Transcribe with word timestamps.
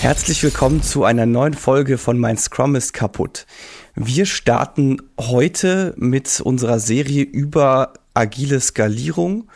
Herzlich 0.00 0.42
willkommen 0.42 0.82
zu 0.82 1.04
einer 1.04 1.26
neuen 1.26 1.54
Folge 1.54 1.98
von 1.98 2.18
Mein 2.18 2.36
Scrum 2.36 2.76
ist 2.76 2.92
kaputt. 2.92 3.46
Wir 3.96 4.24
starten 4.26 4.98
heute 5.18 5.94
mit 5.96 6.40
unserer 6.40 6.78
Serie 6.78 7.24
über 7.24 7.94
agile 8.14 8.60
Skalierung 8.60 9.50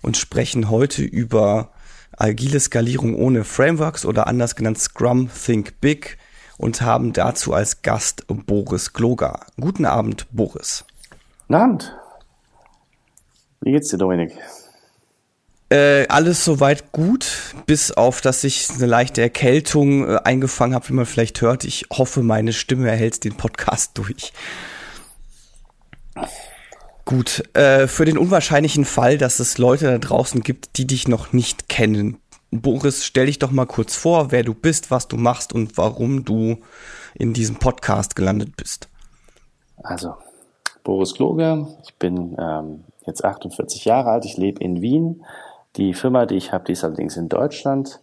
und 0.00 0.16
sprechen 0.16 0.70
heute 0.70 1.02
über 1.02 1.72
agile 2.16 2.60
Skalierung 2.60 3.16
ohne 3.16 3.42
Frameworks 3.42 4.04
oder 4.04 4.28
anders 4.28 4.54
genannt 4.54 4.78
Scrum 4.78 5.28
Think 5.44 5.80
Big 5.80 6.18
und 6.56 6.82
haben 6.82 7.12
dazu 7.12 7.52
als 7.52 7.82
Gast 7.82 8.24
Boris 8.28 8.92
Gloger. 8.92 9.46
Guten 9.60 9.86
Abend, 9.86 10.26
Boris. 10.30 10.84
Guten 11.48 11.54
Abend. 11.54 11.96
Wie 13.60 13.70
geht's 13.70 13.90
dir, 13.90 13.98
Dominik? 13.98 14.32
Äh, 15.72 16.06
alles 16.08 16.44
soweit 16.44 16.92
gut, 16.92 17.54
bis 17.64 17.92
auf, 17.92 18.20
dass 18.20 18.44
ich 18.44 18.68
eine 18.68 18.84
leichte 18.84 19.22
Erkältung 19.22 20.06
äh, 20.06 20.18
eingefangen 20.22 20.74
habe, 20.74 20.90
wie 20.90 20.92
man 20.92 21.06
vielleicht 21.06 21.40
hört. 21.40 21.64
Ich 21.64 21.86
hoffe, 21.90 22.22
meine 22.22 22.52
Stimme 22.52 22.90
erhält 22.90 23.24
den 23.24 23.38
Podcast 23.38 23.92
durch. 23.94 24.34
Gut, 27.06 27.42
äh, 27.56 27.86
für 27.86 28.04
den 28.04 28.18
unwahrscheinlichen 28.18 28.84
Fall, 28.84 29.16
dass 29.16 29.40
es 29.40 29.56
Leute 29.56 29.86
da 29.86 29.96
draußen 29.96 30.42
gibt, 30.42 30.76
die 30.76 30.86
dich 30.86 31.08
noch 31.08 31.32
nicht 31.32 31.70
kennen. 31.70 32.18
Boris, 32.50 33.06
stell 33.06 33.24
dich 33.24 33.38
doch 33.38 33.50
mal 33.50 33.64
kurz 33.64 33.96
vor, 33.96 34.30
wer 34.30 34.42
du 34.42 34.52
bist, 34.52 34.90
was 34.90 35.08
du 35.08 35.16
machst 35.16 35.54
und 35.54 35.78
warum 35.78 36.26
du 36.26 36.58
in 37.14 37.32
diesem 37.32 37.56
Podcast 37.56 38.14
gelandet 38.14 38.58
bist. 38.58 38.90
Also, 39.82 40.16
Boris 40.84 41.14
Kloge, 41.14 41.66
ich 41.82 41.94
bin 41.94 42.36
ähm, 42.38 42.84
jetzt 43.06 43.24
48 43.24 43.86
Jahre 43.86 44.10
alt, 44.10 44.26
ich 44.26 44.36
lebe 44.36 44.62
in 44.62 44.82
Wien, 44.82 45.24
die 45.76 45.94
Firma, 45.94 46.26
die 46.26 46.36
ich 46.36 46.52
habe, 46.52 46.64
die 46.64 46.72
ist 46.72 46.84
allerdings 46.84 47.16
in 47.16 47.28
Deutschland 47.28 48.00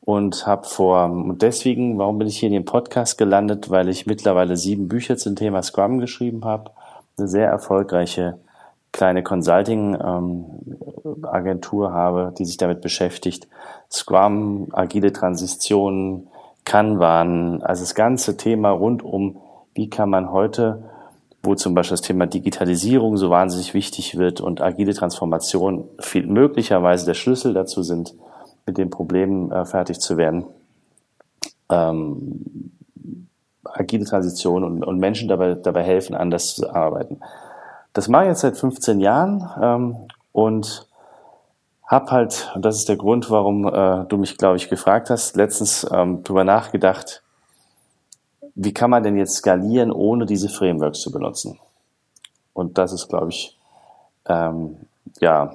und 0.00 0.46
habe 0.46 0.66
vor, 0.66 1.04
und 1.04 1.42
deswegen, 1.42 1.98
warum 1.98 2.18
bin 2.18 2.28
ich 2.28 2.38
hier 2.38 2.48
in 2.48 2.54
dem 2.54 2.64
Podcast 2.64 3.18
gelandet? 3.18 3.70
Weil 3.70 3.88
ich 3.88 4.06
mittlerweile 4.06 4.56
sieben 4.56 4.88
Bücher 4.88 5.16
zum 5.16 5.36
Thema 5.36 5.62
Scrum 5.62 5.98
geschrieben 5.98 6.44
habe, 6.44 6.72
eine 7.16 7.28
sehr 7.28 7.48
erfolgreiche 7.48 8.38
kleine 8.90 9.22
Consulting-Agentur 9.22 11.88
ähm, 11.88 11.94
habe, 11.94 12.34
die 12.36 12.44
sich 12.44 12.56
damit 12.58 12.82
beschäftigt. 12.82 13.48
Scrum, 13.90 14.68
agile 14.72 15.12
Transitionen, 15.12 16.28
Kanban, 16.64 17.62
also 17.62 17.82
das 17.82 17.94
ganze 17.94 18.36
Thema 18.36 18.70
rund 18.70 19.02
um, 19.02 19.38
wie 19.74 19.88
kann 19.88 20.10
man 20.10 20.30
heute 20.30 20.82
wo 21.42 21.54
zum 21.54 21.74
Beispiel 21.74 21.96
das 21.96 22.06
Thema 22.06 22.26
Digitalisierung 22.26 23.16
so 23.16 23.30
wahnsinnig 23.30 23.74
wichtig 23.74 24.16
wird 24.16 24.40
und 24.40 24.60
agile 24.60 24.94
Transformation 24.94 25.88
viel, 25.98 26.26
möglicherweise 26.26 27.04
der 27.06 27.14
Schlüssel 27.14 27.52
dazu 27.52 27.82
sind, 27.82 28.14
mit 28.64 28.78
den 28.78 28.90
Problemen 28.90 29.50
äh, 29.50 29.64
fertig 29.64 30.00
zu 30.00 30.16
werden. 30.16 30.44
Ähm, 31.68 32.70
agile 33.64 34.04
Transition 34.04 34.62
und, 34.62 34.84
und 34.84 34.98
Menschen 34.98 35.28
dabei, 35.28 35.54
dabei 35.54 35.82
helfen, 35.82 36.14
anders 36.14 36.54
zu 36.54 36.72
arbeiten. 36.72 37.20
Das 37.92 38.08
mache 38.08 38.24
ich 38.24 38.28
jetzt 38.30 38.40
seit 38.40 38.56
15 38.56 39.00
Jahren 39.00 39.50
ähm, 39.60 39.96
und 40.30 40.88
habe 41.86 42.10
halt, 42.10 42.50
und 42.54 42.64
das 42.64 42.76
ist 42.76 42.88
der 42.88 42.96
Grund, 42.96 43.30
warum 43.30 43.66
äh, 43.66 44.04
du 44.08 44.16
mich, 44.16 44.38
glaube 44.38 44.56
ich, 44.56 44.68
gefragt 44.68 45.10
hast, 45.10 45.36
letztens 45.36 45.86
ähm, 45.92 46.22
drüber 46.22 46.44
nachgedacht, 46.44 47.22
wie 48.54 48.72
kann 48.72 48.90
man 48.90 49.02
denn 49.02 49.16
jetzt 49.16 49.36
skalieren, 49.36 49.90
ohne 49.90 50.26
diese 50.26 50.48
Frameworks 50.48 51.00
zu 51.00 51.10
benutzen? 51.10 51.58
Und 52.52 52.78
das 52.78 52.92
ist, 52.92 53.08
glaube 53.08 53.30
ich, 53.30 53.58
ähm, 54.26 54.76
ja, 55.20 55.54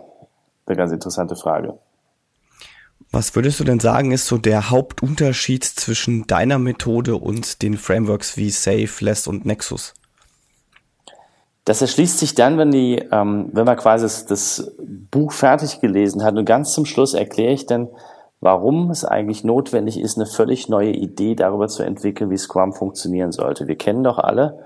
eine 0.65 0.75
ganz 0.75 0.91
interessante 0.91 1.35
Frage. 1.35 1.77
Was 3.11 3.35
würdest 3.35 3.59
du 3.59 3.63
denn 3.63 3.79
sagen, 3.79 4.11
ist 4.11 4.27
so 4.27 4.37
der 4.37 4.69
Hauptunterschied 4.69 5.63
zwischen 5.63 6.27
deiner 6.27 6.59
Methode 6.59 7.15
und 7.15 7.61
den 7.61 7.77
Frameworks 7.77 8.35
wie 8.35 8.49
Safe, 8.49 8.89
Less 8.99 9.27
und 9.27 9.45
Nexus? 9.45 9.93
Das 11.63 11.81
erschließt 11.81 12.19
sich 12.19 12.33
dann, 12.35 12.57
wenn 12.57 12.71
die, 12.71 12.95
ähm, 13.11 13.49
wenn 13.53 13.65
man 13.65 13.77
quasi 13.77 14.05
das, 14.05 14.25
das 14.25 14.71
Buch 15.11 15.31
fertig 15.31 15.79
gelesen 15.81 16.23
hat 16.23 16.35
und 16.35 16.45
ganz 16.45 16.73
zum 16.73 16.85
Schluss 16.85 17.13
erkläre 17.13 17.53
ich 17.53 17.65
dann, 17.65 17.89
warum 18.41 18.91
es 18.91 19.05
eigentlich 19.05 19.43
notwendig 19.43 19.99
ist, 19.99 20.17
eine 20.17 20.25
völlig 20.25 20.69
neue 20.69 20.91
Idee 20.91 21.35
darüber 21.35 21.67
zu 21.67 21.83
entwickeln, 21.83 22.29
wie 22.29 22.37
Scrum 22.37 22.73
funktionieren 22.73 23.31
sollte. 23.31 23.67
Wir 23.67 23.77
kennen 23.77 24.03
doch 24.03 24.17
alle 24.17 24.59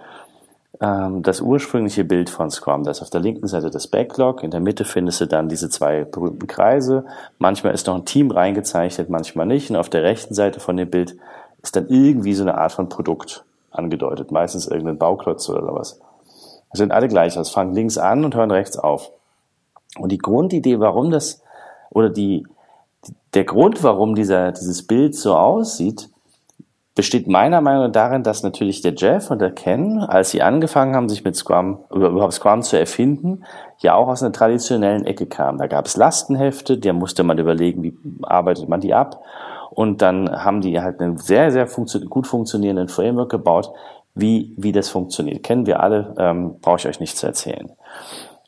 ähm, 0.82 1.22
das 1.22 1.42
ursprüngliche 1.42 2.04
Bild 2.04 2.30
von 2.30 2.50
Scrum. 2.50 2.84
Das 2.84 2.98
ist 2.98 3.04
auf 3.04 3.10
der 3.10 3.22
linken 3.22 3.48
Seite 3.48 3.70
das 3.70 3.88
Backlog, 3.88 4.44
in 4.44 4.52
der 4.52 4.60
Mitte 4.60 4.84
findest 4.84 5.22
du 5.22 5.28
dann 5.28 5.48
diese 5.48 5.70
zwei 5.70 6.04
berühmten 6.04 6.48
Kreise. 6.48 7.06
Manchmal 7.38 7.74
ist 7.74 7.88
noch 7.88 7.96
ein 7.96 8.06
Team 8.06 8.32
reingezeichnet, 8.32 9.10
manchmal 9.10 9.46
nicht. 9.46 9.70
Und 9.70 9.76
auf 9.76 9.90
der 9.90 10.04
rechten 10.04 10.34
Seite 10.34 10.60
von 10.60 10.78
dem 10.78 10.90
Bild 10.90 11.16
ist 11.62 11.76
dann 11.76 11.88
irgendwie 11.88 12.34
so 12.34 12.44
eine 12.44 12.58
Art 12.58 12.72
von 12.72 12.90
Produkt 12.90 13.46
angedeutet, 13.70 14.32
meistens 14.32 14.68
irgendein 14.68 14.98
Bauklotz 14.98 15.48
oder 15.50 15.62
sowas. 15.62 16.00
Das 16.72 16.80
sind 16.80 16.92
alle 16.92 17.08
gleich 17.08 17.38
aus, 17.38 17.52
fangen 17.52 17.76
links 17.76 17.98
an 17.98 18.26
und 18.26 18.36
hören 18.36 18.52
rechts 18.52 18.78
auf. 18.78 19.12
Und 19.98 20.12
die 20.12 20.18
Grundidee, 20.18 20.80
warum 20.80 21.12
das, 21.12 21.42
oder 21.90 22.10
die, 22.10 22.48
der 23.34 23.46
Grund, 23.46 23.84
warum 23.84 24.16
dieser, 24.16 24.52
dieses 24.52 24.86
Bild 24.86 25.16
so 25.16 25.36
aussieht, 25.36 26.10
besteht 26.96 27.28
meiner 27.28 27.62
Meinung 27.62 27.86
nach 27.86 27.92
darin, 27.92 28.24
dass 28.24 28.44
natürlich 28.44 28.82
der 28.82 28.94
Jeff 28.94 29.32
und 29.32 29.40
der 29.40 29.52
Ken, 29.52 30.00
als 30.00 30.32
sie 30.32 30.42
angefangen 30.42 30.96
haben, 30.96 31.08
sich 31.08 31.24
mit 31.24 31.36
Scrum, 31.36 31.80
überhaupt 31.90 32.34
Scrum 32.34 32.62
zu 32.62 32.78
erfinden, 32.78 33.44
ja 33.80 33.96
auch 33.96 34.10
aus 34.10 34.22
einer 34.22 34.34
traditionellen 34.34 35.06
Ecke 35.06 35.26
kamen. 35.26 35.58
Da 35.58 35.68
gab 35.68 35.86
es 35.86 35.96
Lastenhefte, 35.96 36.78
der 36.78 36.94
musste 36.94 37.24
man 37.24 37.38
überlegen, 37.38 37.82
wie 37.84 37.98
arbeitet 38.24 38.68
man 38.68 38.82
die 38.82 38.94
ab. 38.94 39.24
Und 39.70 40.02
dann 40.02 40.30
haben 40.44 40.60
die 40.60 40.82
halt 40.82 41.00
einen 41.00 41.18
sehr, 41.18 41.50
sehr 41.52 41.66
funktio 41.66 42.02
gut 42.02 42.28
funktionierenden 42.28 42.90
Framework 42.90 43.32
gebaut, 43.32 43.72
wie, 44.14 44.54
wie 44.58 44.74
das 44.74 44.90
funktioniert. 44.90 45.44
Kennen 45.44 45.66
wir 45.66 45.80
alle, 45.80 46.14
ähm, 46.18 46.60
brauche 46.62 46.78
ich 46.78 46.88
euch 46.88 47.00
nicht 47.00 47.18
zu 47.18 47.26
erzählen. 47.26 47.72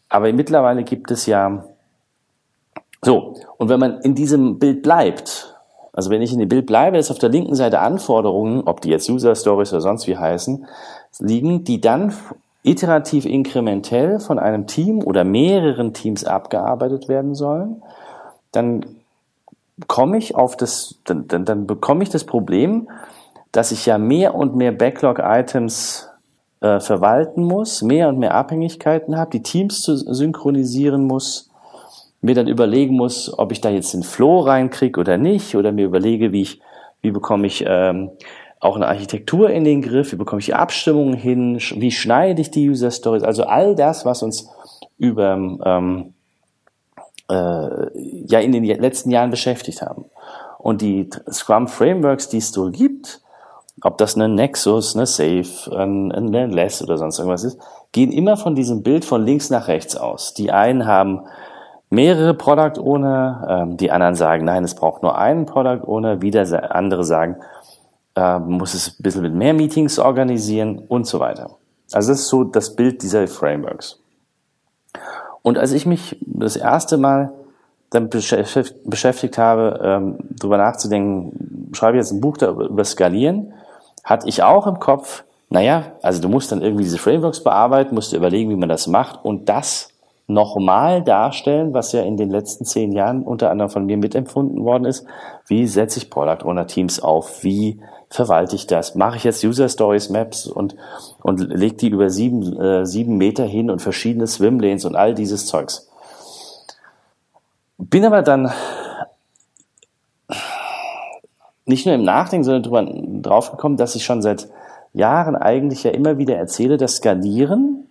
Aber 0.10 0.32
mittlerweile 0.34 0.84
gibt 0.84 1.12
es 1.12 1.26
ja 1.26 1.64
so, 3.04 3.36
und 3.58 3.70
wenn 3.70 3.80
man 3.80 4.00
in 4.02 4.16
diesem 4.16 4.60
Bild 4.60 4.82
bleibt, 4.82 5.56
also 5.92 6.10
wenn 6.10 6.22
ich 6.22 6.34
in 6.34 6.40
dem 6.40 6.50
Bild 6.50 6.66
bleibe, 6.66 6.98
ist 6.98 7.12
auf 7.12 7.20
der 7.20 7.30
linken 7.30 7.56
Seite 7.56 7.80
Anforderungen, 7.80 8.64
ob 8.66 8.82
die 8.82 8.90
jetzt 8.90 9.10
User 9.10 9.36
Stories 9.36 9.72
oder 9.72 9.82
sonst 9.82 10.08
wie 10.08 10.18
heißen, 10.18 10.66
liegen, 11.20 11.64
die 11.64 11.80
dann 11.82 12.14
iterativ 12.64 13.26
inkrementell 13.26 14.20
von 14.20 14.40
einem 14.40 14.68
Team 14.68 15.04
oder 15.04 15.24
mehreren 15.24 15.94
Teams 15.94 16.24
abgearbeitet 16.24 17.10
werden 17.10 17.36
sollen, 17.36 17.84
dann 18.52 18.86
komme 19.88 20.18
ich 20.18 20.36
auf 20.36 20.56
das, 20.56 20.96
dann, 21.04 21.28
dann, 21.28 21.46
dann 21.46 21.68
bekomme 21.68 22.04
ich 22.04 22.10
das 22.10 22.24
Problem, 22.24 22.90
dass 23.52 23.72
ich 23.72 23.86
ja 23.86 23.98
mehr 23.98 24.34
und 24.34 24.56
mehr 24.56 24.72
Backlog-Items 24.72 26.10
äh, 26.62 26.80
verwalten 26.80 27.44
muss, 27.44 27.82
mehr 27.82 28.08
und 28.08 28.18
mehr 28.18 28.34
Abhängigkeiten 28.34 29.18
habe, 29.18 29.32
die 29.32 29.44
Teams 29.44 29.82
zu 29.82 29.96
synchronisieren 29.96 31.06
muss, 31.06 31.52
mir 32.24 32.36
dann 32.36 32.48
überlegen 32.48 32.96
muss, 32.96 33.38
ob 33.38 33.52
ich 33.52 33.62
da 33.62 33.70
jetzt 33.70 33.94
den 33.94 34.04
Flow 34.04 34.40
reinkriege 34.40 35.00
oder 35.00 35.18
nicht, 35.18 35.56
oder 35.56 35.72
mir 35.72 35.86
überlege, 35.86 36.32
wie 36.32 36.42
ich, 36.42 36.62
wie 37.02 37.12
bekomme 37.12 37.46
ich 37.46 37.66
ähm, 37.68 38.12
auch 38.62 38.78
eine 38.78 38.88
Architektur 38.88 39.50
in 39.50 39.66
den 39.66 39.82
Griff, 39.82 40.14
wie 40.14 40.18
bekomme 40.18 40.40
ich 40.40 40.46
die 40.46 40.54
Abstimmungen 40.54 41.16
hin, 41.16 41.60
wie 41.76 41.92
schneide 41.92 42.42
ich 42.42 42.50
die 42.50 42.70
User 42.70 42.92
Stories, 42.92 43.24
also 43.24 43.44
all 43.44 43.76
das, 43.76 44.06
was 44.06 44.24
uns 44.24 44.50
über 44.98 45.34
ähm, 45.34 46.14
äh, 47.30 48.26
ja 48.26 48.40
in 48.40 48.54
den 48.54 48.64
letzten 48.64 49.12
Jahren 49.12 49.30
beschäftigt 49.30 49.82
haben. 49.82 50.06
Und 50.60 50.82
die 50.82 51.10
Scrum 51.30 51.68
Frameworks, 51.68 52.30
die 52.30 52.38
es 52.38 52.52
so 52.54 52.72
gibt, 52.72 53.20
ob 53.82 53.98
das 53.98 54.16
eine 54.16 54.30
Nexus, 54.30 54.96
eine 54.96 55.08
Safe, 55.08 55.78
ein, 55.78 56.14
ein 56.14 56.52
Less 56.52 56.82
oder 56.82 56.98
sonst 56.98 57.20
irgendwas 57.20 57.44
ist, 57.44 57.60
gehen 57.92 58.14
immer 58.14 58.38
von 58.38 58.56
diesem 58.56 58.82
Bild 58.82 59.04
von 59.04 59.26
links 59.26 59.50
nach 59.50 59.68
rechts 59.68 59.98
aus. 59.98 60.34
Die 60.34 60.52
einen 60.52 60.86
haben 60.86 61.24
mehrere 61.94 62.34
Product 62.34 62.82
Owner, 62.82 63.48
ähm, 63.48 63.78
die 63.78 63.92
anderen 63.92 64.16
sagen, 64.16 64.46
nein, 64.46 64.64
es 64.64 64.76
braucht 64.76 65.04
nur 65.04 65.18
einen 65.18 65.46
Product 65.46 65.88
Owner, 65.88 66.22
wieder 66.22 66.76
andere 66.76 67.04
sagen, 67.04 67.38
äh, 68.16 68.40
muss 68.40 68.74
es 68.74 69.00
ein 69.00 69.04
bisschen 69.04 69.22
mit 69.22 69.34
mehr 69.34 69.54
Meetings 69.54 70.00
organisieren 70.00 70.80
und 70.88 71.06
so 71.06 71.20
weiter. 71.20 71.52
Also 71.92 72.12
das 72.12 72.22
ist 72.22 72.28
so 72.30 72.44
das 72.44 72.76
Bild 72.76 73.04
dieser 73.04 73.28
Frameworks. 73.28 74.00
Und 75.44 75.58
als 75.58 75.72
ich 75.72 75.86
mich 75.86 76.18
das 76.22 76.56
erste 76.56 76.98
Mal 76.98 77.32
damit 77.92 78.10
beschäftigt 78.10 79.38
habe, 79.38 79.80
ähm, 79.84 80.18
darüber 80.32 80.58
nachzudenken, 80.58 81.70
schreibe 81.74 81.98
ich 81.98 82.04
jetzt 82.04 82.12
ein 82.12 82.22
Buch 82.22 82.38
über 82.42 82.84
Skalieren, 82.86 83.54
hatte 84.04 84.28
ich 84.28 84.42
auch 84.42 84.66
im 84.66 84.80
Kopf, 84.80 85.24
naja, 85.50 85.92
also 86.02 86.20
du 86.20 86.28
musst 86.28 86.52
dann 86.52 86.64
irgendwie 86.64 86.86
diese 86.86 86.98
Frameworks 86.98 87.44
bearbeiten, 87.44 87.94
musst 87.94 88.12
du 88.12 88.18
überlegen, 88.18 88.50
wie 88.50 88.56
man 88.56 88.70
das 88.70 88.88
macht 88.88 89.24
und 89.24 89.48
das 89.48 89.93
nochmal 90.28 91.04
darstellen, 91.04 91.74
was 91.74 91.92
ja 91.92 92.02
in 92.02 92.18
den 92.18 92.30
letzten 92.30 92.66
zehn 92.66 92.92
Jahren 92.92 93.24
unter 93.24 93.52
anderem 93.52 93.70
von 93.70 93.86
mir 93.86 93.98
mitempfunden 93.98 94.64
worden 94.64 94.86
ist. 94.86 95.06
Wie 95.48 95.68
setze 95.68 96.00
ich 96.00 96.10
Product 96.10 96.46
Owner 96.46 96.68
Teams 96.68 97.02
auf? 97.02 97.44
Wie 97.44 97.82
verwalte 98.10 98.56
ich 98.56 98.68
das? 98.68 98.96
Mache 98.96 99.18
ich 99.18 99.24
jetzt 99.24 99.44
User 99.44 99.68
Stories 99.68 100.10
Maps 100.10 100.48
und, 100.48 100.76
und 101.24 101.40
lege 101.40 101.76
die 101.76 101.90
über 101.90 102.10
sieben, 102.10 102.58
äh, 102.60 102.86
sieben 102.86 103.18
Meter 103.18 103.44
hin 103.44 103.70
und 103.70 103.82
verschiedene 103.82 104.28
Swimlanes 104.28 104.86
und 104.86 104.96
all 104.96 105.14
dieses 105.14 105.46
Zeugs. 105.46 105.90
Bin 107.78 108.06
aber 108.06 108.22
dann 108.22 108.52
nicht 111.66 111.86
nur 111.86 111.96
im 111.96 112.04
Nachdenken, 112.04 112.44
sondern 112.44 112.64
drüber, 112.64 112.86
drauf 113.22 113.52
gekommen, 113.52 113.78
dass 113.78 113.96
ich 113.96 114.06
schon 114.06 114.22
seit 114.22 114.48
Jahren 114.94 115.36
eigentlich 115.36 115.84
ja 115.84 115.92
immer 115.92 116.18
wieder 116.18 116.36
erzähle, 116.36 116.78
dass 116.78 116.98
Skalieren 116.98 117.83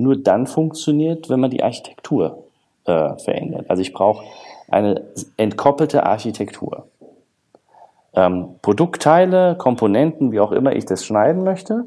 nur 0.00 0.16
dann 0.16 0.46
funktioniert, 0.46 1.28
wenn 1.28 1.40
man 1.40 1.50
die 1.50 1.62
Architektur 1.62 2.44
äh, 2.84 3.16
verändert. 3.18 3.66
Also 3.68 3.82
ich 3.82 3.92
brauche 3.92 4.24
eine 4.68 5.02
entkoppelte 5.36 6.04
Architektur. 6.04 6.86
Ähm, 8.14 8.56
Produktteile, 8.62 9.56
Komponenten, 9.56 10.32
wie 10.32 10.40
auch 10.40 10.52
immer 10.52 10.74
ich 10.74 10.84
das 10.84 11.04
schneiden 11.04 11.44
möchte, 11.44 11.84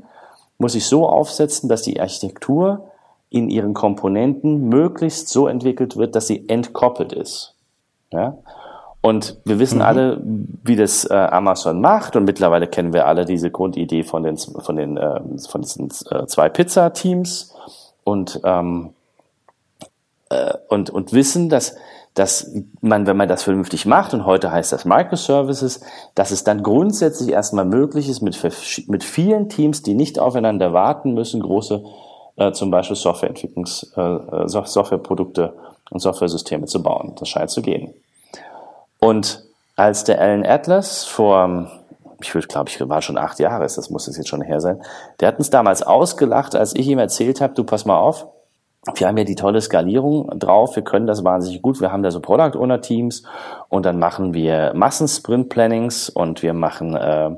muss 0.57 0.75
ich 0.75 0.85
so 0.85 1.07
aufsetzen, 1.07 1.67
dass 1.67 1.81
die 1.81 1.99
Architektur 1.99 2.85
in 3.29 3.49
ihren 3.49 3.73
Komponenten 3.73 4.69
möglichst 4.69 5.29
so 5.29 5.47
entwickelt 5.47 5.97
wird, 5.97 6.15
dass 6.15 6.27
sie 6.27 6.47
entkoppelt 6.47 7.11
ist. 7.11 7.55
Ja? 8.11 8.37
Und 9.01 9.37
wir 9.43 9.59
wissen 9.59 9.79
mhm. 9.79 9.81
alle, 9.81 10.21
wie 10.23 10.77
das 10.77 11.03
äh, 11.03 11.13
Amazon 11.13 11.81
macht 11.81 12.15
und 12.15 12.23
mittlerweile 12.23 12.67
kennen 12.67 12.93
wir 12.93 13.05
alle 13.05 13.25
diese 13.25 13.51
Grundidee 13.51 14.03
von 14.03 14.23
den 14.23 14.37
von 14.37 14.77
den 14.77 14.95
äh, 14.95 15.19
von 15.49 15.61
diesen 15.61 15.89
äh, 16.09 16.25
zwei 16.27 16.47
Pizza-Teams 16.47 17.53
und 18.03 18.41
ähm, 18.43 18.93
äh, 20.29 20.53
und 20.69 20.89
und 20.89 21.13
wissen, 21.13 21.49
dass 21.49 21.75
dass 22.13 22.51
man, 22.81 23.07
wenn 23.07 23.17
man 23.17 23.27
das 23.27 23.43
vernünftig 23.43 23.85
macht, 23.85 24.13
und 24.13 24.25
heute 24.25 24.51
heißt 24.51 24.71
das 24.71 24.85
Microservices, 24.85 25.81
dass 26.13 26.29
es 26.29 26.43
dann 26.43 26.61
grundsätzlich 26.61 27.29
erstmal 27.29 27.65
möglich 27.65 28.07
ist, 28.07 28.21
mit, 28.21 28.39
mit 28.87 29.03
vielen 29.03 29.49
Teams, 29.49 29.81
die 29.81 29.95
nicht 29.95 30.19
aufeinander 30.19 30.73
warten 30.73 31.15
müssen, 31.15 31.41
große 31.41 31.83
äh, 32.35 32.51
zum 32.51 32.69
Beispiel 32.69 32.95
Softwareentwicklungs, 32.95 33.93
äh, 33.97 34.01
äh 34.01 34.47
Softwareprodukte 34.47 35.53
und 35.89 35.99
Softwaresysteme 36.01 36.67
zu 36.67 36.83
bauen. 36.83 37.13
Das 37.19 37.29
scheint 37.29 37.49
zu 37.49 37.61
gehen. 37.61 37.93
Und 38.99 39.43
als 39.75 40.03
der 40.03 40.21
Alan 40.21 40.45
Atlas 40.45 41.03
vor, 41.05 41.71
ich 42.23 42.33
würde 42.33 42.47
glaube 42.47 42.69
ich, 42.69 42.89
war 42.89 43.01
schon 43.01 43.17
acht 43.17 43.39
Jahre, 43.39 43.63
das 43.63 43.89
muss 43.89 44.07
jetzt 44.07 44.27
schon 44.27 44.41
her 44.41 44.61
sein, 44.61 44.81
der 45.19 45.29
hat 45.29 45.37
uns 45.37 45.49
damals 45.49 45.83
ausgelacht, 45.83 46.55
als 46.55 46.75
ich 46.75 46.87
ihm 46.87 46.99
erzählt 46.99 47.41
habe, 47.41 47.53
du 47.53 47.63
pass 47.63 47.85
mal 47.85 47.97
auf, 47.97 48.27
wir 48.95 49.07
haben 49.07 49.17
ja 49.17 49.23
die 49.23 49.35
tolle 49.35 49.61
Skalierung 49.61 50.27
drauf, 50.39 50.75
wir 50.75 50.83
können 50.83 51.07
das 51.07 51.23
wahnsinnig 51.23 51.61
gut, 51.61 51.79
wir 51.79 51.91
haben 51.91 52.03
da 52.03 52.11
so 52.11 52.19
Product 52.19 52.57
Owner 52.57 52.81
Teams 52.81 53.23
und 53.69 53.85
dann 53.85 53.97
machen 53.97 54.33
wir 54.33 54.73
Massensprint 54.75 55.49
Plannings 55.49 56.09
und 56.09 56.43
wir 56.43 56.53
machen 56.53 56.95
äh, 56.95 57.31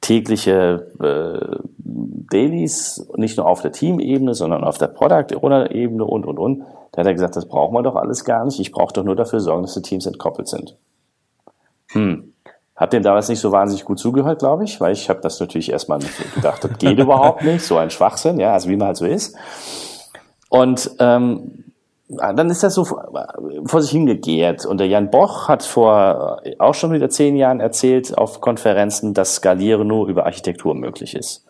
tägliche 0.00 0.86
äh, 1.00 1.56
Dailies, 1.78 3.08
nicht 3.16 3.36
nur 3.36 3.46
auf 3.46 3.62
der 3.62 3.72
Teamebene, 3.72 4.34
sondern 4.34 4.64
auf 4.64 4.78
der 4.78 4.88
Product 4.88 5.36
Owner 5.40 5.70
Ebene 5.72 6.04
und 6.04 6.24
und 6.26 6.38
und. 6.38 6.64
Da 6.92 7.00
hat 7.00 7.06
er 7.06 7.14
gesagt, 7.14 7.36
das 7.36 7.46
brauchen 7.46 7.74
wir 7.74 7.82
doch 7.82 7.96
alles 7.96 8.24
gar 8.24 8.44
nicht. 8.44 8.58
Ich 8.60 8.72
brauche 8.72 8.92
doch 8.92 9.04
nur 9.04 9.16
dafür 9.16 9.40
sorgen, 9.40 9.62
dass 9.62 9.74
die 9.74 9.82
Teams 9.82 10.06
entkoppelt 10.06 10.48
sind. 10.48 10.76
Hm. 11.88 12.32
Hab 12.76 12.90
dem 12.90 13.02
damals 13.02 13.28
nicht 13.28 13.40
so 13.40 13.52
wahnsinnig 13.52 13.84
gut 13.84 13.98
zugehört, 13.98 14.40
glaube 14.40 14.64
ich, 14.64 14.80
weil 14.80 14.92
ich 14.92 15.08
habe 15.08 15.20
das 15.20 15.40
natürlich 15.40 15.72
erstmal 15.72 15.98
gedacht, 16.34 16.62
das 16.62 16.78
geht 16.78 16.98
überhaupt 16.98 17.42
nicht, 17.42 17.64
so 17.64 17.78
ein 17.78 17.90
Schwachsinn, 17.90 18.38
ja, 18.38 18.52
also 18.52 18.68
wie 18.68 18.76
man 18.76 18.88
halt 18.88 18.96
so 18.98 19.06
ist. 19.06 19.36
Und 20.50 20.90
ähm, 20.98 21.64
dann 22.08 22.50
ist 22.50 22.62
das 22.62 22.74
so 22.74 22.84
vor 22.84 23.82
sich 23.82 23.90
hingegehrt. 23.90 24.64
Und 24.64 24.78
der 24.78 24.86
Jan 24.86 25.10
Boch 25.10 25.48
hat 25.48 25.64
vor 25.64 26.40
auch 26.58 26.74
schon 26.74 26.92
wieder 26.92 27.10
zehn 27.10 27.36
Jahren 27.36 27.60
erzählt 27.60 28.16
auf 28.16 28.40
Konferenzen, 28.40 29.12
dass 29.12 29.36
Skalieren 29.36 29.88
nur 29.88 30.06
über 30.06 30.24
Architektur 30.26 30.74
möglich 30.74 31.16
ist. 31.16 31.44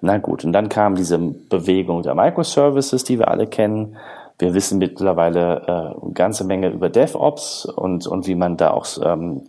Na 0.00 0.18
gut, 0.18 0.44
und 0.44 0.52
dann 0.52 0.68
kam 0.68 0.96
diese 0.96 1.16
Bewegung 1.18 2.02
der 2.02 2.14
Microservices, 2.14 3.04
die 3.04 3.18
wir 3.18 3.28
alle 3.28 3.46
kennen. 3.46 3.96
Wir 4.38 4.52
wissen 4.52 4.78
mittlerweile 4.78 5.62
äh, 5.66 6.02
eine 6.02 6.12
ganze 6.12 6.44
Menge 6.44 6.68
über 6.68 6.90
DevOps 6.90 7.64
und, 7.64 8.06
und 8.06 8.26
wie 8.26 8.34
man 8.34 8.58
da 8.58 8.72
auch 8.72 8.86
ähm, 9.02 9.42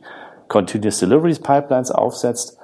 Continuous 0.48 1.00
Deliveries 1.00 1.40
Pipelines 1.40 1.92
aufsetzt. 1.92 2.58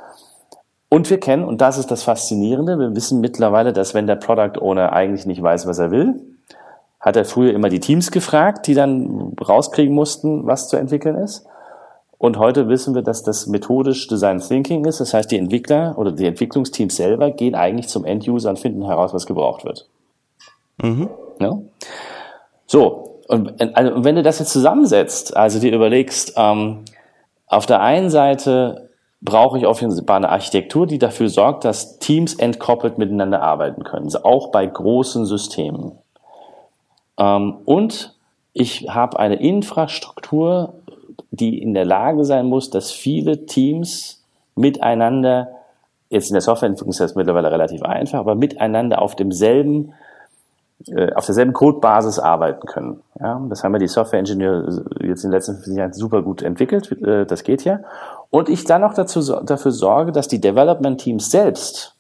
Und 0.90 1.10
wir 1.10 1.20
kennen, 1.20 1.46
und 1.46 1.62
das 1.62 1.78
ist 1.78 1.90
das 1.90 2.04
Faszinierende, 2.04 2.78
wir 2.78 2.96
wissen 2.96 3.22
mittlerweile, 3.22 3.72
dass 3.72 3.94
wenn 3.94 4.08
der 4.08 4.18
Product 4.18 4.60
Owner 4.60 4.92
eigentlich 4.92 5.26
nicht 5.26 5.42
weiß, 5.42 5.66
was 5.66 5.80
er 5.80 5.90
will, 5.92 6.20
hat 7.00 7.16
er 7.16 7.26
früher 7.26 7.54
immer 7.54 7.70
die 7.70 7.80
Teams 7.80 8.12
gefragt, 8.12 8.68
die 8.68 8.74
dann 8.74 9.34
rauskriegen 9.42 9.96
mussten, 9.96 10.46
was 10.46 10.68
zu 10.68 10.78
entwickeln 10.78 11.16
ist. 11.16 11.46
Und 12.18 12.38
heute 12.38 12.68
wissen 12.68 12.94
wir, 12.94 13.02
dass 13.02 13.24
das 13.24 13.48
methodisch 13.48 14.08
Design 14.08 14.40
Thinking 14.40 14.86
ist. 14.86 15.00
Das 15.00 15.14
heißt, 15.14 15.32
die 15.32 15.38
Entwickler 15.38 15.96
oder 15.98 16.12
die 16.12 16.28
Entwicklungsteams 16.28 16.96
selber 16.96 17.32
gehen 17.32 17.56
eigentlich 17.56 17.88
zum 17.88 18.06
End-User 18.06 18.52
und 18.52 18.60
finden 18.60 18.86
heraus, 18.86 19.12
was 19.14 19.26
gebraucht 19.26 19.66
wird. 19.66 19.88
Mhm. 20.84 21.10
Ja? 21.40 21.58
So, 22.68 23.22
und 23.28 23.76
also, 23.76 24.04
wenn 24.04 24.16
du 24.16 24.24
das 24.24 24.40
jetzt 24.40 24.52
zusammensetzt, 24.52 25.36
also 25.36 25.60
dir 25.60 25.74
überlegst, 25.74 26.34
ähm, 26.36 26.84
auf 27.52 27.66
der 27.66 27.82
einen 27.82 28.10
Seite 28.10 28.90
brauche 29.22 29.58
ich 29.58 29.68
offenbar 29.68 30.16
eine 30.16 30.30
Architektur, 30.30 30.88
die 30.88 30.98
dafür 30.98 31.30
sorgt, 31.30 31.66
dass 31.66 32.00
Teams 32.00 32.34
entkoppelt 32.34 32.98
miteinander 32.98 33.42
arbeiten 33.44 33.84
können, 33.84 34.10
auch 34.24 34.52
bei 34.52 34.66
großen 34.66 35.26
Systemen. 35.26 35.92
Ähm, 37.18 37.58
und 37.66 38.16
ich 38.54 38.90
habe 38.90 39.20
eine 39.20 39.36
Infrastruktur, 39.36 40.74
die 41.32 41.62
in 41.62 41.74
der 41.74 41.86
Lage 41.86 42.24
sein 42.24 42.46
muss, 42.46 42.70
dass 42.70 42.92
viele 42.92 43.46
Teams 43.46 44.24
miteinander, 44.56 45.50
jetzt 46.10 46.30
in 46.30 46.34
der 46.34 46.42
Softwareentwicklung 46.42 46.92
ist 46.92 47.02
das 47.02 47.16
mittlerweile 47.16 47.52
relativ 47.52 47.84
einfach, 47.84 48.20
aber 48.20 48.36
miteinander 48.36 49.02
auf 49.02 49.16
demselben 49.16 49.94
äh, 50.88 51.14
auf 51.14 51.26
derselben 51.26 51.54
Codebasis 51.54 52.20
arbeiten 52.20 52.66
können. 52.68 53.02
Ja, 53.20 53.42
das 53.50 53.64
haben 53.64 53.74
ja 53.74 53.80
die 53.80 53.88
Software-Ingenieure 53.88 54.86
jetzt 55.02 55.24
in 55.24 55.30
den 55.30 55.36
letzten 55.36 55.54
15 55.56 55.76
Jahren 55.76 55.94
super 55.94 56.22
gut 56.22 56.42
entwickelt. 56.42 56.92
Äh, 57.04 57.26
das 57.26 57.44
geht 57.44 57.64
ja. 57.64 57.82
Und 58.30 58.50
ich 58.50 58.64
dann 58.64 58.82
noch 58.82 58.94
dazu, 58.94 59.22
dafür 59.44 59.72
sorge, 59.72 60.12
dass 60.12 60.28
die 60.28 60.42
Development-Teams 60.42 61.30
selbst 61.30 61.96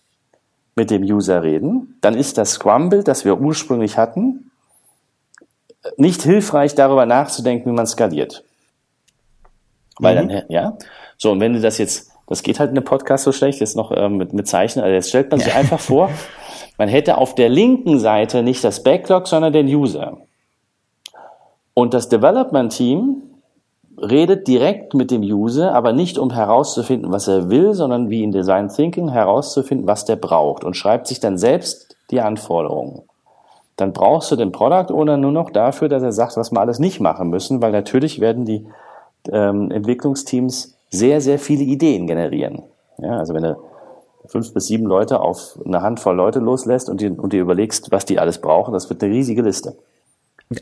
mit 0.75 0.89
dem 0.89 1.03
User 1.03 1.43
reden. 1.43 1.97
Dann 2.01 2.15
ist 2.15 2.37
das 2.37 2.51
Scrum-Bild, 2.53 3.07
das 3.07 3.25
wir 3.25 3.39
ursprünglich 3.39 3.97
hatten, 3.97 4.51
nicht 5.97 6.21
hilfreich, 6.21 6.75
darüber 6.75 7.05
nachzudenken, 7.05 7.71
wie 7.71 7.75
man 7.75 7.87
skaliert. 7.87 8.43
Weil 9.99 10.23
mhm. 10.23 10.29
dann, 10.29 10.43
ja. 10.49 10.77
So, 11.17 11.31
und 11.31 11.39
wenn 11.39 11.53
du 11.53 11.61
das 11.61 11.77
jetzt, 11.77 12.10
das 12.31 12.43
geht 12.43 12.61
halt 12.61 12.71
in 12.71 12.77
einem 12.77 12.85
Podcast 12.85 13.25
so 13.25 13.33
schlecht, 13.33 13.59
jetzt 13.59 13.75
noch 13.75 13.91
ähm, 13.93 14.15
mit, 14.15 14.31
mit 14.31 14.47
Zeichen, 14.47 14.79
also 14.79 14.93
jetzt 14.93 15.09
stellt 15.09 15.29
man 15.31 15.41
sich 15.41 15.53
ja. 15.53 15.59
einfach 15.59 15.79
vor, 15.81 16.09
man 16.77 16.87
hätte 16.87 17.17
auf 17.17 17.35
der 17.35 17.49
linken 17.49 17.99
Seite 17.99 18.41
nicht 18.41 18.63
das 18.63 18.83
Backlog, 18.83 19.27
sondern 19.27 19.51
den 19.51 19.67
User. 19.67 20.17
Und 21.73 21.93
das 21.93 22.07
Development 22.07 22.71
Team 22.71 23.21
redet 23.97 24.47
direkt 24.47 24.93
mit 24.93 25.11
dem 25.11 25.21
User, 25.21 25.75
aber 25.75 25.91
nicht 25.91 26.17
um 26.17 26.31
herauszufinden, 26.31 27.11
was 27.11 27.27
er 27.27 27.49
will, 27.49 27.73
sondern 27.73 28.09
wie 28.09 28.23
in 28.23 28.31
Design 28.31 28.69
Thinking 28.69 29.09
herauszufinden, 29.09 29.85
was 29.85 30.05
der 30.05 30.15
braucht 30.15 30.63
und 30.63 30.75
schreibt 30.75 31.07
sich 31.07 31.19
dann 31.19 31.37
selbst 31.37 31.97
die 32.11 32.21
Anforderungen. 32.21 33.01
Dann 33.75 33.91
brauchst 33.91 34.31
du 34.31 34.37
den 34.37 34.53
Product 34.53 34.93
Owner 34.93 35.17
nur 35.17 35.33
noch 35.33 35.49
dafür, 35.49 35.89
dass 35.89 36.01
er 36.01 36.13
sagt, 36.13 36.37
was 36.37 36.51
wir 36.51 36.61
alles 36.61 36.79
nicht 36.79 37.01
machen 37.01 37.29
müssen, 37.29 37.61
weil 37.61 37.73
natürlich 37.73 38.21
werden 38.21 38.45
die 38.45 38.67
ähm, 39.29 39.69
Entwicklungsteams 39.69 40.77
sehr, 40.91 41.21
sehr 41.21 41.39
viele 41.39 41.63
Ideen 41.63 42.05
generieren. 42.05 42.63
Ja, 42.97 43.17
also 43.17 43.33
wenn 43.33 43.43
du 43.43 43.57
fünf 44.25 44.53
bis 44.53 44.67
sieben 44.67 44.85
Leute 44.85 45.19
auf 45.19 45.59
eine 45.65 45.81
Handvoll 45.81 46.15
Leute 46.15 46.39
loslässt 46.39 46.89
und 46.89 47.01
dir, 47.01 47.17
und 47.17 47.33
dir 47.33 47.41
überlegst, 47.41 47.91
was 47.91 48.05
die 48.05 48.19
alles 48.19 48.39
brauchen, 48.39 48.73
das 48.73 48.89
wird 48.89 49.03
eine 49.03 49.13
riesige 49.13 49.41
Liste. 49.41 49.77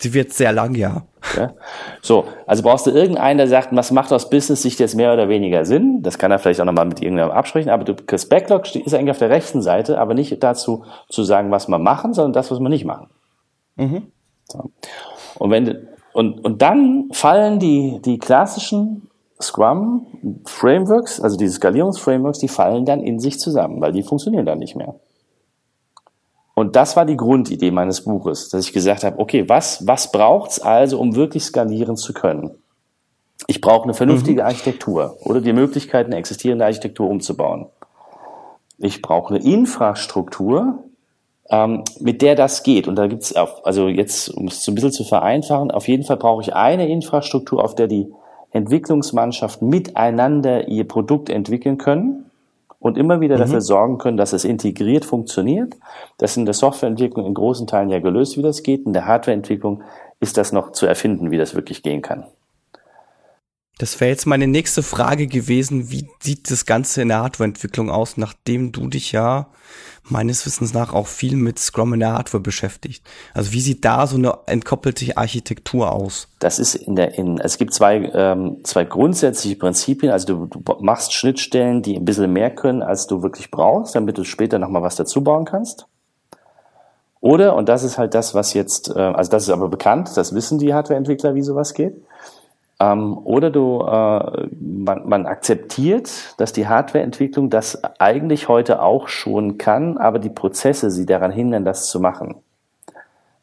Die 0.00 0.14
wird 0.14 0.32
sehr 0.32 0.52
lang, 0.52 0.76
ja. 0.76 1.02
ja. 1.36 1.54
So, 2.02 2.26
also 2.46 2.62
brauchst 2.62 2.86
du 2.86 2.92
irgendeinen, 2.92 3.38
der 3.38 3.48
sagt, 3.48 3.70
was 3.72 3.90
macht 3.90 4.12
aus 4.12 4.30
Business-Sicht 4.30 4.78
jetzt 4.78 4.94
mehr 4.94 5.12
oder 5.12 5.28
weniger 5.28 5.64
Sinn? 5.64 6.02
Das 6.02 6.18
kann 6.18 6.30
er 6.30 6.38
vielleicht 6.38 6.60
auch 6.60 6.64
nochmal 6.64 6.86
mit 6.86 7.02
irgendjemandem 7.02 7.36
absprechen, 7.36 7.68
aber 7.68 7.92
das 7.92 8.26
Backlog 8.26 8.72
ist 8.76 8.94
eigentlich 8.94 9.10
auf 9.10 9.18
der 9.18 9.30
rechten 9.30 9.60
Seite, 9.60 9.98
aber 9.98 10.14
nicht 10.14 10.40
dazu 10.40 10.84
zu 11.08 11.24
sagen, 11.24 11.50
was 11.50 11.66
wir 11.66 11.78
machen, 11.78 12.14
sondern 12.14 12.32
das, 12.32 12.52
was 12.52 12.60
wir 12.60 12.68
nicht 12.68 12.84
machen. 12.84 13.08
Mhm. 13.74 14.12
So. 14.44 14.70
Und 15.40 15.50
wenn 15.50 15.88
und, 16.12 16.44
und 16.44 16.62
dann 16.62 17.08
fallen 17.12 17.58
die, 17.58 18.00
die 18.04 18.18
klassischen 18.18 19.07
Scrum 19.40 20.06
Frameworks, 20.44 21.20
also 21.20 21.36
diese 21.36 21.54
Skalierungsframeworks, 21.54 22.38
die 22.38 22.48
fallen 22.48 22.84
dann 22.84 23.00
in 23.00 23.20
sich 23.20 23.38
zusammen, 23.38 23.80
weil 23.80 23.92
die 23.92 24.02
funktionieren 24.02 24.46
dann 24.46 24.58
nicht 24.58 24.76
mehr. 24.76 24.96
Und 26.54 26.74
das 26.74 26.96
war 26.96 27.04
die 27.04 27.16
Grundidee 27.16 27.70
meines 27.70 28.02
Buches, 28.02 28.48
dass 28.48 28.64
ich 28.64 28.72
gesagt 28.72 29.04
habe, 29.04 29.20
okay, 29.20 29.48
was, 29.48 29.86
was 29.86 30.10
braucht's 30.10 30.60
also, 30.60 30.98
um 30.98 31.14
wirklich 31.14 31.44
skalieren 31.44 31.96
zu 31.96 32.12
können? 32.12 32.50
Ich 33.46 33.60
brauche 33.60 33.84
eine 33.84 33.94
vernünftige 33.94 34.40
mhm. 34.42 34.46
Architektur 34.48 35.16
oder 35.20 35.40
die 35.40 35.52
Möglichkeit, 35.52 36.06
eine 36.06 36.16
existierende 36.16 36.64
Architektur 36.64 37.08
umzubauen. 37.08 37.66
Ich 38.78 39.02
brauche 39.02 39.34
eine 39.34 39.44
Infrastruktur, 39.44 40.82
ähm, 41.48 41.84
mit 42.00 42.22
der 42.22 42.34
das 42.34 42.64
geht. 42.64 42.88
Und 42.88 42.96
da 42.96 43.06
gibt's 43.06 43.36
auch, 43.36 43.64
also 43.64 43.86
jetzt, 43.86 44.28
um 44.28 44.48
es 44.48 44.64
so 44.64 44.72
ein 44.72 44.74
bisschen 44.74 44.92
zu 44.92 45.04
vereinfachen, 45.04 45.70
auf 45.70 45.86
jeden 45.86 46.02
Fall 46.02 46.16
brauche 46.16 46.42
ich 46.42 46.54
eine 46.54 46.88
Infrastruktur, 46.88 47.62
auf 47.62 47.76
der 47.76 47.86
die 47.86 48.12
Entwicklungsmannschaften 48.52 49.68
miteinander 49.68 50.68
ihr 50.68 50.86
Produkt 50.86 51.28
entwickeln 51.28 51.78
können 51.78 52.30
und 52.80 52.96
immer 52.96 53.20
wieder 53.20 53.36
mhm. 53.36 53.40
dafür 53.40 53.60
sorgen 53.60 53.98
können, 53.98 54.16
dass 54.16 54.32
es 54.32 54.44
integriert 54.44 55.04
funktioniert. 55.04 55.76
Das 56.18 56.36
in 56.36 56.44
der 56.44 56.54
Softwareentwicklung 56.54 57.26
in 57.26 57.34
großen 57.34 57.66
Teilen 57.66 57.90
ja 57.90 57.98
gelöst, 57.98 58.36
wie 58.36 58.42
das 58.42 58.62
geht. 58.62 58.86
In 58.86 58.92
der 58.92 59.06
Hardwareentwicklung 59.06 59.82
ist 60.20 60.36
das 60.36 60.52
noch 60.52 60.72
zu 60.72 60.86
erfinden, 60.86 61.30
wie 61.30 61.38
das 61.38 61.54
wirklich 61.54 61.82
gehen 61.82 62.02
kann. 62.02 62.24
Das 63.78 64.00
wäre 64.00 64.10
jetzt 64.10 64.26
meine 64.26 64.48
nächste 64.48 64.82
Frage 64.82 65.28
gewesen. 65.28 65.90
Wie 65.92 66.08
sieht 66.20 66.50
das 66.50 66.66
Ganze 66.66 67.00
in 67.00 67.08
der 67.08 67.22
Hardwareentwicklung 67.22 67.90
aus, 67.90 68.16
nachdem 68.16 68.72
du 68.72 68.88
dich 68.88 69.12
ja 69.12 69.46
meines 70.02 70.44
Wissens 70.46 70.74
nach 70.74 70.92
auch 70.92 71.06
viel 71.06 71.36
mit 71.36 71.60
Scrum 71.60 71.94
in 71.94 72.00
der 72.00 72.14
Hardware 72.14 72.42
beschäftigt? 72.42 73.04
Also 73.34 73.52
wie 73.52 73.60
sieht 73.60 73.84
da 73.84 74.08
so 74.08 74.16
eine 74.16 74.36
entkoppelte 74.46 75.16
Architektur 75.16 75.92
aus? 75.92 76.26
Das 76.40 76.58
ist 76.58 76.74
in 76.74 76.96
der, 76.96 77.16
in, 77.16 77.38
es 77.38 77.56
gibt 77.56 77.72
zwei, 77.72 78.10
ähm, 78.12 78.58
zwei 78.64 78.84
grundsätzliche 78.84 79.54
Prinzipien. 79.54 80.10
Also 80.10 80.26
du, 80.26 80.46
du 80.46 80.76
machst 80.80 81.12
Schnittstellen, 81.12 81.80
die 81.80 81.96
ein 81.96 82.04
bisschen 82.04 82.32
mehr 82.32 82.50
können, 82.50 82.82
als 82.82 83.06
du 83.06 83.22
wirklich 83.22 83.52
brauchst, 83.52 83.94
damit 83.94 84.18
du 84.18 84.24
später 84.24 84.58
nochmal 84.58 84.82
was 84.82 84.96
dazu 84.96 85.22
bauen 85.22 85.44
kannst. 85.44 85.86
Oder, 87.20 87.54
und 87.54 87.68
das 87.68 87.84
ist 87.84 87.96
halt 87.96 88.14
das, 88.14 88.34
was 88.34 88.54
jetzt, 88.54 88.90
äh, 88.90 88.98
also 88.98 89.30
das 89.30 89.44
ist 89.44 89.50
aber 89.50 89.68
bekannt, 89.68 90.16
das 90.16 90.34
wissen 90.34 90.58
die 90.58 90.74
Hardwareentwickler, 90.74 91.36
wie 91.36 91.42
sowas 91.42 91.74
geht 91.74 91.94
ähm, 92.80 93.18
oder 93.18 93.50
du, 93.50 93.80
äh, 93.80 94.48
man, 94.60 95.08
man 95.08 95.26
akzeptiert, 95.26 96.34
dass 96.36 96.52
die 96.52 96.68
Hardwareentwicklung 96.68 97.50
das 97.50 97.82
eigentlich 97.98 98.48
heute 98.48 98.82
auch 98.82 99.08
schon 99.08 99.58
kann, 99.58 99.98
aber 99.98 100.18
die 100.18 100.30
Prozesse 100.30 100.90
sie 100.90 101.06
daran 101.06 101.32
hindern, 101.32 101.64
das 101.64 101.88
zu 101.88 101.98
machen. 101.98 102.36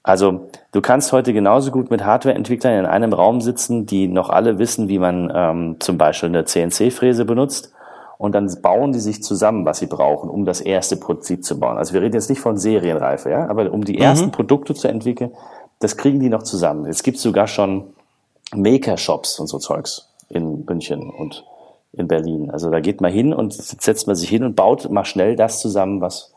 Also 0.03 0.47
du 0.71 0.81
kannst 0.81 1.11
heute 1.11 1.33
genauso 1.33 1.71
gut 1.71 1.89
mit 1.89 2.05
Hardwareentwicklern 2.05 2.79
in 2.79 2.85
einem 2.85 3.11
Raum 3.11 3.41
sitzen, 3.41 3.87
die 3.87 4.07
noch 4.07 4.29
alle 4.29 4.59
wissen, 4.59 4.87
wie 4.87 4.99
man 4.99 5.31
ähm, 5.33 5.75
zum 5.79 5.97
Beispiel 5.97 6.29
eine 6.29 6.45
CNC-Fräse 6.45 7.25
benutzt 7.25 7.73
und 8.17 8.33
dann 8.33 8.49
bauen 8.61 8.93
die 8.93 8.99
sich 8.99 9.23
zusammen, 9.23 9.65
was 9.65 9.79
sie 9.79 9.87
brauchen, 9.87 10.29
um 10.29 10.45
das 10.45 10.61
erste 10.61 10.95
Prinzip 10.95 11.43
zu 11.43 11.59
bauen. 11.59 11.77
Also 11.77 11.93
wir 11.93 12.01
reden 12.01 12.13
jetzt 12.13 12.29
nicht 12.29 12.39
von 12.39 12.57
Serienreife, 12.57 13.31
ja, 13.31 13.49
aber 13.49 13.71
um 13.73 13.83
die 13.83 13.97
ersten 13.99 14.27
mhm. 14.27 14.31
Produkte 14.31 14.75
zu 14.75 14.87
entwickeln, 14.87 15.31
das 15.79 15.97
kriegen 15.97 16.19
die 16.19 16.29
noch 16.29 16.43
zusammen. 16.43 16.85
Jetzt 16.85 17.03
gibt 17.03 17.17
sogar 17.17 17.47
schon 17.47 17.94
Maker-Shops 18.53 19.39
und 19.39 19.47
so 19.47 19.57
Zeugs 19.59 20.09
in 20.29 20.65
München 20.65 21.09
und 21.09 21.45
in 21.93 22.07
Berlin. 22.07 22.51
Also 22.51 22.69
da 22.69 22.79
geht 22.79 23.01
man 23.01 23.11
hin 23.11 23.33
und 23.33 23.53
setzt 23.53 24.07
man 24.07 24.15
sich 24.15 24.29
hin 24.29 24.43
und 24.43 24.55
baut 24.55 24.89
mal 24.89 25.05
schnell 25.05 25.35
das 25.35 25.59
zusammen, 25.61 26.01
was 26.01 26.33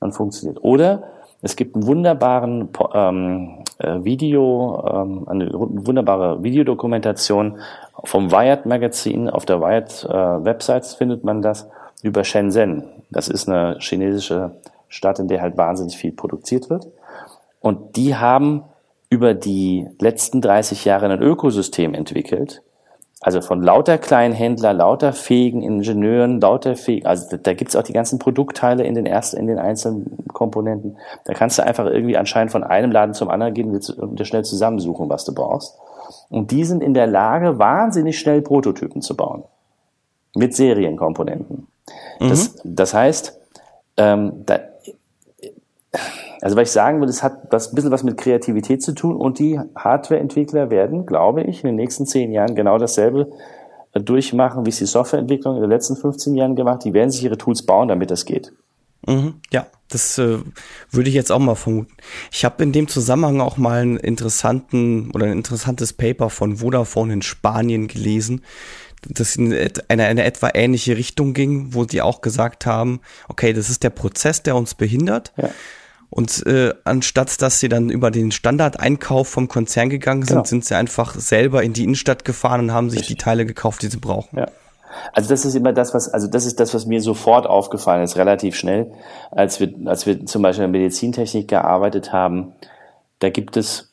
dann 0.00 0.12
funktioniert. 0.12 0.62
Oder 0.62 1.04
es 1.42 1.56
gibt 1.56 1.74
einen 1.74 1.86
wunderbaren 1.86 2.70
ähm, 2.94 3.64
äh, 3.78 4.02
Video, 4.02 4.82
ähm, 4.90 5.28
eine 5.28 5.50
wunderbare 5.52 6.42
Videodokumentation 6.42 7.58
vom 8.04 8.30
Wired 8.30 8.66
Magazin. 8.66 9.28
Auf 9.28 9.44
der 9.44 9.60
Wired 9.60 10.04
äh, 10.04 10.44
Website 10.44 10.86
findet 10.86 11.22
man 11.22 11.42
das 11.42 11.68
über 12.02 12.24
Shenzhen. 12.24 12.84
Das 13.10 13.28
ist 13.28 13.48
eine 13.48 13.76
chinesische 13.80 14.52
Stadt, 14.88 15.18
in 15.18 15.28
der 15.28 15.42
halt 15.42 15.56
wahnsinnig 15.56 15.96
viel 15.96 16.12
produziert 16.12 16.70
wird. 16.70 16.86
Und 17.60 17.96
die 17.96 18.14
haben 18.14 18.62
über 19.14 19.32
die 19.32 19.86
letzten 20.00 20.40
30 20.40 20.84
Jahre 20.84 21.06
ein 21.06 21.22
Ökosystem 21.22 21.94
entwickelt. 21.94 22.62
Also 23.20 23.40
von 23.40 23.62
lauter 23.62 23.96
Kleinhändler, 23.96 24.72
lauter 24.74 25.12
fähigen 25.12 25.62
Ingenieuren, 25.62 26.40
lauter 26.40 26.74
fähigen, 26.74 27.06
also 27.06 27.28
da, 27.30 27.36
da 27.36 27.54
gibt's 27.54 27.76
auch 27.76 27.84
die 27.84 27.92
ganzen 27.92 28.18
Produktteile 28.18 28.82
in 28.82 28.94
den 28.94 29.06
ersten, 29.06 29.36
in 29.38 29.46
den 29.46 29.58
einzelnen 29.58 30.26
Komponenten. 30.32 30.98
Da 31.24 31.32
kannst 31.32 31.58
du 31.58 31.62
einfach 31.62 31.86
irgendwie 31.86 32.16
anscheinend 32.16 32.50
von 32.50 32.64
einem 32.64 32.90
Laden 32.90 33.14
zum 33.14 33.30
anderen 33.30 33.54
gehen 33.54 33.70
und 33.70 34.18
dir 34.18 34.24
schnell 34.24 34.44
zusammensuchen, 34.44 35.08
was 35.08 35.24
du 35.24 35.32
brauchst. 35.32 35.78
Und 36.28 36.50
die 36.50 36.64
sind 36.64 36.82
in 36.82 36.92
der 36.92 37.06
Lage, 37.06 37.58
wahnsinnig 37.58 38.18
schnell 38.18 38.42
Prototypen 38.42 39.00
zu 39.00 39.16
bauen. 39.16 39.44
Mit 40.34 40.56
Serienkomponenten. 40.56 41.68
Mhm. 42.18 42.28
Das, 42.28 42.56
das 42.64 42.92
heißt, 42.92 43.38
ähm, 43.96 44.42
da, 44.44 44.58
also 46.44 46.58
was 46.58 46.68
ich 46.68 46.72
sagen 46.72 47.00
will, 47.00 47.08
es 47.08 47.22
hat 47.22 47.50
was, 47.50 47.72
ein 47.72 47.74
bisschen 47.74 47.90
was 47.90 48.02
mit 48.02 48.18
Kreativität 48.18 48.82
zu 48.82 48.92
tun 48.92 49.16
und 49.16 49.38
die 49.38 49.58
Hardwareentwickler 49.76 50.68
werden, 50.68 51.06
glaube 51.06 51.42
ich, 51.42 51.64
in 51.64 51.68
den 51.68 51.76
nächsten 51.76 52.04
zehn 52.04 52.32
Jahren 52.32 52.54
genau 52.54 52.76
dasselbe 52.76 53.30
äh, 53.94 54.00
durchmachen, 54.00 54.66
wie 54.66 54.68
es 54.68 54.76
die 54.76 54.84
Softwareentwicklung 54.84 55.56
in 55.56 55.62
den 55.62 55.70
letzten 55.70 55.96
15 55.96 56.34
Jahren 56.34 56.54
gemacht. 56.54 56.84
Die 56.84 56.92
werden 56.92 57.10
sich 57.10 57.24
ihre 57.24 57.38
Tools 57.38 57.62
bauen, 57.62 57.88
damit 57.88 58.10
das 58.10 58.26
geht. 58.26 58.52
Mhm, 59.06 59.40
ja, 59.54 59.66
das 59.88 60.18
äh, 60.18 60.36
würde 60.90 61.08
ich 61.08 61.14
jetzt 61.14 61.32
auch 61.32 61.38
mal 61.38 61.54
vermuten. 61.54 61.96
Ich 62.30 62.44
habe 62.44 62.62
in 62.62 62.72
dem 62.72 62.88
Zusammenhang 62.88 63.40
auch 63.40 63.56
mal 63.56 63.80
einen 63.80 63.96
interessanten 63.96 65.12
oder 65.12 65.24
ein 65.24 65.32
interessantes 65.32 65.94
Paper 65.94 66.28
von 66.28 66.56
Vodafone 66.56 67.14
in 67.14 67.22
Spanien 67.22 67.88
gelesen, 67.88 68.42
das 69.08 69.36
in 69.36 69.54
eine, 69.88 70.04
eine 70.04 70.24
etwa 70.24 70.50
ähnliche 70.52 70.98
Richtung 70.98 71.32
ging, 71.32 71.72
wo 71.72 71.84
sie 71.84 72.02
auch 72.02 72.20
gesagt 72.20 72.66
haben, 72.66 73.00
okay, 73.30 73.54
das 73.54 73.70
ist 73.70 73.82
der 73.82 73.88
Prozess, 73.88 74.42
der 74.42 74.56
uns 74.56 74.74
behindert. 74.74 75.32
Ja. 75.38 75.48
Und 76.14 76.46
äh, 76.46 76.72
anstatt 76.84 77.42
dass 77.42 77.58
sie 77.58 77.68
dann 77.68 77.90
über 77.90 78.12
den 78.12 78.30
Standardeinkauf 78.30 79.26
vom 79.26 79.48
Konzern 79.48 79.90
gegangen 79.90 80.22
sind, 80.22 80.36
genau. 80.36 80.44
sind 80.44 80.64
sie 80.64 80.76
einfach 80.76 81.16
selber 81.16 81.64
in 81.64 81.72
die 81.72 81.82
Innenstadt 81.82 82.24
gefahren 82.24 82.60
und 82.60 82.72
haben 82.72 82.88
sich 82.88 83.00
Richtig. 83.00 83.16
die 83.16 83.24
Teile 83.24 83.46
gekauft, 83.46 83.82
die 83.82 83.88
sie 83.88 83.96
brauchen. 83.96 84.38
Ja. 84.38 84.46
Also 85.12 85.28
das 85.28 85.44
ist 85.44 85.56
immer 85.56 85.72
das, 85.72 85.92
was, 85.92 86.08
also 86.08 86.28
das 86.28 86.46
ist 86.46 86.60
das, 86.60 86.72
was 86.72 86.86
mir 86.86 87.00
sofort 87.00 87.48
aufgefallen 87.48 88.04
ist, 88.04 88.16
relativ 88.16 88.54
schnell, 88.54 88.92
als 89.32 89.58
wir, 89.58 89.74
als 89.86 90.06
wir 90.06 90.24
zum 90.24 90.42
Beispiel 90.42 90.64
in 90.64 90.72
der 90.72 90.80
Medizintechnik 90.80 91.48
gearbeitet 91.48 92.12
haben. 92.12 92.52
Da 93.18 93.30
gibt 93.30 93.56
es, 93.56 93.92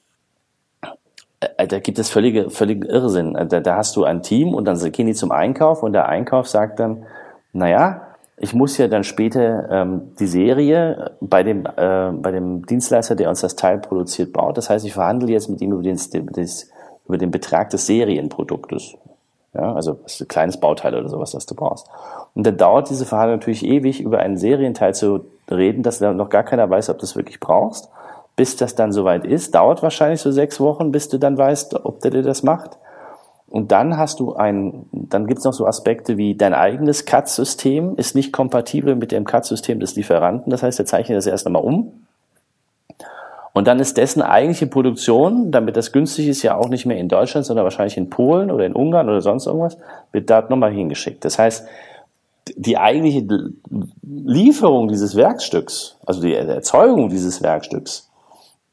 äh, 1.39 1.65
da 1.65 1.79
gibt 1.79 1.97
es 1.97 2.11
völlige, 2.11 2.51
völligen 2.51 2.83
Irrsinn. 2.83 3.33
Da, 3.49 3.61
da 3.61 3.77
hast 3.77 3.95
du 3.95 4.03
ein 4.03 4.21
Team 4.21 4.53
und 4.53 4.65
dann 4.65 4.77
gehen 4.91 5.07
die 5.07 5.15
zum 5.15 5.31
Einkauf 5.31 5.81
und 5.81 5.93
der 5.93 6.07
Einkauf 6.07 6.47
sagt 6.47 6.79
dann, 6.79 7.03
naja, 7.51 8.10
ich 8.43 8.55
muss 8.55 8.77
ja 8.79 8.87
dann 8.87 9.03
später 9.03 9.69
ähm, 9.69 10.15
die 10.19 10.25
Serie 10.25 11.11
bei 11.21 11.43
dem, 11.43 11.63
äh, 11.65 12.11
bei 12.11 12.31
dem 12.31 12.65
Dienstleister, 12.65 13.13
der 13.13 13.29
uns 13.29 13.41
das 13.41 13.55
Teil 13.55 13.77
produziert, 13.77 14.33
baut. 14.33 14.57
Das 14.57 14.69
heißt, 14.69 14.83
ich 14.83 14.93
verhandle 14.93 15.29
jetzt 15.31 15.47
mit 15.47 15.61
ihm 15.61 15.73
über 15.73 15.83
den, 15.83 15.95
das, 16.33 16.69
über 17.05 17.19
den 17.19 17.29
Betrag 17.29 17.69
des 17.69 17.85
Serienproduktes. 17.85 18.95
Ja, 19.53 19.73
also 19.73 19.99
das 20.03 20.15
ist 20.15 20.21
ein 20.21 20.27
kleines 20.27 20.59
Bauteil 20.59 20.95
oder 20.95 21.07
sowas, 21.07 21.31
das 21.31 21.45
du 21.45 21.53
brauchst. 21.53 21.87
Und 22.33 22.47
dann 22.47 22.57
dauert 22.57 22.89
diese 22.89 23.05
Verhandlung 23.05 23.39
natürlich 23.39 23.63
ewig, 23.63 24.01
über 24.01 24.19
einen 24.19 24.37
Serienteil 24.37 24.95
zu 24.95 25.25
reden, 25.49 25.83
dass 25.83 26.01
noch 26.01 26.29
gar 26.29 26.43
keiner 26.43 26.67
weiß, 26.67 26.89
ob 26.89 26.97
du 26.97 27.03
es 27.03 27.15
wirklich 27.15 27.39
brauchst. 27.39 27.89
Bis 28.35 28.55
das 28.55 28.73
dann 28.73 28.91
soweit 28.91 29.23
ist, 29.23 29.53
dauert 29.53 29.83
wahrscheinlich 29.83 30.21
so 30.21 30.31
sechs 30.31 30.59
Wochen, 30.59 30.91
bis 30.91 31.09
du 31.09 31.19
dann 31.19 31.37
weißt, 31.37 31.85
ob 31.85 31.99
der 31.99 32.09
dir 32.09 32.23
das 32.23 32.41
macht. 32.41 32.79
Und 33.51 33.73
dann 33.73 33.97
hast 33.97 34.21
du 34.21 34.33
ein, 34.33 34.85
dann 34.93 35.27
gibt's 35.27 35.43
noch 35.43 35.51
so 35.51 35.67
Aspekte 35.67 36.15
wie 36.15 36.35
dein 36.35 36.53
eigenes 36.53 37.05
CAD-System 37.05 37.97
ist 37.97 38.15
nicht 38.15 38.31
kompatibel 38.31 38.95
mit 38.95 39.11
dem 39.11 39.25
CAD-System 39.25 39.81
des 39.81 39.97
Lieferanten. 39.97 40.49
Das 40.49 40.63
heißt, 40.63 40.79
er 40.79 40.85
zeichnet 40.85 41.17
das 41.17 41.27
erst 41.27 41.45
einmal 41.45 41.61
um. 41.61 41.91
Und 43.51 43.67
dann 43.67 43.81
ist 43.81 43.97
dessen 43.97 44.21
eigentliche 44.21 44.67
Produktion, 44.67 45.51
damit 45.51 45.75
das 45.75 45.91
günstig 45.91 46.29
ist, 46.29 46.43
ja 46.43 46.55
auch 46.55 46.69
nicht 46.69 46.85
mehr 46.85 46.95
in 46.95 47.09
Deutschland, 47.09 47.45
sondern 47.45 47.65
wahrscheinlich 47.65 47.97
in 47.97 48.09
Polen 48.09 48.49
oder 48.49 48.65
in 48.65 48.71
Ungarn 48.71 49.09
oder 49.09 49.19
sonst 49.19 49.45
irgendwas, 49.47 49.77
wird 50.13 50.29
dort 50.29 50.49
nochmal 50.49 50.71
hingeschickt. 50.71 51.25
Das 51.25 51.37
heißt, 51.37 51.67
die 52.55 52.77
eigentliche 52.77 53.27
Lieferung 54.01 54.87
dieses 54.87 55.17
Werkstücks, 55.17 55.97
also 56.05 56.21
die 56.21 56.33
Erzeugung 56.33 57.09
dieses 57.09 57.43
Werkstücks, 57.43 58.09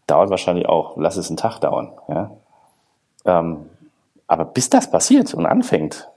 dauert 0.07 0.31
wahrscheinlich 0.31 0.69
auch, 0.69 0.97
lass 0.97 1.17
es 1.17 1.31
einen 1.31 1.37
Tag 1.37 1.59
dauern. 1.59 1.91
Ja? 2.09 2.31
Ähm, 3.25 3.67
aber 4.29 4.45
bis 4.45 4.71
das 4.71 4.91
passiert 4.91 5.35
und 5.35 5.47
anfängt, 5.47 6.09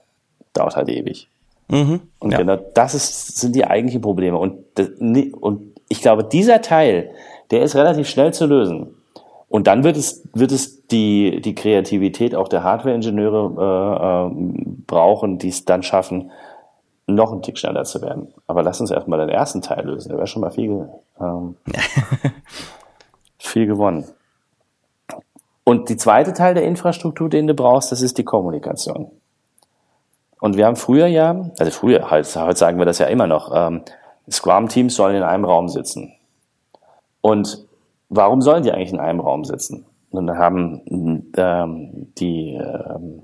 dauert 0.52 0.76
halt 0.76 0.88
ewig. 0.88 1.28
Mhm, 1.68 2.02
und 2.18 2.30
ja. 2.30 2.38
genau 2.38 2.56
das 2.74 2.94
ist, 2.94 3.40
sind 3.40 3.56
die 3.56 3.64
eigentlichen 3.64 4.02
Probleme. 4.02 4.38
Und, 4.38 4.58
das, 4.74 4.90
und 4.98 5.72
ich 5.88 6.02
glaube, 6.02 6.24
dieser 6.24 6.60
Teil, 6.60 7.10
der 7.50 7.62
ist 7.62 7.74
relativ 7.74 8.08
schnell 8.08 8.32
zu 8.32 8.46
lösen. 8.46 8.94
Und 9.48 9.66
dann 9.66 9.84
wird 9.84 9.96
es, 9.96 10.22
wird 10.32 10.52
es 10.52 10.86
die, 10.86 11.40
die 11.40 11.54
Kreativität 11.54 12.34
auch 12.34 12.48
der 12.48 12.62
Hardware-Ingenieure 12.62 13.52
äh, 13.58 14.26
äh, 14.26 14.64
brauchen, 14.86 15.38
die 15.38 15.48
es 15.48 15.64
dann 15.64 15.82
schaffen, 15.82 16.30
noch 17.06 17.32
ein 17.32 17.42
Tick 17.42 17.58
schneller 17.58 17.84
zu 17.84 18.00
werden. 18.00 18.32
Aber 18.46 18.62
lass 18.62 18.80
uns 18.80 18.90
erstmal 18.90 19.18
den 19.18 19.28
ersten 19.28 19.60
Teil 19.60 19.84
lösen. 19.86 20.08
Der 20.08 20.18
wäre 20.18 20.26
schon 20.26 20.42
mal 20.42 20.52
viel, 20.52 20.88
ähm, 21.20 21.56
viel 23.38 23.66
gewonnen. 23.66 24.06
Und 25.64 25.88
die 25.88 25.96
zweite 25.96 26.32
Teil 26.32 26.54
der 26.54 26.64
Infrastruktur, 26.64 27.28
den 27.28 27.46
du 27.46 27.54
brauchst, 27.54 27.92
das 27.92 28.02
ist 28.02 28.18
die 28.18 28.24
Kommunikation. 28.24 29.10
Und 30.40 30.56
wir 30.56 30.66
haben 30.66 30.76
früher 30.76 31.06
ja, 31.06 31.50
also 31.58 31.70
früher, 31.70 32.10
heute, 32.10 32.44
heute 32.44 32.58
sagen 32.58 32.78
wir 32.78 32.84
das 32.84 32.98
ja 32.98 33.06
immer 33.06 33.28
noch, 33.28 33.52
ähm, 33.54 33.82
Scrum-Teams 34.28 34.94
sollen 34.94 35.16
in 35.16 35.22
einem 35.22 35.44
Raum 35.44 35.68
sitzen. 35.68 36.14
Und 37.20 37.64
warum 38.08 38.42
sollen 38.42 38.64
die 38.64 38.72
eigentlich 38.72 38.92
in 38.92 38.98
einem 38.98 39.20
Raum 39.20 39.44
sitzen? 39.44 39.86
Und 40.10 40.26
dann 40.26 40.38
haben 40.38 40.82
ähm, 41.36 42.08
die, 42.18 42.54
ähm, 42.54 43.22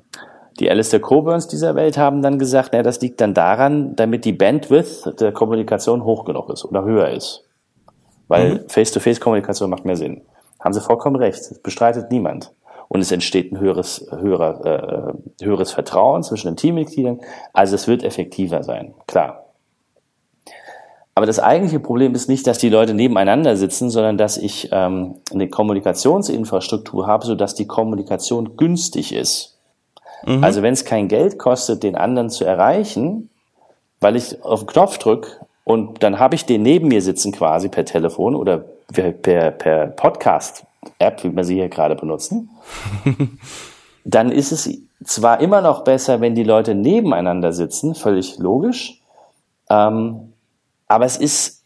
die 0.59 0.71
Alistair 0.71 1.01
Coburns 1.01 1.49
dieser 1.49 1.75
Welt 1.75 1.99
haben 1.99 2.23
dann 2.23 2.39
gesagt, 2.39 2.71
na, 2.73 2.83
das 2.83 3.01
liegt 3.01 3.21
dann 3.21 3.35
daran, 3.35 3.97
damit 3.97 4.25
die 4.25 4.33
Bandwidth 4.33 5.21
der 5.21 5.33
Kommunikation 5.33 6.05
hoch 6.05 6.25
genug 6.25 6.49
ist 6.51 6.65
oder 6.65 6.85
höher 6.85 7.11
ist. 7.11 7.45
Weil 8.29 8.55
mhm. 8.55 8.69
Face-to-Face-Kommunikation 8.69 9.71
macht 9.71 9.85
mehr 9.85 9.97
Sinn. 9.97 10.23
Haben 10.61 10.73
Sie 10.73 10.81
vollkommen 10.81 11.17
recht. 11.17 11.39
Das 11.51 11.59
bestreitet 11.61 12.11
niemand. 12.11 12.53
Und 12.89 13.01
es 13.01 13.13
entsteht 13.13 13.53
ein 13.53 13.61
höheres, 13.61 14.07
höherer, 14.11 15.15
äh, 15.41 15.45
höheres 15.45 15.73
Vertrauen 15.73 16.23
zwischen 16.23 16.49
den 16.49 16.57
Teammitgliedern. 16.57 17.21
Also 17.53 17.75
es 17.75 17.87
wird 17.87 18.03
effektiver 18.03 18.63
sein, 18.63 18.95
klar. 19.07 19.45
Aber 21.15 21.27
das 21.27 21.41
eigentliche 21.41 21.81
Problem 21.81 22.15
ist 22.15 22.29
nicht, 22.29 22.47
dass 22.47 22.59
die 22.59 22.69
Leute 22.69 22.95
nebeneinander 22.95 23.57
sitzen, 23.57 23.91
sondern 23.91 24.17
dass 24.17 24.39
ich 24.39 24.69
ähm, 24.71 25.17
eine 25.33 25.49
Kommunikationsinfrastruktur 25.49 27.09
habe, 27.09 27.27
sodass 27.27 27.57
die 27.57 27.67
Kommunikation 27.67 28.57
günstig 28.57 29.13
ist. 29.13 29.59
Mhm. 30.25 30.45
Also 30.45 30.63
wenn 30.63 30.75
es 30.75 30.85
kein 30.85 31.09
Geld 31.09 31.39
kostet, 31.39 31.83
den 31.83 31.97
anderen 31.97 32.31
zu 32.31 32.45
erreichen, 32.45 33.31
weil 34.01 34.15
ich 34.15 34.43
auf 34.45 34.61
den 34.61 34.69
Knopf 34.69 34.99
drücke 34.99 35.29
und 35.69 36.03
dann 36.03 36.19
habe 36.19 36.35
ich 36.35 36.47
den 36.47 36.63
neben 36.63 36.89
mir 36.89 37.03
sitzen 37.03 37.31
quasi 37.31 37.69
per 37.69 37.85
Telefon 37.85 38.35
oder 38.35 38.65
per, 38.91 39.13
per, 39.13 39.51
per 39.51 39.89
Podcast-App, 39.89 41.23
wie 41.23 41.37
wir 41.37 41.45
sie 41.45 41.57
hier 41.57 41.69
gerade 41.69 41.95
benutzen, 41.95 42.49
dann 44.07 44.33
ist 44.33 44.51
es 44.51 44.71
zwar 45.05 45.41
immer 45.41 45.61
noch 45.61 45.85
besser, 45.85 46.23
wenn 46.23 46.35
die 46.35 46.43
Leute 46.43 46.75
nebeneinander 46.75 47.53
sitzen, 47.53 47.95
völlig 47.95 48.39
logisch, 48.39 49.03
ähm, 49.69 50.33
aber 50.87 51.05
es 51.05 51.19
ist, 51.19 51.63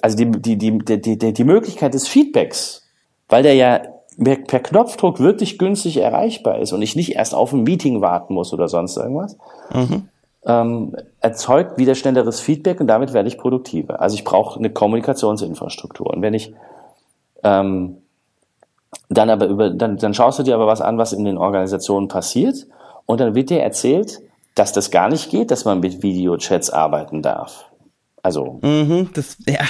also 0.00 0.16
die, 0.16 0.30
die, 0.30 0.56
die, 0.56 1.18
die, 1.18 1.32
die 1.34 1.44
Möglichkeit 1.44 1.92
des 1.92 2.08
Feedbacks, 2.08 2.88
weil 3.28 3.42
der 3.42 3.54
ja 3.54 3.82
per 4.16 4.60
Knopfdruck 4.60 5.20
wirklich 5.20 5.58
günstig 5.58 5.98
erreichbar 5.98 6.58
ist 6.58 6.72
und 6.72 6.80
ich 6.80 6.96
nicht 6.96 7.16
erst 7.16 7.34
auf 7.34 7.52
ein 7.52 7.64
Meeting 7.64 8.00
warten 8.00 8.32
muss 8.32 8.54
oder 8.54 8.68
sonst 8.68 8.96
irgendwas, 8.96 9.36
mhm. 9.74 10.08
Ähm, 10.46 10.94
erzeugt 11.20 11.78
wieder 11.78 11.94
schnelleres 11.94 12.40
Feedback 12.40 12.80
und 12.80 12.86
damit 12.86 13.12
werde 13.12 13.28
ich 13.28 13.38
produktiver. 13.38 14.00
Also 14.00 14.14
ich 14.14 14.24
brauche 14.24 14.58
eine 14.58 14.70
Kommunikationsinfrastruktur. 14.70 16.08
Und 16.08 16.22
wenn 16.22 16.34
ich 16.34 16.52
ähm, 17.42 17.98
dann 19.08 19.30
aber 19.30 19.46
über, 19.46 19.70
dann, 19.70 19.96
dann 19.96 20.14
schaust 20.14 20.38
du 20.38 20.42
dir 20.42 20.54
aber 20.54 20.66
was 20.66 20.80
an, 20.80 20.98
was 20.98 21.12
in 21.12 21.24
den 21.24 21.38
Organisationen 21.38 22.08
passiert 22.08 22.66
und 23.06 23.20
dann 23.20 23.34
wird 23.34 23.50
dir 23.50 23.62
erzählt, 23.62 24.20
dass 24.54 24.72
das 24.72 24.90
gar 24.90 25.08
nicht 25.08 25.30
geht, 25.30 25.50
dass 25.50 25.64
man 25.64 25.80
mit 25.80 26.02
Videochats 26.02 26.70
arbeiten 26.70 27.22
darf. 27.22 27.66
Also. 28.22 28.58
Mhm, 28.62 29.10
das 29.12 29.36
ja, 29.46 29.60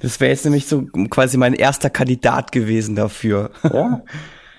das 0.00 0.20
wäre 0.20 0.30
jetzt 0.30 0.44
nämlich 0.44 0.66
so 0.66 0.84
quasi 1.10 1.36
mein 1.36 1.52
erster 1.52 1.90
Kandidat 1.90 2.52
gewesen 2.52 2.96
dafür. 2.96 3.50
Ja. 3.72 4.02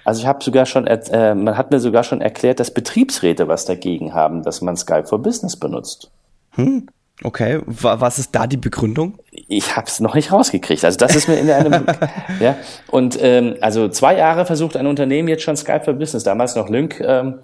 Also 0.04 0.22
ich 0.22 0.28
habe 0.28 0.44
sogar 0.44 0.66
schon, 0.66 0.88
äh, 0.88 1.36
man 1.36 1.58
hat 1.58 1.72
mir 1.72 1.80
sogar 1.80 2.04
schon 2.04 2.22
erklärt, 2.22 2.60
dass 2.60 2.74
Betriebsräte 2.74 3.48
was 3.48 3.66
dagegen 3.66 4.14
haben, 4.14 4.44
dass 4.44 4.62
man 4.62 4.76
Skype 4.76 5.06
for 5.06 5.20
Business 5.22 5.56
benutzt. 5.56 6.12
Hm. 6.52 6.88
Okay, 7.24 7.62
was 7.68 8.18
ist 8.18 8.34
da 8.34 8.48
die 8.48 8.58
Begründung? 8.58 9.20
Ich 9.32 9.76
habe 9.76 9.86
es 9.86 10.00
noch 10.00 10.16
nicht 10.16 10.32
rausgekriegt. 10.32 10.84
Also 10.84 10.98
das 10.98 11.16
ist 11.16 11.28
mir 11.28 11.38
in 11.38 11.52
einem 11.52 11.86
ja 12.40 12.56
und 12.90 13.18
ähm, 13.22 13.58
also 13.62 13.90
zwei 13.90 14.18
Jahre 14.18 14.46
versucht 14.46 14.76
ein 14.76 14.88
Unternehmen 14.88 15.28
jetzt 15.28 15.44
schon 15.44 15.56
Skype 15.56 15.84
for 15.84 15.94
Business, 15.94 16.24
damals 16.24 16.56
noch 16.56 16.68
Lync, 16.68 17.00
ähm, 17.00 17.40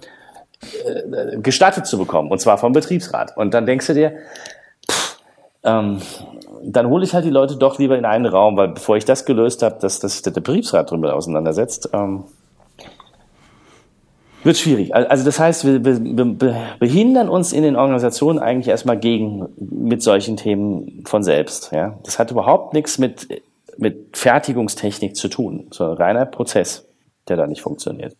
äh, 0.60 1.38
gestattet 1.38 1.86
zu 1.86 1.96
bekommen 1.96 2.28
und 2.28 2.40
zwar 2.40 2.58
vom 2.58 2.72
Betriebsrat. 2.72 3.36
Und 3.36 3.54
dann 3.54 3.66
denkst 3.66 3.86
du 3.86 3.94
dir, 3.94 4.14
pff, 4.90 5.20
ähm, 5.62 6.02
dann 6.64 6.88
hole 6.88 7.04
ich 7.04 7.14
halt 7.14 7.24
die 7.24 7.30
Leute 7.30 7.56
doch 7.56 7.78
lieber 7.78 7.96
in 7.96 8.04
einen 8.04 8.26
Raum, 8.26 8.56
weil 8.56 8.68
bevor 8.68 8.96
ich 8.96 9.04
das 9.04 9.24
gelöst 9.24 9.62
habe, 9.62 9.76
dass, 9.80 10.00
dass 10.00 10.14
sich 10.14 10.22
der 10.22 10.32
Betriebsrat 10.32 10.90
drüber 10.90 11.14
auseinandersetzt, 11.14 11.90
ähm, 11.92 12.24
wird 14.48 14.56
schwierig. 14.56 14.94
Also 14.94 15.26
das 15.26 15.38
heißt, 15.38 15.66
wir 15.66 15.78
behindern 16.78 17.28
uns 17.28 17.52
in 17.52 17.62
den 17.62 17.76
Organisationen 17.76 18.38
eigentlich 18.38 18.68
erstmal 18.68 18.98
gegen 18.98 19.46
mit 19.58 20.02
solchen 20.02 20.38
Themen 20.38 21.04
von 21.06 21.22
selbst. 21.22 21.70
Ja, 21.70 21.98
das 22.02 22.18
hat 22.18 22.30
überhaupt 22.30 22.72
nichts 22.72 22.98
mit 22.98 23.42
mit 23.76 24.16
Fertigungstechnik 24.16 25.14
zu 25.14 25.28
tun, 25.28 25.68
sondern 25.70 25.98
reiner 25.98 26.24
Prozess, 26.24 26.88
der 27.28 27.36
da 27.36 27.46
nicht 27.46 27.60
funktioniert. 27.60 28.16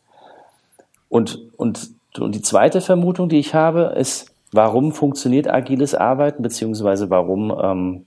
Und 1.09 1.49
und 1.57 1.91
und 2.19 2.35
die 2.35 2.43
zweite 2.43 2.83
Vermutung, 2.83 3.31
die 3.31 3.39
ich 3.39 3.55
habe, 3.55 3.95
ist, 3.97 4.31
warum 4.53 4.93
funktioniert 4.93 5.49
agiles 5.49 5.95
Arbeiten 5.95 6.43
beziehungsweise 6.43 7.09
warum 7.09 7.57
ähm, 7.59 8.07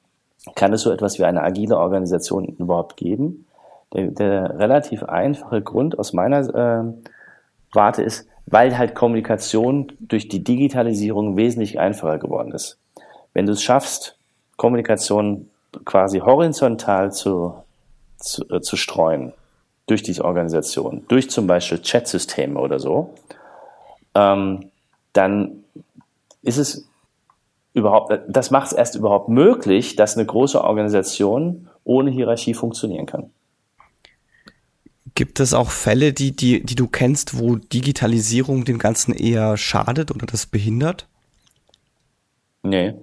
kann 0.54 0.74
es 0.74 0.82
so 0.82 0.92
etwas 0.92 1.18
wie 1.18 1.24
eine 1.24 1.42
agile 1.42 1.78
Organisation 1.78 2.46
überhaupt 2.46 2.98
geben? 2.98 3.48
Der, 3.94 4.08
der 4.08 4.60
relativ 4.60 5.02
einfache 5.04 5.62
Grund 5.64 5.98
aus 5.98 6.14
meiner 6.14 6.40
äh, 6.56 6.84
warte, 7.74 8.04
ist, 8.04 8.28
weil 8.46 8.78
halt 8.78 8.96
Kommunikation 8.96 9.92
durch 10.00 10.28
die 10.28 10.44
Digitalisierung 10.44 11.38
wesentlich 11.38 11.80
einfacher 11.80 12.18
geworden 12.18 12.52
ist. 12.52 12.78
Wenn 13.34 13.46
du 13.46 13.54
es 13.54 13.64
schaffst, 13.64 14.18
Kommunikation 14.58 15.50
quasi 15.86 16.20
horizontal 16.20 17.12
zu, 17.12 17.56
zu, 18.18 18.44
äh, 18.50 18.62
zu 18.62 18.76
streuen, 18.76 19.34
durch 19.88 20.04
diese 20.04 20.24
Organisation, 20.24 21.04
durch 21.08 21.30
zum 21.30 21.48
Beispiel 21.48 21.80
Chat-Systeme 21.80 22.60
oder 22.60 22.80
so, 22.80 23.14
ähm, 24.16 24.72
dann 25.14 25.64
ist 26.44 26.58
es 26.58 26.88
überhaupt, 27.74 28.18
das 28.28 28.52
macht 28.52 28.68
es 28.68 28.74
erst 28.74 28.96
überhaupt 28.96 29.30
möglich, 29.30 29.96
dass 29.96 30.18
eine 30.18 30.26
große 30.26 30.64
Organisation 30.64 31.70
ohne 31.84 32.12
Hierarchie 32.12 32.54
funktionieren 32.54 33.06
kann. 33.06 33.32
Gibt 35.16 35.40
es 35.40 35.54
auch 35.54 35.72
Fälle, 35.72 36.14
die, 36.14 36.36
die, 36.36 36.64
die 36.64 36.76
du 36.76 36.88
kennst, 36.88 37.38
wo 37.38 37.56
Digitalisierung 37.56 38.66
dem 38.66 38.78
Ganzen 38.78 39.14
eher 39.14 39.58
schadet 39.58 40.12
oder 40.12 40.26
das 40.26 40.46
behindert? 40.46 41.08
Nee. 42.64 42.94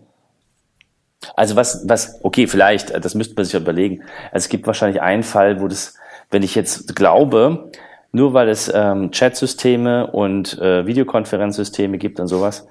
Also 1.35 1.57
was, 1.57 1.89
was, 1.89 2.21
okay, 2.23 2.47
vielleicht, 2.47 3.05
das 3.05 3.15
müsste 3.15 3.35
man 3.35 3.45
sich 3.45 3.55
überlegen. 3.55 4.03
Also 4.31 4.45
es 4.45 4.49
gibt 4.49 4.67
wahrscheinlich 4.67 5.03
einen 5.03 5.25
Fall, 5.25 5.61
wo 5.61 5.67
das, 5.67 5.95
wenn 6.31 6.43
ich 6.43 6.55
jetzt 6.55 6.95
glaube, 6.95 7.71
nur 8.13 8.33
weil 8.33 8.49
es 8.49 8.71
ähm, 8.73 9.11
Chatsysteme 9.11 10.07
und 10.07 10.59
äh, 10.59 10.87
Videokonferenzsysteme 10.87 11.99
gibt 11.99 12.21
und 12.21 12.29
sowas, 12.29 12.69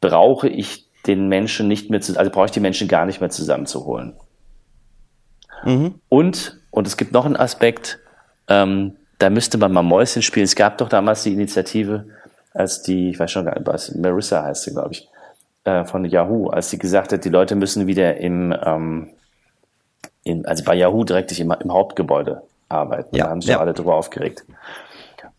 brauche 0.00 0.48
ich 0.48 0.86
den 1.06 1.28
Menschen 1.28 1.68
nicht 1.68 1.90
mehr 1.90 2.00
zu, 2.00 2.16
also 2.18 2.30
brauche 2.30 2.46
ich 2.46 2.52
die 2.52 2.60
Menschen 2.60 2.88
gar 2.88 3.06
nicht 3.06 3.20
mehr 3.20 3.30
zusammenzuholen. 3.30 4.14
Mhm. 5.64 5.94
Und, 6.08 6.60
und 6.70 6.86
es 6.86 6.96
gibt 6.96 7.12
noch 7.12 7.24
einen 7.24 7.36
Aspekt, 7.36 7.98
ähm, 8.48 8.96
da 9.18 9.30
müsste 9.30 9.58
man 9.58 9.72
mal 9.72 9.82
Mäuschen 9.82 10.22
spielen. 10.22 10.44
Es 10.44 10.56
gab 10.56 10.78
doch 10.78 10.88
damals 10.88 11.22
die 11.22 11.32
Initiative, 11.32 12.04
als 12.52 12.82
die, 12.82 13.10
ich 13.10 13.18
weiß 13.18 13.30
schon 13.30 13.44
gar 13.44 13.58
nicht, 13.58 13.96
Marissa 13.96 14.42
heißt 14.42 14.64
sie, 14.64 14.72
glaube 14.72 14.92
ich, 14.92 15.08
äh, 15.64 15.84
von 15.84 16.04
Yahoo, 16.04 16.48
als 16.48 16.70
sie 16.70 16.78
gesagt 16.78 17.12
hat, 17.12 17.24
die 17.24 17.30
Leute 17.30 17.54
müssen 17.54 17.86
wieder 17.86 18.16
im, 18.18 18.54
ähm, 18.64 19.08
in, 20.24 20.46
also 20.46 20.64
bei 20.64 20.74
Yahoo 20.74 21.04
direkt 21.04 21.38
im, 21.38 21.50
im 21.50 21.72
Hauptgebäude 21.72 22.42
arbeiten. 22.68 23.14
Ja, 23.14 23.24
da 23.24 23.30
haben 23.30 23.40
sich 23.40 23.50
ja. 23.50 23.60
alle 23.60 23.72
drüber 23.72 23.94
aufgeregt. 23.94 24.44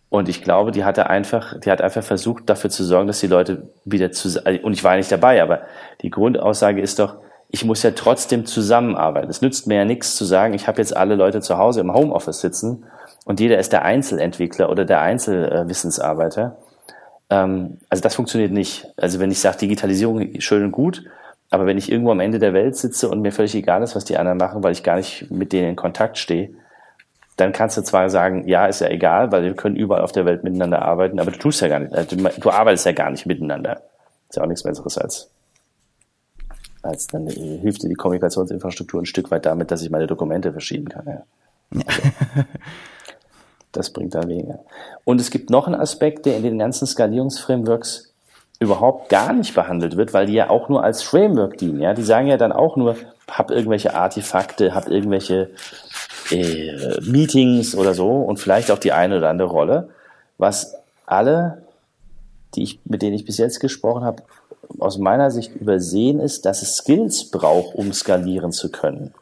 Und 0.09 0.29
ich 0.29 0.41
glaube, 0.41 0.71
die 0.71 0.85
hatte 0.85 1.09
einfach, 1.09 1.59
die 1.59 1.69
hat 1.69 1.81
einfach 1.81 2.03
versucht, 2.03 2.49
dafür 2.49 2.69
zu 2.69 2.83
sorgen, 2.83 3.07
dass 3.07 3.19
die 3.19 3.27
Leute 3.27 3.69
wieder 3.83 4.11
zusammen, 4.11 4.59
und 4.59 4.73
ich 4.73 4.83
war 4.83 4.95
nicht 4.95 5.11
dabei, 5.11 5.41
aber 5.41 5.61
die 6.01 6.09
Grundaussage 6.09 6.81
ist 6.81 6.99
doch, 6.99 7.17
ich 7.49 7.65
muss 7.65 7.83
ja 7.83 7.91
trotzdem 7.91 8.45
zusammenarbeiten. 8.45 9.29
Es 9.29 9.41
nützt 9.41 9.67
mir 9.67 9.75
ja 9.75 9.85
nichts 9.85 10.15
zu 10.15 10.25
sagen, 10.25 10.53
ich 10.53 10.67
habe 10.67 10.77
jetzt 10.79 10.95
alle 10.95 11.15
Leute 11.15 11.41
zu 11.41 11.57
Hause 11.57 11.81
im 11.81 11.93
Homeoffice 11.93 12.41
sitzen 12.41 12.85
und 13.27 13.41
jeder 13.41 13.59
ist 13.59 13.73
der 13.73 13.83
Einzelentwickler 13.83 14.69
oder 14.69 14.85
der 14.85 15.01
Einzelwissensarbeiter. 15.01 16.57
Ähm, 17.29 17.77
also 17.89 18.01
das 18.01 18.15
funktioniert 18.15 18.53
nicht. 18.53 18.87
Also 18.95 19.19
wenn 19.19 19.31
ich 19.31 19.41
sage, 19.41 19.57
Digitalisierung 19.57 20.39
schön 20.39 20.63
und 20.63 20.71
gut, 20.71 21.03
aber 21.49 21.65
wenn 21.65 21.77
ich 21.77 21.91
irgendwo 21.91 22.11
am 22.11 22.21
Ende 22.21 22.39
der 22.39 22.53
Welt 22.53 22.77
sitze 22.77 23.09
und 23.09 23.21
mir 23.21 23.33
völlig 23.33 23.53
egal 23.53 23.83
ist, 23.83 23.97
was 23.97 24.05
die 24.05 24.17
anderen 24.17 24.37
machen, 24.37 24.63
weil 24.63 24.71
ich 24.71 24.81
gar 24.81 24.95
nicht 24.95 25.29
mit 25.29 25.51
denen 25.51 25.71
in 25.71 25.75
Kontakt 25.75 26.17
stehe, 26.17 26.51
dann 27.35 27.51
kannst 27.51 27.75
du 27.75 27.81
zwar 27.81 28.09
sagen, 28.09 28.47
ja, 28.47 28.65
ist 28.65 28.79
ja 28.79 28.87
egal, 28.87 29.29
weil 29.33 29.43
wir 29.43 29.55
können 29.55 29.75
überall 29.75 30.03
auf 30.03 30.13
der 30.13 30.25
Welt 30.25 30.45
miteinander 30.45 30.81
arbeiten, 30.81 31.19
aber 31.19 31.31
du 31.31 31.37
tust 31.37 31.59
ja 31.59 31.67
gar 31.67 31.79
nicht, 31.79 31.93
also 31.93 32.15
du 32.15 32.49
arbeitest 32.49 32.85
ja 32.85 32.93
gar 32.93 33.11
nicht 33.11 33.25
miteinander. 33.25 33.81
Ist 34.29 34.37
ja 34.37 34.43
auch 34.43 34.47
nichts 34.47 34.63
Besseres 34.63 34.97
als 34.97 35.29
als 36.81 37.07
dann 37.07 37.27
äh, 37.27 37.57
hilft 37.57 37.83
dir 37.83 37.89
die 37.89 37.95
Kommunikationsinfrastruktur 37.95 39.01
ein 39.01 39.05
Stück 39.05 39.31
weit 39.31 39.45
damit, 39.45 39.69
dass 39.71 39.81
ich 39.81 39.89
meine 39.89 40.07
Dokumente 40.07 40.53
verschieben 40.53 40.87
kann. 40.87 41.05
Ja. 41.05 41.23
Also, 41.75 41.91
das 43.77 43.91
bringt 43.91 44.15
da 44.15 44.27
weniger. 44.27 44.59
Und 45.05 45.21
es 45.21 45.31
gibt 45.31 45.49
noch 45.49 45.67
einen 45.67 45.79
Aspekt, 45.79 46.25
der 46.25 46.37
in 46.37 46.43
den 46.43 46.57
ganzen 46.57 46.87
Skalierungsframeworks 46.87 48.13
überhaupt 48.59 49.09
gar 49.09 49.33
nicht 49.33 49.53
behandelt 49.53 49.97
wird, 49.97 50.13
weil 50.13 50.25
die 50.25 50.33
ja 50.33 50.49
auch 50.49 50.67
nur 50.67 50.83
als 50.83 51.03
Framework 51.03 51.57
dienen. 51.57 51.79
Ja, 51.79 51.93
die 51.93 52.03
sagen 52.03 52.27
ja 52.27 52.37
dann 52.37 52.51
auch 52.51 52.75
nur, 52.75 52.95
hab 53.29 53.51
irgendwelche 53.51 53.93
Artefakte, 53.93 54.73
hab 54.73 54.89
irgendwelche 54.89 55.51
äh, 56.31 56.99
Meetings 57.01 57.75
oder 57.75 57.93
so 57.93 58.09
und 58.09 58.39
vielleicht 58.39 58.71
auch 58.71 58.79
die 58.79 58.93
eine 58.93 59.17
oder 59.17 59.29
andere 59.29 59.49
Rolle, 59.49 59.89
was 60.37 60.75
alle, 61.05 61.61
die 62.55 62.63
ich, 62.63 62.79
mit 62.85 63.01
denen 63.01 63.13
ich 63.13 63.25
bis 63.25 63.37
jetzt 63.37 63.59
gesprochen 63.59 64.03
habe, 64.03 64.23
aus 64.79 64.97
meiner 64.97 65.31
Sicht 65.31 65.55
übersehen 65.55 66.19
ist, 66.19 66.45
dass 66.45 66.61
es 66.61 66.77
Skills 66.77 67.29
braucht, 67.29 67.75
um 67.75 67.93
skalieren 67.93 68.51
zu 68.51 68.71
können. 68.71 69.13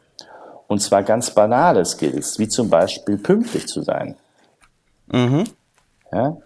Und 0.68 0.82
zwar 0.82 1.04
ganz 1.04 1.32
banale 1.32 1.86
Skills, 1.86 2.39
wie 2.39 2.48
zum 2.48 2.70
Beispiel 2.70 3.18
pünktlich 3.18 3.68
zu 3.68 3.82
sein. 3.82 4.15
Mhm. 5.12 5.44
Ja? 6.12 6.38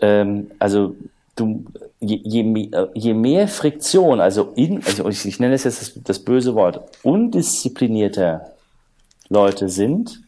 Ähm, 0.00 0.50
also 0.58 0.96
du, 1.36 1.64
je, 2.00 2.20
je, 2.24 2.70
je, 2.94 3.14
mehr 3.14 3.48
Friktion, 3.48 4.20
also, 4.20 4.52
in, 4.54 4.82
also 4.84 5.08
ich, 5.08 5.24
ich 5.26 5.40
nenne 5.40 5.54
es 5.54 5.64
jetzt 5.64 5.80
das, 5.80 6.02
das 6.02 6.18
böse 6.18 6.54
Wort, 6.54 6.80
undisziplinierter 7.02 8.54
Leute 9.28 9.68
sind, 9.68 10.20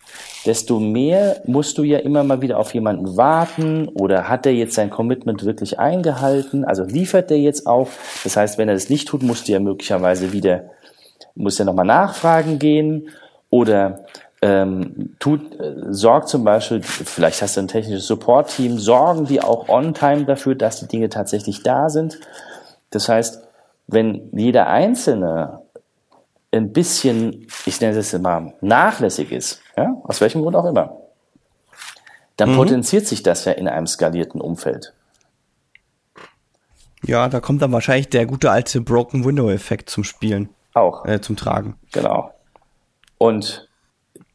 desto 0.46 0.80
mehr 0.80 1.42
musst 1.44 1.76
du 1.78 1.82
ja 1.82 1.98
immer 1.98 2.24
mal 2.24 2.40
wieder 2.40 2.58
auf 2.58 2.72
jemanden 2.72 3.16
warten 3.16 3.88
oder 3.88 4.28
hat 4.28 4.46
er 4.46 4.52
jetzt 4.52 4.74
sein 4.74 4.90
Commitment 4.90 5.44
wirklich 5.44 5.78
eingehalten? 5.78 6.64
Also 6.64 6.84
liefert 6.84 7.30
der 7.30 7.38
jetzt 7.38 7.66
auch? 7.66 7.88
Das 8.24 8.36
heißt, 8.36 8.56
wenn 8.56 8.68
er 8.68 8.74
das 8.74 8.88
nicht 8.88 9.08
tut, 9.08 9.22
musst 9.22 9.48
du 9.48 9.52
ja 9.52 9.60
möglicherweise 9.60 10.32
wieder, 10.32 10.70
musst 11.34 11.58
ja 11.58 11.64
nochmal 11.64 11.84
nachfragen 11.84 12.58
gehen 12.58 13.08
oder 13.50 14.06
ähm, 14.42 15.16
tut, 15.18 15.58
äh, 15.58 15.74
sorgt 15.90 16.28
zum 16.28 16.44
Beispiel, 16.44 16.82
vielleicht 16.82 17.42
hast 17.42 17.56
du 17.56 17.62
ein 17.62 17.68
technisches 17.68 18.06
Support-Team, 18.06 18.78
sorgen 18.78 19.26
die 19.26 19.40
auch 19.40 19.68
on-time 19.68 20.24
dafür, 20.24 20.54
dass 20.54 20.80
die 20.80 20.88
Dinge 20.88 21.08
tatsächlich 21.08 21.62
da 21.62 21.88
sind. 21.88 22.20
Das 22.90 23.08
heißt, 23.08 23.42
wenn 23.86 24.30
jeder 24.32 24.66
Einzelne 24.66 25.60
ein 26.52 26.72
bisschen, 26.72 27.46
ich 27.64 27.80
nenne 27.80 27.96
es 27.96 28.18
mal, 28.18 28.54
nachlässig 28.60 29.32
ist, 29.32 29.60
ja, 29.76 29.94
aus 30.04 30.20
welchem 30.20 30.42
Grund 30.42 30.56
auch 30.56 30.66
immer, 30.66 30.96
dann 32.36 32.52
mhm. 32.52 32.56
potenziert 32.56 33.06
sich 33.06 33.22
das 33.22 33.44
ja 33.44 33.52
in 33.52 33.68
einem 33.68 33.86
skalierten 33.86 34.40
Umfeld. 34.40 34.92
Ja, 37.04 37.28
da 37.28 37.40
kommt 37.40 37.62
dann 37.62 37.72
wahrscheinlich 37.72 38.08
der 38.08 38.26
gute 38.26 38.50
alte 38.50 38.80
Broken 38.80 39.24
Window 39.24 39.48
Effekt 39.50 39.90
zum 39.90 40.04
Spielen. 40.04 40.48
Auch. 40.74 41.04
Äh, 41.06 41.20
zum 41.20 41.36
Tragen. 41.36 41.76
Genau. 41.92 42.32
Und 43.18 43.65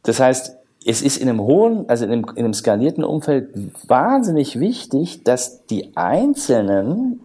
das 0.03 0.19
heißt, 0.19 0.57
es 0.85 1.01
ist 1.01 1.17
in 1.17 1.29
einem 1.29 1.41
hohen, 1.41 1.87
also 1.87 2.05
in 2.05 2.11
einem, 2.11 2.25
in 2.35 2.45
einem 2.45 2.53
skalierten 2.53 3.03
Umfeld 3.03 3.49
wahnsinnig 3.87 4.59
wichtig, 4.59 5.23
dass 5.23 5.65
die 5.67 5.95
Einzelnen 5.95 7.21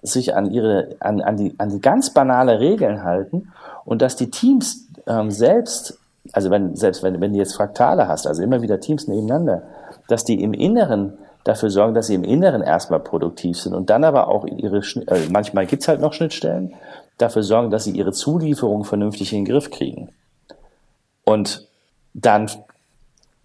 sich 0.00 0.34
an 0.34 0.50
ihre, 0.50 0.96
an, 1.00 1.20
an, 1.20 1.36
die, 1.36 1.54
an 1.58 1.70
die 1.70 1.80
ganz 1.80 2.10
banale 2.10 2.60
Regeln 2.60 3.02
halten 3.02 3.52
und 3.84 4.02
dass 4.02 4.16
die 4.16 4.30
Teams 4.30 4.88
ähm, 5.06 5.30
selbst, 5.30 5.98
also 6.32 6.50
wenn, 6.50 6.76
selbst 6.76 7.02
wenn, 7.02 7.20
wenn 7.20 7.32
du 7.32 7.38
jetzt 7.38 7.54
Fraktale 7.54 8.08
hast, 8.08 8.26
also 8.26 8.42
immer 8.42 8.62
wieder 8.62 8.80
Teams 8.80 9.06
nebeneinander, 9.06 9.62
dass 10.08 10.24
die 10.24 10.42
im 10.42 10.52
Inneren 10.54 11.18
dafür 11.44 11.70
sorgen, 11.70 11.94
dass 11.94 12.06
sie 12.06 12.14
im 12.14 12.24
Inneren 12.24 12.62
erstmal 12.62 13.00
produktiv 13.00 13.58
sind 13.58 13.74
und 13.74 13.90
dann 13.90 14.04
aber 14.04 14.28
auch 14.28 14.46
ihre, 14.46 14.78
äh, 14.78 15.28
manchmal 15.30 15.66
gibt's 15.66 15.88
halt 15.88 16.00
noch 16.00 16.14
Schnittstellen, 16.14 16.74
dafür 17.18 17.42
sorgen, 17.42 17.70
dass 17.70 17.84
sie 17.84 17.92
ihre 17.92 18.12
Zulieferung 18.12 18.84
vernünftig 18.84 19.32
in 19.32 19.44
den 19.44 19.52
Griff 19.52 19.70
kriegen. 19.70 20.08
Und 21.24 21.66
dann, 22.14 22.50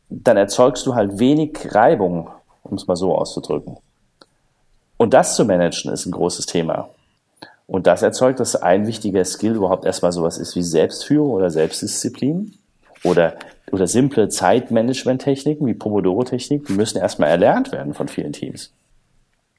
dann 0.09 0.37
erzeugst 0.37 0.85
du 0.85 0.95
halt 0.95 1.19
wenig 1.19 1.57
Reibung, 1.73 2.29
um 2.63 2.77
es 2.77 2.87
mal 2.87 2.95
so 2.95 3.15
auszudrücken. 3.15 3.77
Und 4.97 5.13
das 5.13 5.35
zu 5.35 5.45
managen 5.45 5.91
ist 5.91 6.05
ein 6.05 6.11
großes 6.11 6.45
Thema. 6.45 6.89
Und 7.67 7.87
das 7.87 8.01
erzeugt, 8.01 8.39
dass 8.39 8.55
ein 8.55 8.87
wichtiger 8.87 9.23
Skill 9.23 9.55
überhaupt 9.55 9.85
erstmal 9.85 10.11
sowas 10.11 10.37
ist 10.37 10.55
wie 10.55 10.63
Selbstführung 10.63 11.31
oder 11.31 11.49
Selbstdisziplin 11.49 12.53
oder, 13.03 13.35
oder 13.71 13.87
simple 13.87 14.29
Zeitmanagement-Techniken 14.29 15.65
wie 15.67 15.73
Pomodoro-Technik, 15.73 16.65
die 16.65 16.73
müssen 16.73 16.97
erstmal 16.97 17.29
erlernt 17.29 17.71
werden 17.71 17.93
von 17.93 18.07
vielen 18.07 18.33
Teams. 18.33 18.71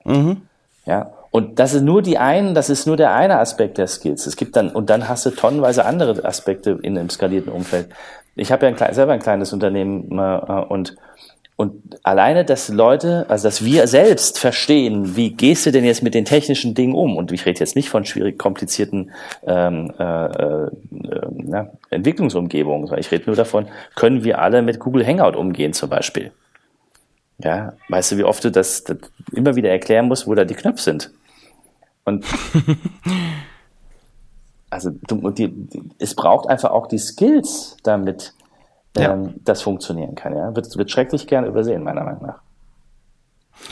Mhm. 0.04 0.42
Ja. 0.86 1.12
Und 1.30 1.58
das 1.58 1.74
ist 1.74 1.82
nur 1.82 2.02
die 2.02 2.18
einen, 2.18 2.54
das 2.54 2.70
ist 2.70 2.86
nur 2.86 2.96
der 2.96 3.14
eine 3.14 3.38
Aspekt 3.38 3.78
der 3.78 3.86
Skills. 3.86 4.26
Es 4.26 4.36
gibt 4.36 4.56
dann, 4.56 4.70
und 4.70 4.90
dann 4.90 5.08
hast 5.08 5.24
du 5.26 5.30
tonnenweise 5.30 5.84
andere 5.84 6.24
Aspekte 6.24 6.78
in 6.82 6.98
einem 6.98 7.10
skalierten 7.10 7.52
Umfeld. 7.52 7.88
Ich 8.34 8.50
habe 8.50 8.66
ja 8.66 8.74
ein, 8.74 8.94
selber 8.94 9.12
ein 9.12 9.20
kleines 9.20 9.52
Unternehmen 9.52 10.18
äh, 10.18 10.64
und 10.68 10.96
und 11.60 11.98
alleine, 12.04 12.46
dass 12.46 12.70
Leute, 12.70 13.26
also 13.28 13.46
dass 13.46 13.62
wir 13.62 13.86
selbst 13.86 14.38
verstehen, 14.38 15.14
wie 15.14 15.34
gehst 15.34 15.66
du 15.66 15.70
denn 15.70 15.84
jetzt 15.84 16.02
mit 16.02 16.14
den 16.14 16.24
technischen 16.24 16.74
Dingen 16.74 16.94
um? 16.94 17.18
Und 17.18 17.32
ich 17.32 17.44
rede 17.44 17.60
jetzt 17.60 17.76
nicht 17.76 17.90
von 17.90 18.06
schwierig 18.06 18.38
komplizierten 18.38 19.10
ähm, 19.46 19.92
äh, 19.98 20.24
äh, 20.24 20.70
na, 21.36 21.70
Entwicklungsumgebungen, 21.90 22.86
sondern 22.86 23.00
ich 23.00 23.10
rede 23.12 23.24
nur 23.26 23.36
davon, 23.36 23.68
können 23.94 24.24
wir 24.24 24.38
alle 24.38 24.62
mit 24.62 24.78
Google 24.78 25.06
Hangout 25.06 25.36
umgehen 25.36 25.74
zum 25.74 25.90
Beispiel? 25.90 26.32
Ja, 27.44 27.74
weißt 27.90 28.12
du, 28.12 28.16
wie 28.16 28.24
oft 28.24 28.42
du 28.42 28.50
das, 28.50 28.84
das 28.84 28.96
immer 29.32 29.54
wieder 29.54 29.68
erklären 29.68 30.08
musst, 30.08 30.26
wo 30.26 30.34
da 30.34 30.46
die 30.46 30.54
Knöpfe 30.54 30.82
sind? 30.82 31.10
Und 32.04 32.24
also 34.70 34.90
du, 34.90 35.30
die, 35.30 35.48
die, 35.48 35.90
es 35.98 36.14
braucht 36.14 36.48
einfach 36.48 36.70
auch 36.70 36.86
die 36.86 36.98
Skills, 36.98 37.76
damit 37.82 38.34
ja. 38.96 39.12
ähm, 39.12 39.34
das 39.44 39.62
funktionieren 39.62 40.14
kann. 40.14 40.36
Ja? 40.36 40.54
Wird, 40.54 40.76
wird 40.76 40.90
schrecklich 40.90 41.26
gern 41.26 41.44
übersehen, 41.44 41.82
meiner 41.82 42.04
Meinung 42.04 42.26
nach. 42.26 42.40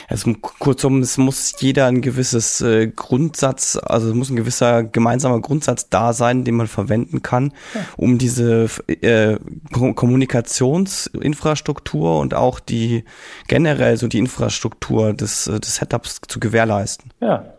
Also 0.08 0.34
kurzum, 0.34 1.00
es 1.00 1.16
muss 1.16 1.54
jeder 1.60 1.86
ein 1.86 2.02
gewisses 2.02 2.60
äh, 2.60 2.88
Grundsatz, 2.88 3.78
also 3.82 4.08
es 4.08 4.14
muss 4.14 4.28
ein 4.28 4.36
gewisser 4.36 4.84
gemeinsamer 4.84 5.40
Grundsatz 5.40 5.88
da 5.88 6.12
sein, 6.12 6.44
den 6.44 6.56
man 6.56 6.66
verwenden 6.66 7.22
kann, 7.22 7.54
ja. 7.74 7.80
um 7.96 8.18
diese 8.18 8.68
äh, 8.86 9.38
Kommunikationsinfrastruktur 9.72 12.18
und 12.18 12.34
auch 12.34 12.60
die 12.60 13.06
generell 13.46 13.96
so 13.96 14.08
die 14.08 14.18
Infrastruktur 14.18 15.14
des, 15.14 15.46
äh, 15.46 15.58
des 15.58 15.76
Setups 15.76 16.20
zu 16.28 16.38
gewährleisten. 16.38 17.10
Ja. 17.20 17.54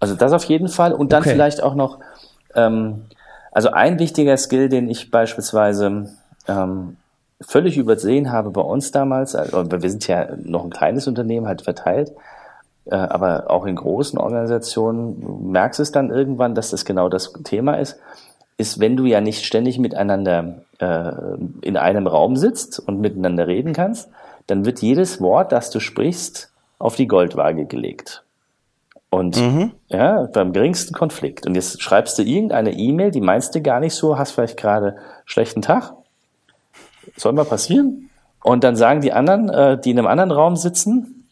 Also 0.00 0.14
das 0.14 0.32
auf 0.32 0.44
jeden 0.44 0.68
Fall 0.68 0.92
und 0.92 1.12
dann 1.12 1.22
okay. 1.22 1.30
vielleicht 1.30 1.62
auch 1.62 1.74
noch 1.74 1.98
ähm, 2.54 3.04
also 3.52 3.70
ein 3.70 3.98
wichtiger 3.98 4.36
Skill, 4.36 4.68
den 4.68 4.88
ich 4.88 5.10
beispielsweise 5.10 6.10
ähm, 6.46 6.96
völlig 7.40 7.76
übersehen 7.76 8.32
habe 8.32 8.50
bei 8.50 8.60
uns 8.60 8.90
damals, 8.90 9.34
also 9.34 9.70
wir 9.70 9.90
sind 9.90 10.06
ja 10.08 10.28
noch 10.36 10.64
ein 10.64 10.70
kleines 10.70 11.06
Unternehmen, 11.06 11.46
halt 11.46 11.62
verteilt, 11.62 12.12
äh, 12.86 12.96
aber 12.96 13.50
auch 13.50 13.66
in 13.66 13.76
großen 13.76 14.18
Organisationen 14.18 15.50
merkst 15.52 15.78
du 15.78 15.82
es 15.82 15.92
dann 15.92 16.10
irgendwann, 16.10 16.54
dass 16.54 16.70
das 16.70 16.84
genau 16.84 17.08
das 17.08 17.32
Thema 17.44 17.74
ist, 17.74 17.98
ist, 18.56 18.80
wenn 18.80 18.96
du 18.96 19.04
ja 19.04 19.20
nicht 19.20 19.44
ständig 19.44 19.78
miteinander 19.78 20.62
äh, 20.78 21.12
in 21.60 21.76
einem 21.76 22.08
Raum 22.08 22.36
sitzt 22.36 22.80
und 22.80 23.00
miteinander 23.00 23.46
reden 23.46 23.72
kannst, 23.72 24.08
dann 24.48 24.64
wird 24.64 24.82
jedes 24.82 25.20
Wort, 25.20 25.52
das 25.52 25.70
du 25.70 25.78
sprichst, 25.78 26.50
auf 26.78 26.96
die 26.96 27.06
Goldwaage 27.06 27.66
gelegt. 27.66 28.24
Und 29.10 29.36
mhm. 29.36 29.72
ja, 29.88 30.28
beim 30.32 30.52
geringsten 30.52 30.94
Konflikt. 30.94 31.46
Und 31.46 31.54
jetzt 31.54 31.80
schreibst 31.82 32.18
du 32.18 32.22
irgendeine 32.22 32.72
E-Mail, 32.72 33.10
die 33.10 33.22
meinst 33.22 33.54
du 33.54 33.62
gar 33.62 33.80
nicht 33.80 33.94
so, 33.94 34.18
hast 34.18 34.32
vielleicht 34.32 34.58
gerade 34.58 34.96
schlechten 35.24 35.62
Tag. 35.62 35.94
Soll 37.16 37.32
mal 37.32 37.44
passieren. 37.44 38.10
Und 38.42 38.64
dann 38.64 38.76
sagen 38.76 39.00
die 39.00 39.12
anderen, 39.12 39.48
äh, 39.48 39.80
die 39.80 39.90
in 39.90 39.98
einem 39.98 40.06
anderen 40.06 40.30
Raum 40.30 40.56
sitzen, 40.56 41.26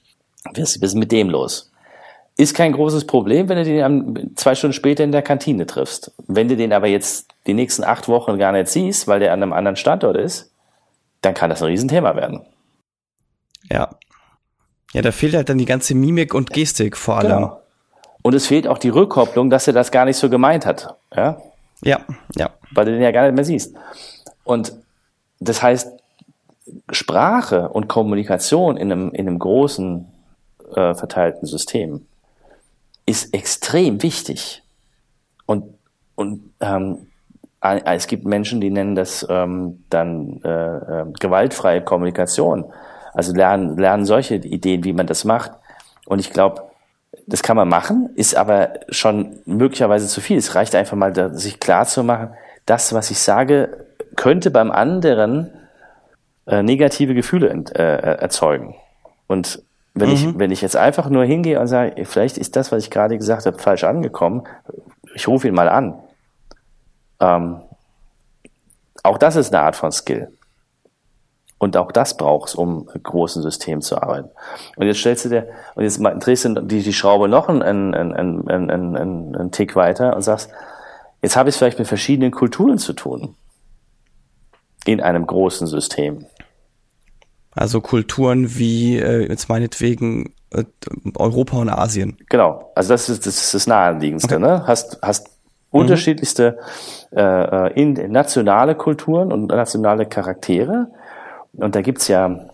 was 0.55 0.77
ist 0.77 0.95
mit 0.95 1.13
dem 1.13 1.29
los? 1.29 1.71
Ist 2.39 2.55
kein 2.55 2.73
großes 2.73 3.07
Problem, 3.07 3.49
wenn 3.49 3.59
du 3.59 3.65
den 3.65 4.37
zwei 4.37 4.55
Stunden 4.55 4.75
später 4.75 5.05
in 5.05 5.13
der 5.13 5.23
Kantine 5.23 5.67
triffst. 5.67 6.13
Wenn 6.27 6.49
du 6.49 6.57
den 6.57 6.73
aber 6.73 6.87
jetzt 6.87 7.29
die 7.47 7.55
nächsten 7.55 7.85
acht 7.85 8.09
Wochen 8.09 8.39
gar 8.39 8.53
nicht 8.53 8.69
siehst, 8.69 9.09
weil 9.09 9.21
der 9.21 9.33
an 9.33 9.43
einem 9.43 9.53
anderen 9.53 9.77
Standort 9.77 10.17
ist, 10.17 10.51
dann 11.23 11.35
kann 11.35 11.51
das 11.51 11.63
ein 11.63 11.69
Riesenthema 11.69 12.15
werden. 12.17 12.43
Ja. 13.71 13.91
Ja, 14.93 15.03
da 15.03 15.13
fehlt 15.13 15.35
halt 15.35 15.49
dann 15.49 15.59
die 15.59 15.65
ganze 15.65 15.95
Mimik 15.95 16.35
und 16.35 16.51
Gestik 16.51 16.97
vor 16.97 17.19
allem. 17.19 17.33
Genau. 17.33 17.61
Und 18.27 18.35
es 18.35 18.49
fehlt 18.49 18.67
auch 18.67 18.79
die 18.79 18.89
Rückkopplung, 18.89 19.51
dass 19.51 19.69
er 19.69 19.73
das 19.73 19.93
gar 19.93 20.05
nicht 20.05 20.17
so 20.17 20.29
gemeint 20.29 20.67
hat. 20.67 20.97
Ja, 21.15 21.41
ja. 21.83 22.01
ja. 22.35 22.51
Weil 22.73 22.87
du 22.87 22.91
den 22.91 23.01
ja 23.01 23.13
gar 23.13 23.23
nicht 23.23 23.37
mehr 23.37 23.45
siehst. 23.45 23.77
Und 24.43 24.73
das 25.39 25.63
heißt, 25.63 25.93
Sprache 26.91 27.69
und 27.69 27.87
Kommunikation 27.87 28.79
in 28.79 28.91
einem, 28.91 29.11
in 29.13 29.29
einem 29.29 29.39
großen 29.39 30.09
äh, 30.75 30.95
verteilten 30.95 31.47
System 31.47 32.05
ist 33.07 33.33
extrem 33.33 34.03
wichtig. 34.03 34.65
Und, 35.47 35.79
und 36.17 36.53
ähm, 36.59 37.07
es 37.61 38.09
gibt 38.09 38.25
Menschen, 38.25 38.61
die 38.61 38.71
nennen 38.71 38.97
das 38.97 39.25
ähm, 39.31 39.85
dann 39.89 40.41
äh, 40.43 40.49
äh, 40.49 41.07
gewaltfreie 41.21 41.81
Kommunikation. 41.81 42.65
Also 43.15 43.33
lernen, 43.33 43.79
lernen 43.79 44.05
solche 44.05 44.35
Ideen, 44.35 44.83
wie 44.83 44.95
man 44.95 45.07
das 45.07 45.25
macht. 45.25 45.53
Und 46.07 46.19
ich 46.19 46.31
glaube, 46.31 46.67
das 47.27 47.43
kann 47.43 47.57
man 47.57 47.69
machen, 47.69 48.11
ist 48.15 48.37
aber 48.37 48.75
schon 48.89 49.41
möglicherweise 49.47 50.07
zu 50.07 50.21
viel. 50.21 50.39
Es 50.39 50.55
reicht 50.55 50.75
einfach 50.75 50.97
mal, 50.97 51.35
sich 51.35 51.59
klar 51.59 51.85
zu 51.85 52.05
machen, 52.05 52.31
das, 52.67 52.93
was 52.93 53.11
ich 53.11 53.19
sage, 53.19 53.87
könnte 54.15 54.51
beim 54.51 54.71
anderen 54.71 55.51
äh, 56.47 56.63
negative 56.63 57.15
Gefühle 57.15 57.49
äh, 57.75 58.19
erzeugen. 58.19 58.77
Und 59.27 59.63
wenn 59.95 60.11
mhm. 60.11 60.15
ich, 60.15 60.39
wenn 60.39 60.51
ich 60.51 60.63
jetzt 60.63 60.77
einfach 60.77 61.09
nur 61.09 61.25
hingehe 61.25 61.59
und 61.59 61.67
sage, 61.67 62.05
vielleicht 62.05 62.39
ist 62.39 62.55
das, 62.55 62.71
was 62.71 62.85
ich 62.85 62.91
gerade 62.91 63.17
gesagt 63.17 63.47
habe, 63.47 63.59
falsch 63.59 63.85
angekommen, 63.85 64.45
ich 65.15 65.27
rufe 65.27 65.49
ihn 65.49 65.55
mal 65.55 65.69
an. 65.69 65.95
Ähm, 67.19 67.61
auch 69.03 69.19
das 69.19 69.37
ist 69.37 69.55
eine 69.55 69.65
Art 69.65 69.77
von 69.77 69.91
Skill. 69.91 70.29
Und 71.59 71.77
auch 71.77 71.91
das 71.91 72.17
brauchst, 72.19 72.55
um 72.55 72.87
großen 72.87 73.43
Systemen 73.43 73.81
zu 73.81 74.01
arbeiten. 74.01 74.29
Und 74.77 74.87
jetzt 74.87 74.99
stellst 74.99 75.25
du 75.25 75.31
dir, 75.31 75.49
und 75.75 75.85
jetzt 75.85 75.99
drehst 75.99 76.45
du 76.45 76.61
die, 76.61 76.83
die 76.83 76.93
Schraube 76.93 77.29
noch 77.29 77.49
einen, 77.49 77.63
einen, 77.63 77.95
einen, 77.95 78.49
einen, 78.49 78.71
einen, 78.71 79.37
einen 79.37 79.53
Tick 79.53 79.75
weiter 79.75 80.15
und 80.15 80.23
sagst, 80.23 80.51
jetzt 81.23 81.35
habe 81.37 81.49
ich 81.49 81.55
es 81.55 81.59
vielleicht 81.59 81.79
mit 81.79 81.89
verschiedenen 81.89 82.31
Kulturen 82.31 82.77
zu 82.77 82.93
tun. 82.93 83.37
In 84.85 85.01
einem 85.01 85.27
großen 85.27 85.67
System. 85.67 86.27
Also 87.53 87.81
Kulturen 87.81 88.59
wie 88.59 88.99
äh, 88.99 89.27
jetzt 89.27 89.49
meinetwegen 89.49 90.35
äh, 90.51 90.65
Europa 91.17 91.57
und 91.57 91.71
Asien. 91.71 92.19
Genau, 92.29 92.71
also 92.75 92.91
das 92.93 93.09
ist 93.09 93.27
das, 93.27 93.37
ist 93.37 93.55
das 93.55 93.67
Naheliegendste. 93.67 94.37
Okay. 94.37 94.45
Ne? 94.45 94.67
Hast, 94.67 94.99
hast 95.01 95.31
Unterschiedlichste 95.71 96.59
äh, 97.13 97.21
äh 97.21 97.73
in, 97.81 97.95
nationale 98.13 98.75
Kulturen 98.75 99.33
und 99.33 99.47
nationale 99.47 100.07
Charaktere. 100.07 100.89
Und 101.57 101.75
da 101.75 101.83
gibt's 101.83 102.09
ja, 102.09 102.49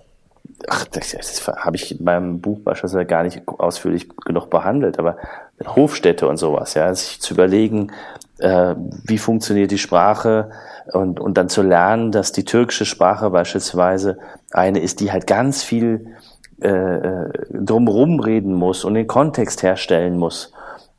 ach, 0.68 0.84
das, 0.86 1.12
das 1.12 1.46
habe 1.46 1.76
ich 1.76 1.98
in 1.98 2.04
meinem 2.04 2.40
Buch 2.40 2.60
beispielsweise 2.60 3.04
gar 3.04 3.22
nicht 3.22 3.42
ausführlich 3.46 4.08
genug 4.24 4.50
behandelt, 4.50 4.98
aber 4.98 5.16
Hofstädte 5.64 6.28
und 6.28 6.36
sowas, 6.36 6.74
ja, 6.74 6.94
sich 6.94 7.20
zu 7.20 7.34
überlegen, 7.34 7.92
äh, 8.38 8.74
wie 9.04 9.18
funktioniert 9.18 9.70
die 9.70 9.78
Sprache 9.78 10.50
und, 10.92 11.20
und 11.20 11.36
dann 11.36 11.48
zu 11.48 11.62
lernen, 11.62 12.12
dass 12.12 12.32
die 12.32 12.44
türkische 12.44 12.86
Sprache 12.86 13.30
beispielsweise 13.30 14.18
eine 14.50 14.80
ist, 14.80 15.00
die 15.00 15.12
halt 15.12 15.26
ganz 15.26 15.62
viel 15.62 16.14
äh, 16.60 16.68
äh 16.68 17.30
drumherum 17.50 18.20
reden 18.20 18.54
muss 18.54 18.84
und 18.84 18.94
den 18.94 19.06
Kontext 19.06 19.62
herstellen 19.62 20.18
muss. 20.18 20.52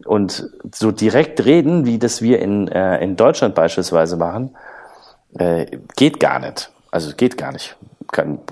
Und 0.06 0.50
so 0.74 0.92
direkt 0.92 1.46
reden, 1.46 1.86
wie 1.86 1.98
das 1.98 2.22
wir 2.22 2.40
in, 2.40 2.68
äh, 2.68 3.02
in 3.02 3.16
Deutschland 3.16 3.56
beispielsweise 3.56 4.18
machen, 4.18 4.56
äh, 5.38 5.66
geht 5.96 6.20
gar 6.20 6.40
nicht. 6.40 6.72
Also 6.92 7.16
geht 7.16 7.38
gar 7.38 7.52
nicht. 7.52 7.76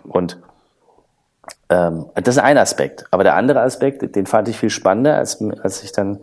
Und 0.03 0.39
ähm, 1.69 2.05
das 2.15 2.35
ist 2.35 2.43
ein 2.43 2.57
Aspekt. 2.57 3.05
Aber 3.11 3.23
der 3.23 3.35
andere 3.35 3.61
Aspekt, 3.61 4.15
den 4.15 4.25
fand 4.25 4.47
ich 4.47 4.57
viel 4.57 4.69
spannender, 4.69 5.15
als, 5.15 5.41
als 5.63 5.83
ich 5.83 5.91
dann 5.91 6.19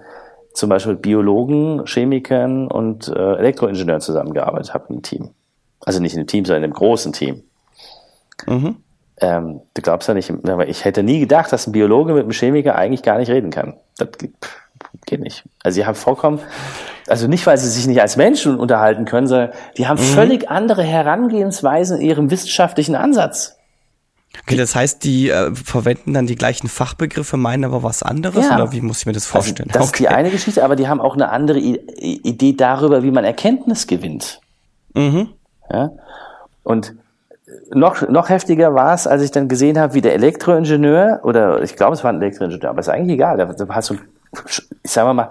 zum 0.53 0.69
Beispiel 0.69 0.95
mit 0.95 1.03
Biologen, 1.03 1.85
Chemikern 1.87 2.69
und 2.69 3.09
äh, 3.09 3.35
Elektroingenieuren 3.37 4.01
zusammengearbeitet 4.01 4.75
habe 4.75 4.93
im 4.93 5.03
Team. 5.03 5.31
Also 5.81 6.01
nicht 6.01 6.15
in 6.15 6.21
einem 6.21 6.27
Team, 6.27 6.45
sondern 6.45 6.65
in 6.65 6.71
einem 6.71 6.75
großen 6.75 7.13
Team. 7.13 7.45
Mhm. 8.47 8.77
Ähm, 9.21 9.61
du 9.75 9.83
glaubst 9.83 10.09
ja 10.09 10.15
nicht, 10.15 10.33
aber 10.49 10.69
ich 10.69 10.85
hätte 10.85 11.03
nie 11.03 11.21
gedacht, 11.21 11.53
dass 11.53 11.67
ein 11.67 11.73
Biologe 11.73 12.13
mit 12.13 12.23
einem 12.23 12.33
Chemiker 12.33 12.75
eigentlich 12.75 13.03
gar 13.03 13.19
nicht 13.19 13.31
reden 13.31 13.51
kann. 13.51 13.75
Das 13.97 14.09
geht 15.09 15.21
nicht. 15.21 15.45
Also 15.63 15.77
sie 15.77 15.87
haben 15.87 15.95
vollkommen, 15.95 16.41
also 17.07 17.27
nicht, 17.27 17.47
weil 17.47 17.59
sie 17.59 17.69
sich 17.69 17.87
nicht 17.87 18.01
als 18.01 18.17
Menschen 18.17 18.59
unterhalten 18.59 19.05
können, 19.05 19.27
sondern 19.27 19.51
die 19.77 19.89
haben 19.89 19.99
mhm. 19.99 20.05
völlig 20.05 20.51
andere 20.51 20.83
Herangehensweisen 20.83 21.99
in 21.99 22.07
ihrem 22.07 22.31
wissenschaftlichen 22.31 22.95
Ansatz. 22.95 23.57
Okay, 24.43 24.57
das 24.57 24.75
heißt, 24.75 25.05
die 25.05 25.31
äh, 25.31 25.55
verwenden 25.55 26.15
dann 26.15 26.27
die 26.27 26.37
gleichen 26.37 26.69
Fachbegriffe, 26.69 27.37
meinen 27.37 27.65
aber 27.65 27.83
was 27.83 28.03
anderes? 28.03 28.47
Ja. 28.47 28.57
Oder 28.57 28.73
wie 28.73 28.83
muss 28.83 29.01
ich 29.01 29.07
mir 29.07 29.13
das 29.13 29.25
also 29.25 29.43
vorstellen? 29.43 29.71
Also 29.71 29.81
das 29.81 29.89
okay. 29.89 30.05
ist 30.05 30.11
die 30.11 30.15
eine 30.15 30.31
Geschichte, 30.31 30.65
aber 30.65 30.77
die 30.77 30.87
haben 30.87 31.01
auch 31.01 31.15
eine 31.15 31.31
andere 31.31 31.59
I 31.59 31.81
Idee 31.99 32.53
darüber, 32.53 33.03
wie 33.03 33.11
man 33.11 33.25
Erkenntnis 33.25 33.87
gewinnt. 33.87 34.41
Mhm. 34.95 35.31
Ja? 35.73 35.93
Und 36.63 36.95
noch, 37.73 38.09
noch 38.09 38.29
heftiger 38.29 38.75
war 38.75 38.95
es, 38.95 39.07
als 39.07 39.23
ich 39.23 39.31
dann 39.31 39.49
gesehen 39.49 39.79
habe, 39.79 39.95
wie 39.95 40.01
der 40.01 40.15
Elektroingenieur, 40.15 41.21
oder 41.23 41.63
ich 41.63 41.77
glaube, 41.77 41.95
es 41.95 42.05
war 42.05 42.13
ein 42.13 42.21
Elektroingenieur, 42.21 42.71
aber 42.71 42.81
ist 42.81 42.89
eigentlich 42.89 43.15
egal, 43.15 43.37
da, 43.37 43.47
da 43.47 43.75
hast 43.75 43.91
du, 43.91 43.97
ich 44.83 44.91
sag 44.91 45.13
mal, 45.15 45.31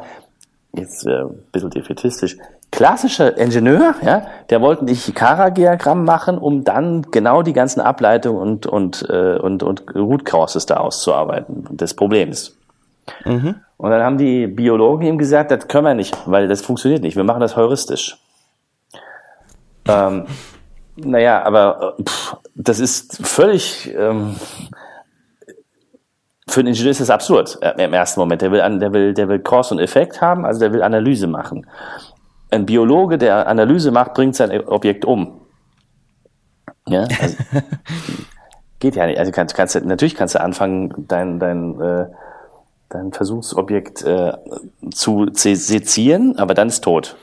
jetzt 0.73 1.05
äh, 1.05 1.21
ein 1.21 1.43
bisschen 1.51 1.69
defetistisch, 1.69 2.38
klassischer 2.71 3.38
Ingenieur, 3.38 3.95
ja, 4.03 4.27
der 4.49 4.62
wollte 4.62 4.86
ein 4.86 4.88
Ichikara-Diagramm 4.88 6.03
machen, 6.03 6.38
um 6.38 6.63
dann 6.63 7.03
genau 7.12 7.41
die 7.41 7.53
ganzen 7.53 7.81
Ableitungen 7.81 8.41
und, 8.41 8.65
und, 8.65 9.10
äh, 9.10 9.38
und, 9.38 9.63
und 9.63 9.95
Root 9.95 10.25
Causes 10.25 10.65
da 10.65 10.77
auszuarbeiten, 10.77 11.65
des 11.75 11.93
Problems. 11.95 12.55
Mhm. 13.25 13.55
Und 13.77 13.91
dann 13.91 14.03
haben 14.03 14.17
die 14.17 14.47
Biologen 14.47 15.07
ihm 15.07 15.17
gesagt, 15.17 15.51
das 15.51 15.67
können 15.67 15.86
wir 15.86 15.93
nicht, 15.93 16.17
weil 16.25 16.47
das 16.47 16.62
funktioniert 16.62 17.03
nicht, 17.03 17.15
wir 17.15 17.23
machen 17.23 17.41
das 17.41 17.55
heuristisch. 17.55 18.17
Ähm, 19.88 20.25
naja, 20.97 21.43
aber 21.43 21.95
äh, 21.97 22.03
pff, 22.03 22.38
das 22.55 22.79
ist 22.79 23.25
völlig, 23.25 23.93
ähm, 23.97 24.36
für 26.49 26.62
einen 26.62 26.69
Ingenieur 26.69 26.91
ist 26.91 27.01
das 27.01 27.10
absurd 27.10 27.57
äh, 27.62 27.83
im 27.83 27.93
ersten 27.93 28.19
Moment. 28.19 28.41
Der 28.41 28.51
will, 28.51 28.79
der 28.79 28.93
will, 28.93 29.13
der 29.13 29.27
will 29.29 29.39
Cause 29.39 29.73
und 29.73 29.79
Effekt 29.79 30.21
haben, 30.21 30.45
also 30.45 30.60
der 30.60 30.73
will 30.73 30.83
Analyse 30.83 31.27
machen 31.27 31.65
ein 32.49 32.65
Biologe, 32.65 33.17
der 33.17 33.47
Analyse 33.47 33.91
macht, 33.91 34.13
bringt 34.13 34.36
sein 34.36 34.65
Objekt 34.67 35.05
um. 35.05 35.41
Ja, 36.88 37.01
also, 37.01 37.38
geht 38.79 38.95
ja 38.95 39.05
nicht. 39.05 39.19
Also 39.19 39.31
kannst, 39.31 39.55
kannst 39.55 39.83
natürlich 39.83 40.15
kannst 40.15 40.36
du 40.36 40.41
anfangen, 40.41 40.93
dein, 41.07 41.39
dein, 41.39 41.79
äh, 41.81 42.05
dein 42.89 43.12
Versuchsobjekt 43.12 44.03
äh, 44.03 44.33
zu 44.91 45.27
sezieren, 45.33 46.38
aber 46.39 46.53
dann 46.53 46.69
ist 46.69 46.83
tot. 46.83 47.17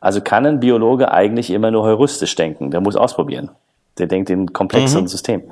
Also 0.00 0.20
kann 0.20 0.44
ein 0.44 0.60
Biologe 0.60 1.12
eigentlich 1.12 1.50
immer 1.50 1.70
nur 1.70 1.84
heuristisch 1.84 2.34
denken. 2.34 2.70
Der 2.70 2.80
muss 2.80 2.96
ausprobieren. 2.96 3.50
Der 3.96 4.06
denkt 4.06 4.28
in 4.28 4.52
komplexeren 4.52 5.04
mhm. 5.04 5.08
System. 5.08 5.42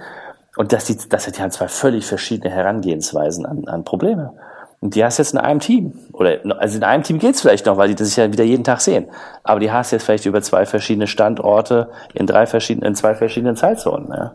Und 0.56 0.72
das, 0.72 0.84
die, 0.84 0.96
das 1.08 1.26
hat 1.26 1.38
ja 1.38 1.48
zwei 1.50 1.68
völlig 1.68 2.06
verschiedene 2.06 2.52
Herangehensweisen 2.52 3.46
an, 3.46 3.66
an 3.66 3.84
Probleme. 3.84 4.34
Und 4.80 4.96
die 4.96 5.04
hast 5.04 5.18
du 5.18 5.22
jetzt 5.22 5.32
in 5.32 5.38
einem 5.38 5.60
Team. 5.60 5.94
Oder 6.12 6.40
also 6.58 6.76
in 6.76 6.84
einem 6.84 7.04
Team 7.04 7.18
geht's 7.18 7.40
vielleicht 7.40 7.66
noch, 7.66 7.76
weil 7.76 7.88
die 7.88 7.94
das 7.94 8.16
ja 8.16 8.32
wieder 8.32 8.44
jeden 8.44 8.64
Tag 8.64 8.80
sehen. 8.80 9.06
Aber 9.44 9.60
die 9.60 9.70
hast 9.70 9.92
du 9.92 9.96
jetzt 9.96 10.04
vielleicht 10.04 10.26
über 10.26 10.42
zwei 10.42 10.66
verschiedene 10.66 11.06
Standorte 11.06 11.90
in 12.14 12.26
drei 12.26 12.46
verschiedenen, 12.46 12.88
in 12.88 12.94
zwei 12.96 13.14
verschiedenen 13.14 13.56
Zeitzonen. 13.56 14.08
Ja. 14.08 14.34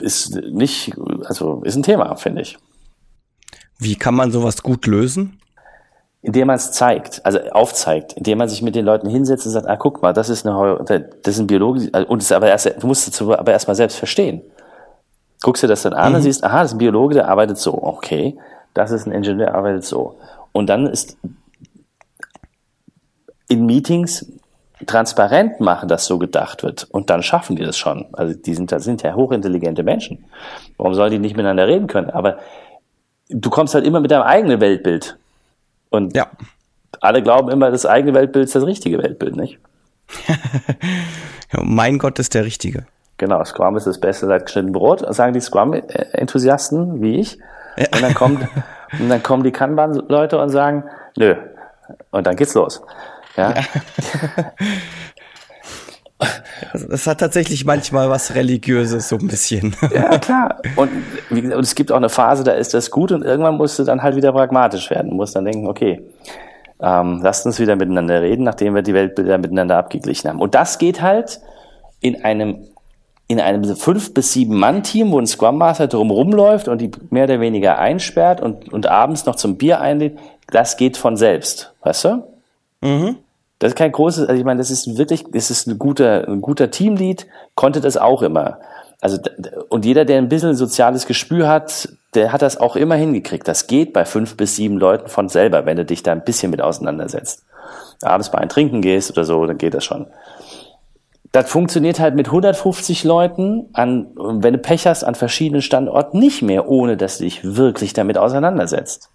Ist 0.00 0.34
nicht, 0.34 0.92
also 1.24 1.62
ist 1.62 1.76
ein 1.76 1.84
Thema, 1.84 2.16
finde 2.16 2.42
ich. 2.42 2.58
Wie 3.78 3.94
kann 3.94 4.16
man 4.16 4.32
sowas 4.32 4.62
gut 4.62 4.86
lösen? 4.86 5.38
Indem 6.24 6.46
man 6.46 6.56
es 6.56 6.70
zeigt, 6.70 7.24
also 7.26 7.40
aufzeigt, 7.50 8.12
indem 8.12 8.38
man 8.38 8.48
sich 8.48 8.62
mit 8.62 8.76
den 8.76 8.84
Leuten 8.84 9.08
hinsetzt 9.08 9.44
und 9.44 9.52
sagt, 9.52 9.66
ah, 9.66 9.76
guck 9.76 10.02
mal, 10.02 10.12
das 10.12 10.28
ist 10.28 10.46
eine, 10.46 10.78
das 11.22 11.34
ist 11.34 11.40
ein 11.40 11.48
Biologe, 11.48 11.90
und 12.06 12.22
es 12.22 12.30
aber 12.30 12.46
erst, 12.46 12.80
du 12.80 12.86
musst 12.86 13.08
es 13.08 13.20
aber 13.20 13.50
erstmal 13.50 13.74
selbst 13.74 13.96
verstehen 13.96 14.42
guckst 15.42 15.62
dir 15.62 15.68
das 15.68 15.82
dann 15.82 15.92
an 15.92 16.10
mhm. 16.10 16.16
und 16.16 16.22
siehst, 16.22 16.44
aha, 16.44 16.62
das 16.62 16.70
ist 16.70 16.74
ein 16.76 16.78
Biologe, 16.78 17.14
der 17.14 17.28
arbeitet 17.28 17.58
so. 17.58 17.82
Okay, 17.82 18.38
das 18.74 18.90
ist 18.90 19.06
ein 19.06 19.12
Ingenieur, 19.12 19.46
der 19.46 19.54
arbeitet 19.54 19.84
so. 19.84 20.16
Und 20.52 20.68
dann 20.68 20.86
ist 20.86 21.18
in 23.48 23.66
Meetings 23.66 24.32
transparent 24.86 25.60
machen, 25.60 25.88
dass 25.88 26.06
so 26.06 26.18
gedacht 26.18 26.62
wird. 26.62 26.84
Und 26.90 27.10
dann 27.10 27.22
schaffen 27.22 27.56
die 27.56 27.64
das 27.64 27.76
schon. 27.76 28.06
Also 28.12 28.34
die 28.34 28.54
sind, 28.54 28.72
das 28.72 28.84
sind 28.84 29.02
ja 29.02 29.14
hochintelligente 29.14 29.82
Menschen. 29.82 30.24
Warum 30.76 30.94
sollen 30.94 31.10
die 31.10 31.18
nicht 31.18 31.36
miteinander 31.36 31.68
reden 31.68 31.86
können? 31.86 32.10
Aber 32.10 32.38
du 33.28 33.50
kommst 33.50 33.74
halt 33.74 33.84
immer 33.84 34.00
mit 34.00 34.10
deinem 34.10 34.22
eigenen 34.22 34.60
Weltbild. 34.60 35.18
Und 35.92 36.16
ja. 36.16 36.26
alle 37.00 37.22
glauben 37.22 37.50
immer, 37.50 37.70
das 37.70 37.86
eigene 37.86 38.14
Weltbild 38.14 38.46
ist 38.46 38.54
das 38.54 38.66
richtige 38.66 38.98
Weltbild, 38.98 39.36
nicht? 39.36 39.58
ja, 41.52 41.60
mein 41.62 41.98
Gott 41.98 42.18
ist 42.18 42.34
der 42.34 42.44
Richtige. 42.44 42.86
Genau, 43.18 43.44
Scrum 43.44 43.76
ist 43.76 43.86
das 43.86 44.00
Beste 44.00 44.26
seit 44.26 44.46
geschnitten 44.46 44.72
Brot, 44.72 45.04
sagen 45.14 45.32
die 45.32 45.40
Scrum-Enthusiasten 45.40 47.00
wie 47.02 47.20
ich. 47.20 47.38
Ja. 47.76 47.86
Und 47.94 48.02
dann 48.02 48.14
kommt, 48.14 48.48
und 48.98 49.08
dann 49.08 49.22
kommen 49.22 49.44
die 49.44 49.52
Kanban-Leute 49.52 50.40
und 50.40 50.48
sagen, 50.48 50.84
nö. 51.16 51.36
Und 52.10 52.26
dann 52.26 52.36
geht's 52.36 52.54
los. 52.54 52.82
Ja. 53.36 53.54
Es 56.90 57.06
hat 57.06 57.20
tatsächlich 57.20 57.64
manchmal 57.64 58.08
was 58.10 58.34
Religiöses, 58.34 59.08
so 59.08 59.16
ein 59.16 59.28
bisschen. 59.28 59.76
Ja, 59.92 60.18
klar. 60.18 60.62
Und, 60.76 60.90
und, 61.30 61.52
es 61.60 61.74
gibt 61.74 61.92
auch 61.92 61.96
eine 61.96 62.08
Phase, 62.08 62.44
da 62.44 62.52
ist 62.52 62.72
das 62.74 62.90
gut 62.90 63.12
und 63.12 63.22
irgendwann 63.22 63.56
musst 63.56 63.78
du 63.78 63.84
dann 63.84 64.02
halt 64.02 64.16
wieder 64.16 64.32
pragmatisch 64.32 64.90
werden. 64.90 65.10
Du 65.10 65.16
musst 65.16 65.36
dann 65.36 65.44
denken, 65.44 65.66
okay, 65.66 66.00
ähm, 66.80 67.20
lasst 67.22 67.46
uns 67.46 67.60
wieder 67.60 67.76
miteinander 67.76 68.22
reden, 68.22 68.44
nachdem 68.44 68.74
wir 68.74 68.82
die 68.82 68.94
Weltbilder 68.94 69.38
miteinander 69.38 69.76
abgeglichen 69.76 70.30
haben. 70.30 70.40
Und 70.40 70.54
das 70.54 70.78
geht 70.78 71.02
halt 71.02 71.40
in 72.00 72.24
einem 72.24 72.66
in 73.28 73.40
einem 73.40 73.64
fünf 73.76 74.12
bis 74.12 74.32
sieben 74.34 74.58
Mann 74.58 74.82
Team, 74.82 75.10
wo 75.10 75.18
ein 75.18 75.26
Scrum 75.26 75.56
Master 75.56 75.86
drum 75.86 76.10
rumläuft 76.10 76.68
und 76.68 76.82
die 76.82 76.90
mehr 77.08 77.24
oder 77.24 77.40
weniger 77.40 77.78
einsperrt 77.78 78.42
und, 78.42 78.70
und 78.70 78.86
abends 78.86 79.24
noch 79.24 79.36
zum 79.36 79.56
Bier 79.56 79.80
einlädt, 79.80 80.18
das 80.48 80.76
geht 80.76 80.98
von 80.98 81.16
selbst, 81.16 81.72
weißt 81.82 82.04
du? 82.04 82.24
Mhm. 82.82 83.16
Das 83.62 83.70
ist 83.70 83.76
kein 83.76 83.92
großes, 83.92 84.28
also 84.28 84.38
ich 84.38 84.44
meine, 84.44 84.58
das 84.58 84.72
ist 84.72 84.98
wirklich, 84.98 85.24
das 85.30 85.50
ist 85.50 85.68
ein 85.68 85.78
guter, 85.78 86.26
ein 86.26 86.40
guter 86.40 86.72
Teamlead, 86.72 87.28
konnte 87.54 87.80
das 87.80 87.96
auch 87.96 88.22
immer. 88.22 88.58
Also, 89.00 89.18
und 89.68 89.84
jeder, 89.84 90.04
der 90.04 90.18
ein 90.18 90.28
bisschen 90.28 90.56
soziales 90.56 91.06
Gespür 91.06 91.48
hat, 91.48 91.88
der 92.14 92.32
hat 92.32 92.42
das 92.42 92.56
auch 92.56 92.74
immer 92.74 92.96
hingekriegt. 92.96 93.46
Das 93.46 93.68
geht 93.68 93.92
bei 93.92 94.04
fünf 94.04 94.36
bis 94.36 94.56
sieben 94.56 94.78
Leuten 94.78 95.08
von 95.08 95.28
selber, 95.28 95.64
wenn 95.64 95.76
du 95.76 95.84
dich 95.84 96.02
da 96.02 96.10
ein 96.10 96.24
bisschen 96.24 96.50
mit 96.50 96.60
auseinandersetzt. 96.60 97.44
Abends 98.02 98.32
bei 98.32 98.38
ein 98.38 98.48
Trinken 98.48 98.82
gehst 98.82 99.12
oder 99.12 99.24
so, 99.24 99.46
dann 99.46 99.58
geht 99.58 99.74
das 99.74 99.84
schon 99.84 100.06
das 101.32 101.50
funktioniert 101.50 101.98
halt 101.98 102.14
mit 102.14 102.26
150 102.26 103.04
Leuten 103.04 103.70
an, 103.72 104.08
wenn 104.14 104.52
du 104.52 104.58
Pech 104.58 104.86
hast, 104.86 105.02
an 105.02 105.14
verschiedenen 105.14 105.62
Standorten 105.62 106.18
nicht 106.18 106.42
mehr, 106.42 106.68
ohne 106.68 106.98
dass 106.98 107.16
du 107.16 107.24
dich 107.24 107.42
wirklich 107.42 107.94
damit 107.94 108.18
auseinandersetzt. 108.18 109.08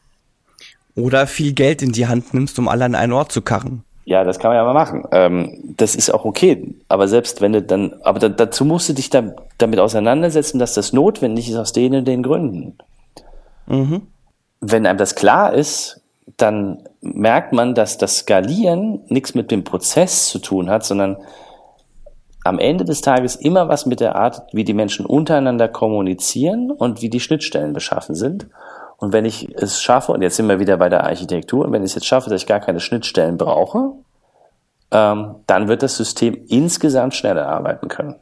Oder 0.95 1.27
viel 1.27 1.53
Geld 1.53 1.83
in 1.83 1.91
die 1.91 2.07
Hand 2.07 2.33
nimmst, 2.33 2.57
um 2.57 2.67
alle 2.67 2.85
an 2.85 2.95
einen 2.95 3.13
Ort 3.13 3.31
zu 3.31 3.43
karren. 3.43 3.83
Ja, 4.07 4.23
das 4.23 4.39
kann 4.39 4.51
man 4.51 4.55
ja 4.55 4.63
mal 4.63 4.73
machen. 4.73 5.03
Ähm, 5.11 5.73
das 5.75 5.93
ist 5.93 6.13
auch 6.13 6.23
okay. 6.23 6.73
Aber 6.87 7.09
selbst 7.09 7.41
wenn 7.41 7.51
du 7.51 7.61
dann, 7.61 7.93
aber 8.03 8.19
da, 8.19 8.29
dazu 8.29 8.63
musst 8.63 8.87
du 8.87 8.93
dich 8.93 9.09
da, 9.09 9.35
damit 9.57 9.81
auseinandersetzen, 9.81 10.59
dass 10.59 10.73
das 10.73 10.93
notwendig 10.93 11.49
ist 11.49 11.57
aus 11.57 11.73
den 11.73 11.93
und 11.93 12.07
den 12.07 12.23
Gründen. 12.23 12.77
Mhm. 13.65 14.03
Wenn 14.61 14.85
einem 14.85 14.97
das 14.97 15.15
klar 15.15 15.53
ist, 15.53 15.99
dann 16.37 16.87
merkt 17.01 17.51
man, 17.51 17.75
dass 17.75 17.97
das 17.97 18.19
Skalieren 18.19 19.01
nichts 19.09 19.35
mit 19.35 19.51
dem 19.51 19.65
Prozess 19.65 20.29
zu 20.29 20.39
tun 20.39 20.69
hat, 20.69 20.85
sondern 20.85 21.17
am 22.45 22.59
Ende 22.59 22.85
des 22.85 23.01
Tages 23.01 23.35
immer 23.35 23.67
was 23.67 23.85
mit 23.85 23.99
der 23.99 24.15
Art, 24.15 24.41
wie 24.53 24.63
die 24.63 24.73
Menschen 24.73 25.05
untereinander 25.05 25.67
kommunizieren 25.67 26.71
und 26.71 27.01
wie 27.01 27.09
die 27.09 27.19
Schnittstellen 27.19 27.73
beschaffen 27.73 28.15
sind. 28.15 28.47
Und 28.97 29.13
wenn 29.13 29.25
ich 29.25 29.55
es 29.55 29.81
schaffe, 29.81 30.11
und 30.11 30.21
jetzt 30.21 30.35
sind 30.35 30.49
wir 30.49 30.59
wieder 30.59 30.77
bei 30.77 30.89
der 30.89 31.03
Architektur, 31.03 31.65
und 31.65 31.71
wenn 31.71 31.83
ich 31.83 31.91
es 31.91 31.95
jetzt 31.95 32.07
schaffe, 32.07 32.29
dass 32.29 32.41
ich 32.41 32.47
gar 32.47 32.59
keine 32.59 32.79
Schnittstellen 32.79 33.37
brauche, 33.37 33.91
ähm, 34.91 35.35
dann 35.45 35.67
wird 35.67 35.83
das 35.83 35.97
System 35.97 36.45
insgesamt 36.47 37.13
schneller 37.13 37.47
arbeiten 37.47 37.87
können. 37.87 38.15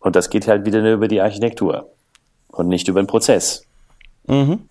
Und 0.00 0.16
das 0.16 0.30
geht 0.30 0.48
halt 0.48 0.64
wieder 0.64 0.82
nur 0.82 0.92
über 0.92 1.08
die 1.08 1.20
Architektur 1.20 1.90
und 2.48 2.68
nicht 2.68 2.88
über 2.88 3.02
den 3.02 3.06
Prozess. 3.06 3.64
Mhm. 4.26 4.68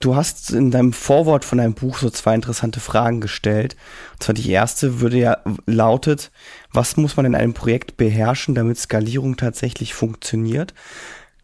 Du 0.00 0.16
hast 0.16 0.50
in 0.50 0.72
deinem 0.72 0.92
Vorwort 0.92 1.44
von 1.44 1.58
deinem 1.58 1.74
Buch 1.74 1.98
so 1.98 2.10
zwei 2.10 2.34
interessante 2.34 2.80
Fragen 2.80 3.20
gestellt. 3.20 3.76
Und 4.14 4.22
zwar 4.24 4.34
die 4.34 4.50
erste 4.50 5.00
würde 5.00 5.16
ja 5.16 5.38
lautet, 5.64 6.32
was 6.72 6.96
muss 6.96 7.16
man 7.16 7.24
in 7.24 7.36
einem 7.36 7.54
Projekt 7.54 7.96
beherrschen, 7.96 8.56
damit 8.56 8.78
Skalierung 8.78 9.36
tatsächlich 9.36 9.94
funktioniert? 9.94 10.74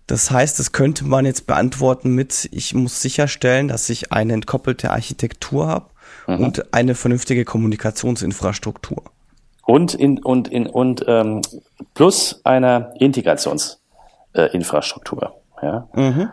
Das 0.08 0.30
heißt, 0.30 0.58
das 0.58 0.72
könnte 0.72 1.06
man 1.06 1.26
jetzt 1.26 1.46
beantworten 1.46 2.14
mit, 2.14 2.48
ich 2.50 2.74
muss 2.74 3.02
sicherstellen, 3.02 3.68
dass 3.68 3.90
ich 3.90 4.10
eine 4.10 4.32
entkoppelte 4.32 4.90
Architektur 4.90 5.68
habe 5.68 5.84
mhm. 6.26 6.44
und 6.44 6.74
eine 6.74 6.94
vernünftige 6.94 7.44
Kommunikationsinfrastruktur. 7.44 9.02
Und 9.66 9.92
in, 9.94 10.18
und 10.18 10.48
in, 10.48 10.66
und 10.66 11.04
ähm, 11.06 11.42
plus 11.92 12.40
einer 12.44 12.94
Integrationsinfrastruktur. 12.98 15.34
Äh, 15.60 15.66
ja. 15.66 15.86
Mhm. 15.94 16.30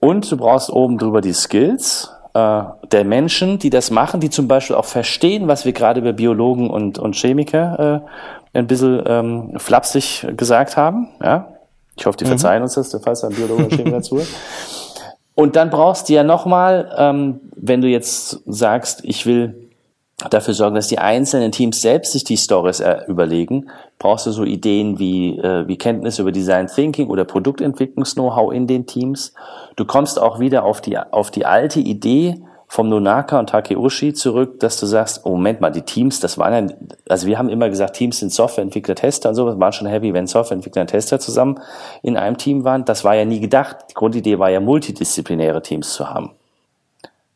Und 0.00 0.28
du 0.28 0.36
brauchst 0.36 0.68
oben 0.68 0.98
drüber 0.98 1.20
die 1.20 1.34
Skills 1.34 2.10
äh, 2.34 2.62
der 2.90 3.04
Menschen, 3.04 3.60
die 3.60 3.70
das 3.70 3.92
machen, 3.92 4.18
die 4.18 4.30
zum 4.30 4.48
Beispiel 4.48 4.74
auch 4.74 4.86
verstehen, 4.86 5.46
was 5.46 5.64
wir 5.64 5.72
gerade 5.72 6.00
über 6.00 6.12
Biologen 6.12 6.68
und, 6.68 6.98
und 6.98 7.14
Chemiker 7.14 8.02
äh, 8.52 8.58
ein 8.58 8.66
bisschen 8.66 9.00
ähm, 9.06 9.52
flapsig 9.58 10.26
gesagt 10.36 10.76
haben. 10.76 11.10
Ja? 11.22 11.46
Ich 11.96 12.06
hoffe, 12.06 12.16
die 12.16 12.24
mhm. 12.24 12.30
verzeihen 12.30 12.62
uns 12.62 12.74
das, 12.74 12.96
falls 13.02 13.24
ein 13.24 13.34
Biologe 13.34 13.66
oder 13.66 13.76
Chemiker 13.76 14.02
zuhört. 14.02 14.28
Und 15.34 15.56
dann 15.56 15.70
brauchst 15.70 16.08
du 16.08 16.14
ja 16.14 16.24
nochmal, 16.24 16.94
ähm, 16.96 17.40
wenn 17.56 17.80
du 17.80 17.88
jetzt 17.88 18.40
sagst, 18.46 19.00
ich 19.04 19.24
will 19.24 19.70
dafür 20.30 20.54
sorgen, 20.54 20.74
dass 20.76 20.88
die 20.88 20.98
einzelnen 20.98 21.52
Teams 21.52 21.80
selbst 21.80 22.12
sich 22.12 22.24
die 22.24 22.36
Stories 22.36 22.80
äh, 22.80 22.98
überlegen, 23.08 23.68
brauchst 23.98 24.26
du 24.26 24.30
so 24.30 24.44
Ideen 24.44 24.98
wie, 24.98 25.38
äh, 25.38 25.66
wie 25.66 25.78
Kenntnis 25.78 26.18
über 26.18 26.32
Design 26.32 26.68
Thinking 26.68 27.08
oder 27.08 27.24
Produktentwicklungs-Know-how 27.24 28.52
in 28.52 28.66
den 28.66 28.86
Teams. 28.86 29.32
Du 29.76 29.84
kommst 29.84 30.20
auch 30.20 30.38
wieder 30.38 30.64
auf 30.64 30.80
die, 30.80 30.98
auf 30.98 31.30
die 31.30 31.46
alte 31.46 31.80
Idee 31.80 32.42
vom 32.72 32.88
Nonaka 32.88 33.38
und 33.38 33.50
Takeuchi 33.50 34.14
zurück, 34.14 34.58
dass 34.60 34.80
du 34.80 34.86
sagst, 34.86 35.26
oh 35.26 35.32
Moment 35.32 35.60
mal, 35.60 35.68
die 35.68 35.82
Teams, 35.82 36.20
das 36.20 36.38
waren 36.38 36.70
ja, 36.70 36.74
also 37.06 37.26
wir 37.26 37.36
haben 37.36 37.50
immer 37.50 37.68
gesagt, 37.68 37.96
Teams 37.96 38.20
sind 38.20 38.32
Softwareentwickler, 38.32 38.94
Tester 38.94 39.28
und 39.28 39.34
so, 39.34 39.44
das 39.44 39.60
waren 39.60 39.74
schon 39.74 39.86
heavy, 39.86 40.14
wenn 40.14 40.26
Softwareentwickler 40.26 40.80
und 40.80 40.88
Tester 40.88 41.20
zusammen 41.20 41.60
in 42.02 42.16
einem 42.16 42.38
Team 42.38 42.64
waren. 42.64 42.86
Das 42.86 43.04
war 43.04 43.14
ja 43.14 43.26
nie 43.26 43.40
gedacht. 43.40 43.76
Die 43.90 43.94
Grundidee 43.94 44.38
war 44.38 44.48
ja, 44.48 44.58
multidisziplinäre 44.58 45.60
Teams 45.60 45.92
zu 45.92 46.08
haben. 46.08 46.30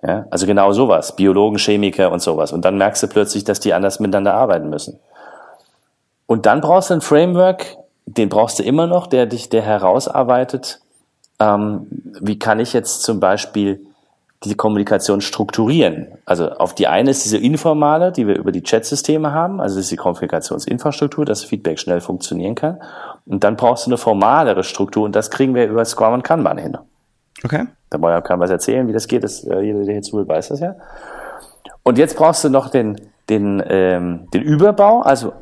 Ja, 0.03 0.25
also 0.31 0.47
genau 0.47 0.73
sowas, 0.73 1.15
Biologen, 1.15 1.59
Chemiker 1.59 2.11
und 2.13 2.23
sowas. 2.23 2.51
Und 2.51 2.65
dann 2.65 2.79
merkst 2.79 3.03
du 3.03 3.07
plötzlich, 3.07 3.45
dass 3.45 3.61
die 3.61 3.75
anders 3.75 4.01
miteinander 4.01 4.33
arbeiten 4.33 4.71
müssen. 4.71 4.99
Und 6.25 6.47
dann 6.47 6.63
brauchst 6.63 6.89
du 6.89 6.95
ein 6.95 7.03
Framework, 7.03 7.77
den 8.07 8.31
brauchst 8.31 8.59
du 8.59 8.63
immer 8.63 8.87
noch, 8.87 9.07
der 9.07 9.27
dich, 9.27 9.51
der 9.51 9.61
herausarbeitet, 9.61 10.81
ähm, 11.39 11.89
wie 12.23 12.39
kann 12.39 12.59
ich 12.59 12.73
jetzt 12.73 13.03
zum 13.03 13.21
Beispiel 13.21 13.87
die 14.45 14.55
Kommunikation 14.55 15.21
strukturieren. 15.21 16.09
Also 16.25 16.51
auf 16.51 16.75
die 16.75 16.87
eine 16.87 17.11
ist 17.11 17.25
diese 17.25 17.39
informale, 17.39 18.13
die 18.13 18.27
wir 18.27 18.37
über 18.37 18.53
die 18.53 18.63
Chat-Systeme 18.63 19.33
haben, 19.33 19.61
also 19.61 19.77
das 19.77 19.87
ist 19.87 19.93
die 19.93 19.97
Kommunikationsinfrastruktur, 19.97 21.25
dass 21.25 21.45
Feedback 21.45 21.79
schnell 21.79 22.01
funktionieren 22.01 22.55
kann. 22.55 22.79
Und 23.25 23.45
dann 23.45 23.57
brauchst 23.57 23.87
du 23.87 23.91
eine 23.91 23.99
formalere 23.99 24.63
Struktur 24.63 25.05
und 25.05 25.17
das 25.17 25.31
kriegen 25.31 25.55
wir 25.55 25.67
über 25.67 25.85
Scrum 25.85 26.15
und 26.15 26.23
Kanban 26.23 26.59
hin. 26.59 26.79
Okay. 27.45 27.67
Da 27.91 27.99
ich 27.99 28.05
auch 28.05 28.25
keinem 28.25 28.41
was 28.41 28.51
erzählen, 28.51 28.87
wie 28.89 28.93
das 28.93 29.07
geht. 29.07 29.25
Das, 29.25 29.45
äh, 29.45 29.61
jeder, 29.61 29.85
der 29.85 29.95
hier 29.95 30.03
zuhört, 30.03 30.29
weiß 30.29 30.49
das 30.49 30.61
ja. 30.61 30.77
Und 31.83 31.99
jetzt 31.99 32.17
brauchst 32.17 32.45
du 32.45 32.49
noch 32.49 32.69
den, 32.69 33.01
den, 33.29 33.63
ähm, 33.69 34.29
den 34.33 34.43
Überbau. 34.43 35.01
Also 35.01 35.33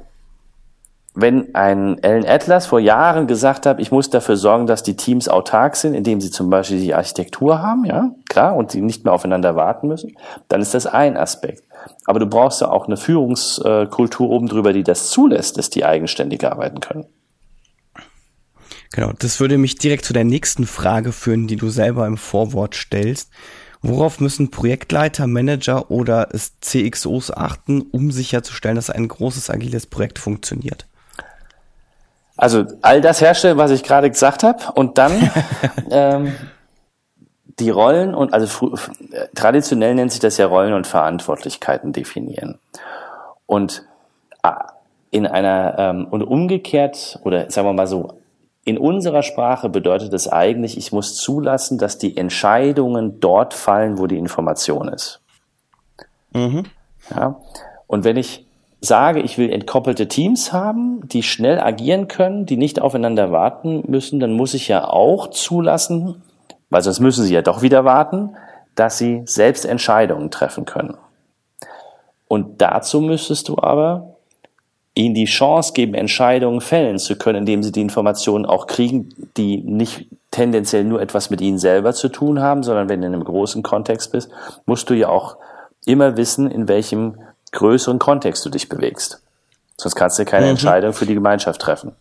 wenn 1.16 1.54
ein 1.54 2.02
Alan 2.02 2.26
Atlas 2.26 2.66
vor 2.66 2.80
Jahren 2.80 3.28
gesagt 3.28 3.66
hat, 3.66 3.78
ich 3.78 3.92
muss 3.92 4.10
dafür 4.10 4.36
sorgen, 4.36 4.66
dass 4.66 4.82
die 4.82 4.96
Teams 4.96 5.28
autark 5.28 5.76
sind, 5.76 5.94
indem 5.94 6.20
sie 6.20 6.30
zum 6.30 6.50
Beispiel 6.50 6.80
die 6.80 6.92
Architektur 6.92 7.62
haben, 7.62 7.84
ja, 7.84 8.10
klar, 8.28 8.56
und 8.56 8.72
sie 8.72 8.80
nicht 8.80 9.04
mehr 9.04 9.12
aufeinander 9.12 9.54
warten 9.54 9.86
müssen, 9.86 10.16
dann 10.48 10.60
ist 10.60 10.74
das 10.74 10.86
ein 10.86 11.16
Aspekt. 11.16 11.62
Aber 12.04 12.18
du 12.18 12.26
brauchst 12.26 12.60
ja 12.60 12.68
auch 12.68 12.86
eine 12.86 12.96
Führungskultur 12.96 14.28
oben 14.28 14.48
drüber, 14.48 14.72
die 14.72 14.82
das 14.82 15.10
zulässt, 15.10 15.56
dass 15.56 15.70
die 15.70 15.84
eigenständig 15.84 16.44
arbeiten 16.44 16.80
können. 16.80 17.06
Genau, 18.90 19.12
das 19.16 19.38
würde 19.38 19.56
mich 19.56 19.76
direkt 19.76 20.04
zu 20.04 20.12
der 20.12 20.24
nächsten 20.24 20.66
Frage 20.66 21.12
führen, 21.12 21.46
die 21.46 21.56
du 21.56 21.68
selber 21.68 22.06
im 22.06 22.16
Vorwort 22.16 22.74
stellst. 22.74 23.30
Worauf 23.82 24.18
müssen 24.18 24.50
Projektleiter, 24.50 25.26
Manager 25.26 25.90
oder 25.90 26.28
CXOs 26.60 27.30
achten, 27.30 27.82
um 27.82 28.10
sicherzustellen, 28.10 28.76
dass 28.76 28.90
ein 28.90 29.06
großes 29.06 29.50
agiles 29.50 29.86
Projekt 29.86 30.18
funktioniert? 30.18 30.86
Also 32.36 32.64
all 32.82 33.00
das 33.00 33.20
herstellen, 33.20 33.58
was 33.58 33.70
ich 33.70 33.82
gerade 33.82 34.10
gesagt 34.10 34.42
habe, 34.42 34.72
und 34.74 34.98
dann 34.98 35.30
ähm, 35.90 36.34
die 37.58 37.70
Rollen 37.70 38.14
und 38.14 38.32
also 38.34 38.76
traditionell 39.34 39.94
nennt 39.94 40.10
sich 40.10 40.20
das 40.20 40.36
ja 40.36 40.46
Rollen 40.46 40.72
und 40.72 40.86
Verantwortlichkeiten 40.86 41.92
definieren. 41.92 42.58
Und 43.46 43.84
in 45.10 45.26
einer 45.28 45.76
ähm, 45.78 46.08
und 46.10 46.22
umgekehrt 46.22 47.20
oder 47.22 47.48
sagen 47.50 47.68
wir 47.68 47.72
mal 47.72 47.86
so 47.86 48.18
in 48.64 48.78
unserer 48.78 49.22
Sprache 49.22 49.68
bedeutet 49.68 50.12
es 50.12 50.26
eigentlich, 50.26 50.76
ich 50.78 50.90
muss 50.90 51.16
zulassen, 51.16 51.78
dass 51.78 51.98
die 51.98 52.16
Entscheidungen 52.16 53.20
dort 53.20 53.54
fallen, 53.54 53.98
wo 53.98 54.06
die 54.06 54.18
Information 54.18 54.88
ist. 54.88 55.20
Mhm. 56.32 56.64
Ja? 57.10 57.40
Und 57.86 58.04
wenn 58.04 58.16
ich 58.16 58.46
sage, 58.86 59.20
ich 59.20 59.38
will 59.38 59.50
entkoppelte 59.50 60.08
Teams 60.08 60.52
haben, 60.52 61.06
die 61.08 61.22
schnell 61.22 61.60
agieren 61.60 62.08
können, 62.08 62.46
die 62.46 62.56
nicht 62.56 62.80
aufeinander 62.80 63.32
warten 63.32 63.84
müssen, 63.86 64.20
dann 64.20 64.32
muss 64.32 64.54
ich 64.54 64.68
ja 64.68 64.88
auch 64.88 65.28
zulassen, 65.30 66.22
weil 66.70 66.82
sonst 66.82 67.00
müssen 67.00 67.24
sie 67.24 67.34
ja 67.34 67.42
doch 67.42 67.62
wieder 67.62 67.84
warten, 67.84 68.36
dass 68.74 68.98
sie 68.98 69.22
selbst 69.26 69.64
Entscheidungen 69.64 70.30
treffen 70.30 70.64
können. 70.64 70.96
Und 72.28 72.60
dazu 72.60 73.00
müsstest 73.00 73.48
du 73.48 73.58
aber 73.58 74.14
ihnen 74.94 75.14
die 75.14 75.24
Chance 75.24 75.72
geben, 75.72 75.94
Entscheidungen 75.94 76.60
fällen 76.60 76.98
zu 76.98 77.16
können, 77.16 77.40
indem 77.40 77.62
sie 77.62 77.72
die 77.72 77.80
Informationen 77.80 78.46
auch 78.46 78.66
kriegen, 78.66 79.10
die 79.36 79.58
nicht 79.58 80.06
tendenziell 80.30 80.84
nur 80.84 81.00
etwas 81.00 81.30
mit 81.30 81.40
ihnen 81.40 81.58
selber 81.58 81.92
zu 81.92 82.08
tun 82.08 82.40
haben, 82.40 82.62
sondern 82.62 82.88
wenn 82.88 83.00
du 83.00 83.06
in 83.06 83.14
einem 83.14 83.24
großen 83.24 83.62
Kontext 83.62 84.12
bist, 84.12 84.30
musst 84.66 84.90
du 84.90 84.94
ja 84.94 85.08
auch 85.08 85.36
immer 85.84 86.16
wissen, 86.16 86.50
in 86.50 86.68
welchem 86.68 87.18
größeren 87.54 87.98
Kontext 87.98 88.44
du 88.44 88.50
dich 88.50 88.68
bewegst. 88.68 89.22
Sonst 89.76 89.94
kannst 89.94 90.18
du 90.18 90.24
keine 90.24 90.46
mhm. 90.46 90.50
Entscheidung 90.52 90.92
für 90.92 91.06
die 91.06 91.14
Gemeinschaft 91.14 91.60
treffen. 91.60 91.92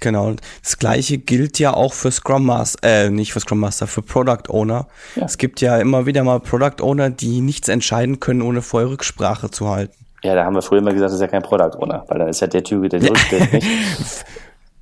Genau. 0.00 0.34
Das 0.62 0.78
gleiche 0.78 1.18
gilt 1.18 1.58
ja 1.58 1.72
auch 1.72 1.94
für 1.94 2.10
Scrum 2.10 2.44
Master, 2.44 2.78
äh, 2.82 3.10
nicht 3.10 3.32
für 3.32 3.40
Scrum 3.40 3.60
Master, 3.60 3.86
für 3.86 4.02
Product 4.02 4.48
Owner. 4.50 4.86
Ja. 5.14 5.24
Es 5.24 5.38
gibt 5.38 5.60
ja 5.60 5.78
immer 5.78 6.04
wieder 6.04 6.24
mal 6.24 6.40
Product 6.40 6.82
Owner, 6.82 7.10
die 7.10 7.40
nichts 7.40 7.68
entscheiden 7.68 8.20
können, 8.20 8.42
ohne 8.42 8.60
vorher 8.60 8.90
Rücksprache 8.90 9.50
zu 9.50 9.68
halten. 9.68 9.94
Ja, 10.22 10.34
da 10.34 10.44
haben 10.44 10.54
wir 10.54 10.62
früher 10.62 10.78
immer 10.78 10.92
gesagt, 10.92 11.08
das 11.08 11.14
ist 11.14 11.20
ja 11.20 11.28
kein 11.28 11.42
Product 11.42 11.78
Owner, 11.78 12.04
weil 12.08 12.18
dann 12.18 12.28
ist 12.28 12.40
ja 12.40 12.46
der 12.46 12.64
Typ, 12.64 12.88
der 12.88 13.00
ja. 13.00 13.10
nicht. 13.10 13.30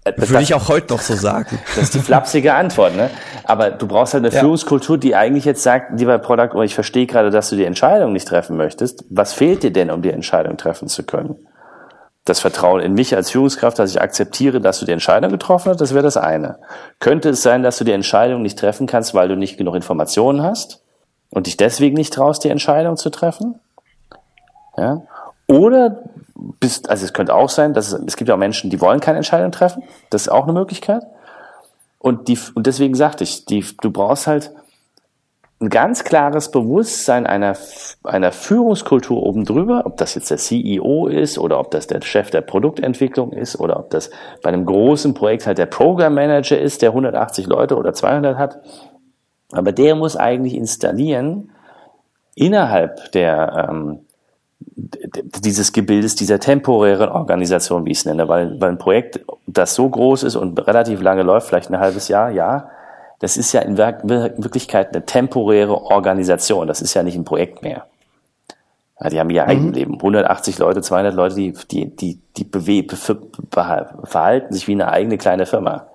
Das 0.04 0.30
Würde 0.30 0.42
ich 0.42 0.52
auch 0.54 0.68
heute 0.68 0.94
noch 0.94 1.00
so 1.00 1.14
sagen. 1.14 1.60
Das 1.76 1.84
ist 1.84 1.94
die 1.94 2.00
flapsige 2.00 2.54
Antwort, 2.54 2.96
ne? 2.96 3.08
Aber 3.44 3.70
du 3.70 3.86
brauchst 3.86 4.14
halt 4.14 4.24
eine 4.24 4.34
ja. 4.34 4.40
Führungskultur, 4.40 4.98
die 4.98 5.14
eigentlich 5.14 5.44
jetzt 5.44 5.62
sagt, 5.62 5.98
lieber 5.98 6.18
Product 6.18 6.54
Owner, 6.54 6.64
ich 6.64 6.74
verstehe 6.74 7.06
gerade, 7.06 7.30
dass 7.30 7.50
du 7.50 7.56
die 7.56 7.64
Entscheidung 7.64 8.12
nicht 8.12 8.26
treffen 8.26 8.56
möchtest. 8.56 9.04
Was 9.10 9.32
fehlt 9.32 9.62
dir 9.62 9.72
denn, 9.72 9.90
um 9.90 10.02
die 10.02 10.10
Entscheidung 10.10 10.56
treffen 10.56 10.88
zu 10.88 11.04
können? 11.04 11.36
Das 12.24 12.40
Vertrauen 12.40 12.80
in 12.80 12.94
mich 12.94 13.14
als 13.14 13.30
Führungskraft, 13.30 13.78
dass 13.78 13.90
ich 13.90 14.00
akzeptiere, 14.00 14.60
dass 14.60 14.80
du 14.80 14.86
die 14.86 14.92
Entscheidung 14.92 15.30
getroffen 15.30 15.70
hast, 15.70 15.80
das 15.80 15.94
wäre 15.94 16.04
das 16.04 16.16
eine. 16.16 16.58
Könnte 16.98 17.30
es 17.30 17.42
sein, 17.42 17.62
dass 17.62 17.78
du 17.78 17.84
die 17.84 17.92
Entscheidung 17.92 18.42
nicht 18.42 18.58
treffen 18.58 18.86
kannst, 18.86 19.14
weil 19.14 19.28
du 19.28 19.36
nicht 19.36 19.56
genug 19.56 19.74
Informationen 19.74 20.42
hast 20.42 20.82
und 21.30 21.46
dich 21.46 21.56
deswegen 21.56 21.96
nicht 21.96 22.12
traust, 22.12 22.42
die 22.44 22.48
Entscheidung 22.48 22.96
zu 22.96 23.10
treffen? 23.10 23.60
Ja? 24.76 25.02
Oder 25.48 25.98
bist, 26.34 26.88
also 26.88 27.04
es 27.04 27.12
könnte 27.12 27.34
auch 27.34 27.48
sein, 27.48 27.74
dass 27.74 27.92
es, 27.92 28.00
es 28.06 28.16
gibt 28.16 28.28
ja 28.28 28.34
auch 28.34 28.38
Menschen, 28.38 28.70
die 28.70 28.80
wollen 28.80 29.00
keine 29.00 29.18
Entscheidung 29.18 29.52
treffen. 29.52 29.82
Das 30.10 30.22
ist 30.22 30.28
auch 30.28 30.44
eine 30.44 30.52
Möglichkeit. 30.52 31.02
Und 31.98 32.28
die, 32.28 32.38
und 32.54 32.66
deswegen 32.66 32.94
sagte 32.94 33.24
ich, 33.24 33.44
die, 33.44 33.64
du 33.80 33.90
brauchst 33.90 34.26
halt 34.26 34.52
ein 35.60 35.68
ganz 35.68 36.02
klares 36.02 36.50
Bewusstsein 36.50 37.24
einer, 37.24 37.56
einer 38.02 38.32
Führungskultur 38.32 39.22
oben 39.22 39.44
drüber, 39.44 39.82
ob 39.84 39.96
das 39.96 40.16
jetzt 40.16 40.30
der 40.30 40.38
CEO 40.38 41.06
ist 41.06 41.38
oder 41.38 41.60
ob 41.60 41.70
das 41.70 41.86
der 41.86 42.02
Chef 42.02 42.30
der 42.30 42.40
Produktentwicklung 42.40 43.32
ist 43.32 43.60
oder 43.60 43.78
ob 43.78 43.90
das 43.90 44.10
bei 44.42 44.48
einem 44.48 44.66
großen 44.66 45.14
Projekt 45.14 45.46
halt 45.46 45.58
der 45.58 45.66
Program 45.66 46.14
Manager 46.14 46.58
ist, 46.58 46.82
der 46.82 46.90
180 46.90 47.46
Leute 47.46 47.76
oder 47.76 47.94
200 47.94 48.36
hat. 48.36 48.60
Aber 49.52 49.70
der 49.70 49.94
muss 49.94 50.16
eigentlich 50.16 50.54
installieren 50.54 51.52
innerhalb 52.34 53.12
der, 53.12 53.68
ähm, 53.70 54.00
dieses 55.40 55.72
Gebildes, 55.72 56.14
dieser 56.14 56.40
temporären 56.40 57.08
Organisation, 57.08 57.84
wie 57.84 57.92
ich 57.92 57.98
es 57.98 58.04
nenne, 58.04 58.28
weil, 58.28 58.60
weil 58.60 58.70
ein 58.70 58.78
Projekt 58.78 59.20
das 59.46 59.74
so 59.74 59.88
groß 59.88 60.22
ist 60.22 60.36
und 60.36 60.58
relativ 60.66 61.00
lange 61.00 61.22
läuft, 61.22 61.48
vielleicht 61.48 61.70
ein 61.70 61.78
halbes 61.78 62.08
Jahr, 62.08 62.30
ja, 62.30 62.70
das 63.22 63.36
ist 63.36 63.52
ja 63.52 63.60
in 63.60 63.78
Wirklichkeit 63.78 64.88
eine 64.88 65.06
temporäre 65.06 65.80
Organisation. 65.80 66.66
Das 66.66 66.82
ist 66.82 66.92
ja 66.94 67.04
nicht 67.04 67.14
ein 67.14 67.24
Projekt 67.24 67.62
mehr. 67.62 67.86
Ja, 69.00 69.10
die 69.10 69.20
haben 69.20 69.30
ihr 69.30 69.46
mhm. 69.46 69.72
Leben. 69.72 69.94
180 69.94 70.58
Leute, 70.58 70.82
200 70.82 71.14
Leute, 71.14 71.36
die, 71.36 71.52
die, 71.70 71.86
die, 71.94 72.20
die 72.36 72.44
bewe 72.44 72.84
verhalten 73.50 74.52
sich 74.52 74.66
wie 74.66 74.72
eine 74.72 74.88
eigene 74.88 75.18
kleine 75.18 75.46
Firma. 75.46 75.86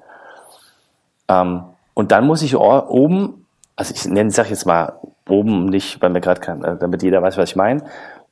Ähm, 1.28 1.64
und 1.94 2.14
dann 2.14 2.26
muss 2.26 2.42
ich 2.42 2.56
oben, 2.56 3.46
also 3.76 3.94
ich 3.94 4.06
nenne, 4.06 4.32
sag 4.32 4.50
jetzt 4.50 4.66
mal 4.66 4.94
oben 5.28 5.66
nicht, 5.66 6.02
weil 6.02 6.10
mir 6.10 6.22
gerade 6.22 6.40
kann, 6.40 6.64
äh, 6.64 6.78
damit 6.78 7.04
jeder 7.04 7.22
weiß, 7.22 7.38
was 7.38 7.50
ich 7.50 7.56
meine. 7.58 7.84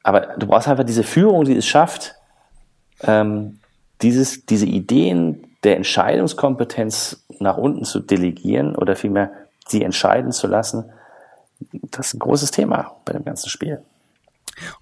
Aber 0.05 0.35
du 0.37 0.45
brauchst 0.45 0.67
einfach 0.67 0.83
diese 0.83 1.01
Führung, 1.01 1.45
die 1.45 1.57
es 1.57 1.65
schafft, 1.65 2.13
ähm, 3.01 3.57
dieses, 4.03 4.45
diese 4.45 4.67
Ideen 4.67 5.47
der 5.63 5.77
Entscheidungskompetenz 5.77 7.25
nach 7.39 7.57
unten 7.57 7.85
zu 7.85 8.01
delegieren 8.01 8.75
oder 8.75 8.95
vielmehr 8.95 9.31
sie 9.67 9.81
entscheiden 9.81 10.31
zu 10.31 10.45
lassen, 10.45 10.91
das 11.71 12.07
ist 12.07 12.13
ein 12.13 12.19
großes 12.19 12.51
Thema 12.51 12.97
bei 13.03 13.13
dem 13.13 13.25
ganzen 13.25 13.49
Spiel. 13.49 13.81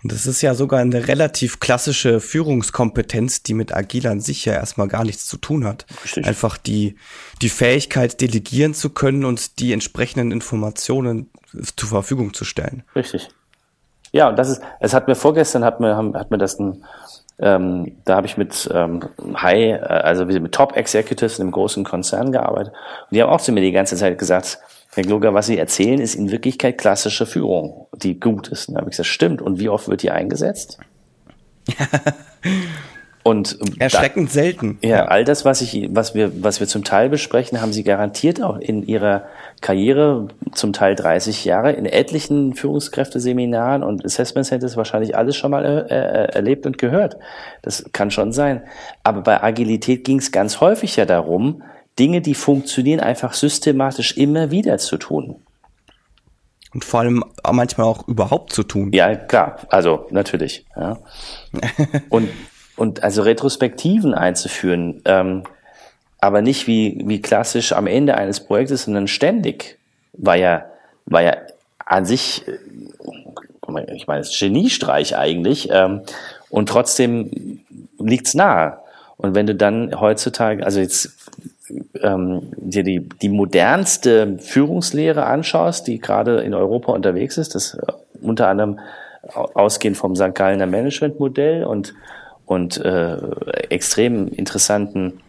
Und 0.03 0.11
das 0.11 0.27
ist 0.27 0.41
ja 0.41 0.55
sogar 0.55 0.81
eine 0.81 1.07
relativ 1.07 1.61
klassische 1.61 2.19
Führungskompetenz, 2.19 3.43
die 3.43 3.53
mit 3.53 3.73
Agil 3.73 4.07
an 4.07 4.19
sich 4.19 4.43
ja 4.43 4.51
erstmal 4.51 4.89
gar 4.89 5.05
nichts 5.05 5.25
zu 5.25 5.37
tun 5.37 5.63
hat. 5.63 5.85
Richtig. 6.03 6.27
Einfach 6.27 6.57
die, 6.57 6.97
die 7.41 7.47
Fähigkeit, 7.47 8.19
delegieren 8.19 8.73
zu 8.73 8.89
können 8.89 9.23
und 9.23 9.59
die 9.59 9.71
entsprechenden 9.71 10.33
Informationen 10.33 11.29
zur 11.77 11.87
Verfügung 11.87 12.33
zu 12.33 12.43
stellen. 12.43 12.83
Richtig. 12.93 13.29
Ja, 14.13 14.29
und 14.29 14.37
das 14.37 14.47
ist, 14.47 14.61
es 14.79 14.93
hat 14.93 15.07
mir 15.07 15.15
vorgestern, 15.15 15.65
hat 15.65 15.79
mir, 15.79 15.97
hat 15.97 16.31
mir 16.31 16.37
das 16.37 16.59
ein, 16.59 16.85
ähm, 17.39 17.97
da 18.05 18.15
habe 18.15 18.27
ich 18.27 18.37
mit 18.37 18.69
ähm, 18.71 19.01
High, 19.35 19.81
äh, 19.81 19.85
also 19.85 20.25
mit 20.25 20.51
Top 20.53 20.77
Executives 20.77 21.39
in 21.39 21.43
einem 21.43 21.51
großen 21.51 21.83
Konzern 21.83 22.31
gearbeitet. 22.31 22.73
Und 23.09 23.15
die 23.15 23.21
haben 23.21 23.31
auch 23.31 23.41
zu 23.41 23.51
mir 23.51 23.61
die 23.61 23.71
ganze 23.71 23.95
Zeit 23.95 24.17
gesagt, 24.19 24.59
Herr 24.93 25.03
Gloger, 25.03 25.33
was 25.33 25.47
Sie 25.47 25.57
erzählen, 25.57 25.99
ist 25.99 26.13
in 26.13 26.29
Wirklichkeit 26.29 26.77
klassische 26.77 27.25
Führung, 27.25 27.87
die 27.95 28.19
gut 28.19 28.49
ist. 28.49 28.69
Und 28.69 28.75
da 28.75 28.81
habe 28.81 28.91
ich 28.91 28.97
gesagt, 28.97 29.09
stimmt. 29.09 29.41
Und 29.41 29.59
wie 29.59 29.69
oft 29.69 29.87
wird 29.87 30.03
die 30.03 30.11
eingesetzt? 30.11 30.77
Und 33.23 33.57
erschreckend 33.79 34.29
da, 34.29 34.33
selten. 34.33 34.77
Ja, 34.81 35.05
all 35.05 35.23
das, 35.23 35.45
was 35.45 35.61
ich, 35.61 35.87
was 35.91 36.13
wir, 36.13 36.43
was 36.43 36.59
wir 36.59 36.67
zum 36.67 36.83
Teil 36.83 37.07
besprechen, 37.07 37.61
haben 37.61 37.71
Sie 37.71 37.83
garantiert 37.83 38.41
auch 38.43 38.57
in 38.57 38.85
Ihrer 38.85 39.23
Karriere, 39.61 40.27
zum 40.51 40.73
Teil 40.73 40.95
30 40.95 41.45
Jahre, 41.45 41.71
in 41.71 41.85
etlichen 41.85 42.53
Führungskräfteseminaren 42.53 43.81
und 43.81 44.03
Assessment 44.03 44.45
Centers 44.45 44.75
wahrscheinlich 44.75 45.15
alles 45.15 45.37
schon 45.37 45.51
mal 45.51 45.63
äh, 45.63 45.95
äh, 45.95 46.33
erlebt 46.33 46.65
und 46.65 46.77
gehört. 46.77 47.15
Das 47.61 47.85
kann 47.93 48.11
schon 48.11 48.33
sein. 48.33 48.63
Aber 49.03 49.21
bei 49.21 49.41
Agilität 49.41 50.03
ging 50.03 50.19
es 50.19 50.33
ganz 50.33 50.59
häufig 50.59 50.97
ja 50.97 51.05
darum, 51.05 51.63
Dinge, 51.97 52.19
die 52.19 52.33
funktionieren, 52.33 52.99
einfach 52.99 53.33
systematisch 53.33 54.17
immer 54.17 54.51
wieder 54.51 54.79
zu 54.79 54.97
tun. 54.97 55.37
Und 56.73 56.83
vor 56.83 57.01
allem 57.01 57.23
manchmal 57.49 57.87
auch 57.87 58.07
überhaupt 58.07 58.51
zu 58.51 58.63
tun. 58.63 58.91
Ja, 58.93 59.15
klar. 59.15 59.59
Also 59.69 60.07
natürlich. 60.09 60.65
Ja. 60.75 60.97
und 62.09 62.29
und 62.75 63.03
also 63.03 63.21
Retrospektiven 63.21 64.13
einzuführen, 64.13 65.01
ähm, 65.05 65.43
aber 66.19 66.41
nicht 66.41 66.67
wie, 66.67 67.01
wie 67.05 67.21
klassisch 67.21 67.73
am 67.73 67.87
Ende 67.87 68.15
eines 68.15 68.39
Projektes, 68.39 68.85
sondern 68.85 69.07
ständig, 69.07 69.77
war 70.13 70.37
ja, 70.37 70.65
war 71.05 71.21
ja 71.21 71.35
an 71.85 72.05
sich, 72.05 72.47
äh, 72.47 73.93
ich 73.93 74.07
meine, 74.07 74.23
Geniestreich 74.23 75.17
eigentlich, 75.17 75.69
ähm, 75.71 76.01
und 76.49 76.69
trotzdem 76.69 77.59
liegt's 77.99 78.35
nahe. 78.35 78.77
Und 79.17 79.35
wenn 79.35 79.47
du 79.47 79.55
dann 79.55 79.99
heutzutage, 79.99 80.65
also 80.65 80.79
jetzt 80.79 81.17
ähm, 82.01 82.51
dir 82.57 82.83
die, 82.83 82.99
die 82.99 83.29
modernste 83.29 84.37
Führungslehre 84.39 85.25
anschaust, 85.25 85.87
die 85.87 85.99
gerade 85.99 86.41
in 86.41 86.53
Europa 86.53 86.91
unterwegs 86.91 87.37
ist, 87.37 87.55
das 87.55 87.75
äh, 87.75 87.91
unter 88.21 88.47
anderem 88.47 88.79
ausgehend 89.53 89.97
vom 89.97 90.15
St. 90.15 90.35
Gallener 90.35 90.65
Managementmodell 90.65 91.63
und 91.63 91.93
und 92.45 92.77
äh, 92.77 93.17
extrem 93.69 94.27
interessanten 94.27 95.21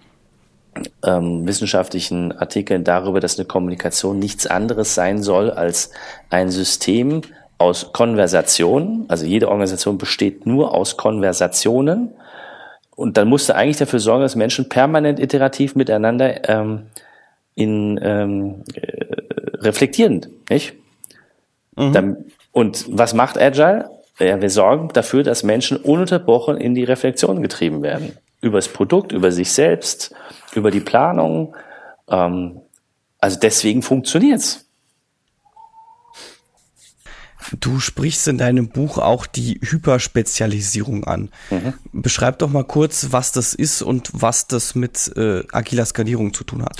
ähm, 1.05 1.47
wissenschaftlichen 1.47 2.33
Artikeln 2.33 2.85
darüber, 2.85 3.21
dass 3.21 3.39
eine 3.39 3.47
Kommunikation 3.47 4.19
nichts 4.19 4.47
anderes 4.47 4.95
sein 4.95 5.23
soll 5.23 5.51
als 5.51 5.91
ein 6.31 6.51
System 6.51 7.23
aus 7.59 7.93
Konversationen. 7.93 9.05
Also 9.09 9.25
jede 9.25 9.49
Organisation 9.49 9.99
besteht 9.99 10.47
nur 10.47 10.75
aus 10.75 10.97
Konversationen. 10.97 12.11
Und 12.97 13.17
dann 13.17 13.29
musst 13.29 13.49
du 13.49 13.55
eigentlich 13.55 13.77
dafür 13.77 14.01
sorgen, 14.01 14.23
dass 14.23 14.37
Menschen 14.37 14.69
permanent 14.69 15.21
iterativ 15.21 15.75
miteinander 15.75 16.49
ähm, 16.49 16.87
in 17.55 17.99
ähm, 18.03 18.65
äh, 18.75 19.57
reflektieren, 19.59 20.27
nicht? 20.49 20.75
Mhm. 21.77 21.93
Dann, 21.93 22.17
und 22.53 22.87
was 22.89 23.15
macht 23.15 23.39
Agile? 23.39 23.91
Ja, 24.19 24.41
wir 24.41 24.51
sorgen 24.51 24.89
dafür, 24.93 25.23
dass 25.25 25.43
Menschen 25.43 25.77
ununterbrochen 25.77 26.57
in 26.57 26.75
die 26.75 26.85
Reflexion 26.85 27.43
getrieben 27.43 27.83
werden. 27.83 28.17
Über 28.41 28.59
das 28.59 28.69
Produkt, 28.69 29.13
über 29.13 29.33
sich 29.33 29.53
selbst, 29.53 30.15
über 30.55 30.71
die 30.71 30.81
Planung. 30.81 31.57
Ähm, 32.09 32.61
also 33.19 33.39
deswegen 33.41 33.83
funktioniert's. 33.83 34.67
Du 37.61 37.79
sprichst 37.79 38.27
in 38.29 38.39
deinem 38.39 38.69
Buch 38.69 38.99
auch 38.99 39.27
die 39.27 39.61
Hyperspezialisierung 39.63 41.05
an. 41.05 41.31
Mhm. 41.51 41.75
Beschreib 41.93 42.39
doch 42.39 42.49
mal 42.49 42.65
kurz, 42.65 43.09
was 43.11 43.33
das 43.33 43.55
ist 43.55 43.83
und 43.83 44.11
was 44.13 44.47
das 44.47 44.75
mit 44.75 45.13
äh, 45.17 45.43
agiler 45.53 45.85
Skalierung 45.85 46.33
zu 46.33 46.45
tun 46.45 46.63
hat. 46.63 46.77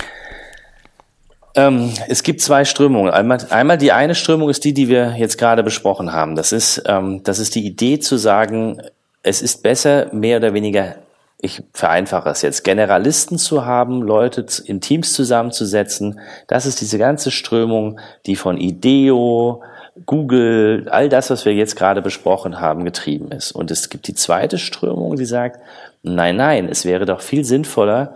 Ähm, 1.55 1.91
es 2.07 2.23
gibt 2.23 2.41
zwei 2.41 2.65
Strömungen. 2.65 3.11
Einmal, 3.11 3.39
einmal 3.49 3.77
die 3.77 3.91
eine 3.91 4.13
Strömung 4.13 4.49
ist 4.49 4.63
die, 4.65 4.73
die 4.73 4.89
wir 4.89 5.15
jetzt 5.17 5.37
gerade 5.37 5.63
besprochen 5.63 6.11
haben. 6.11 6.35
Das 6.35 6.51
ist, 6.51 6.83
ähm, 6.85 7.21
das 7.23 7.39
ist 7.39 7.55
die 7.55 7.65
Idee 7.65 7.99
zu 7.99 8.17
sagen, 8.17 8.81
es 9.23 9.41
ist 9.41 9.63
besser, 9.63 10.13
mehr 10.13 10.37
oder 10.37 10.53
weniger, 10.53 10.95
ich 11.39 11.63
vereinfache 11.73 12.29
es 12.29 12.41
jetzt, 12.41 12.63
Generalisten 12.63 13.37
zu 13.37 13.65
haben, 13.65 14.01
Leute 14.01 14.45
in 14.65 14.81
Teams 14.81 15.13
zusammenzusetzen. 15.13 16.19
Das 16.47 16.65
ist 16.65 16.81
diese 16.81 16.97
ganze 16.97 17.31
Strömung, 17.31 17.99
die 18.25 18.35
von 18.35 18.57
IDEO, 18.57 19.63
Google, 20.05 20.87
all 20.89 21.07
das, 21.07 21.29
was 21.29 21.45
wir 21.45 21.53
jetzt 21.53 21.77
gerade 21.77 22.01
besprochen 22.01 22.59
haben, 22.59 22.83
getrieben 22.83 23.31
ist. 23.31 23.53
Und 23.53 23.71
es 23.71 23.89
gibt 23.89 24.07
die 24.07 24.13
zweite 24.13 24.57
Strömung, 24.57 25.15
die 25.15 25.25
sagt, 25.25 25.59
nein, 26.03 26.35
nein, 26.35 26.67
es 26.69 26.83
wäre 26.83 27.05
doch 27.05 27.21
viel 27.21 27.45
sinnvoller, 27.45 28.15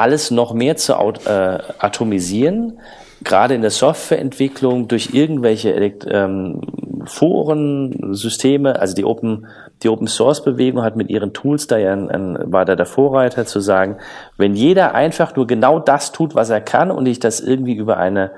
alles 0.00 0.30
noch 0.30 0.52
mehr 0.52 0.76
zu 0.76 0.94
äh, 0.94 1.58
atomisieren, 1.78 2.80
gerade 3.24 3.54
in 3.54 3.62
der 3.62 3.70
Softwareentwicklung 3.70 4.88
durch 4.88 5.10
irgendwelche 5.12 5.70
ähm, 5.70 6.60
Foren, 7.04 8.14
Systeme, 8.14 8.78
also 8.78 8.94
die 8.94 9.04
Open, 9.04 9.46
die 9.82 9.88
Open 9.88 10.06
Source 10.06 10.44
Bewegung 10.44 10.82
hat 10.82 10.96
mit 10.96 11.10
ihren 11.10 11.32
Tools 11.32 11.66
da 11.66 11.78
ja 11.78 11.92
ein, 11.92 12.10
ein, 12.10 12.52
war 12.52 12.64
da 12.64 12.76
der 12.76 12.86
Vorreiter 12.86 13.46
zu 13.46 13.60
sagen, 13.60 13.96
wenn 14.36 14.54
jeder 14.54 14.94
einfach 14.94 15.34
nur 15.36 15.46
genau 15.46 15.78
das 15.78 16.12
tut, 16.12 16.34
was 16.34 16.50
er 16.50 16.60
kann 16.60 16.90
und 16.90 17.06
ich 17.06 17.18
das 17.18 17.40
irgendwie 17.40 17.74
über 17.74 17.96
eine 17.96 18.30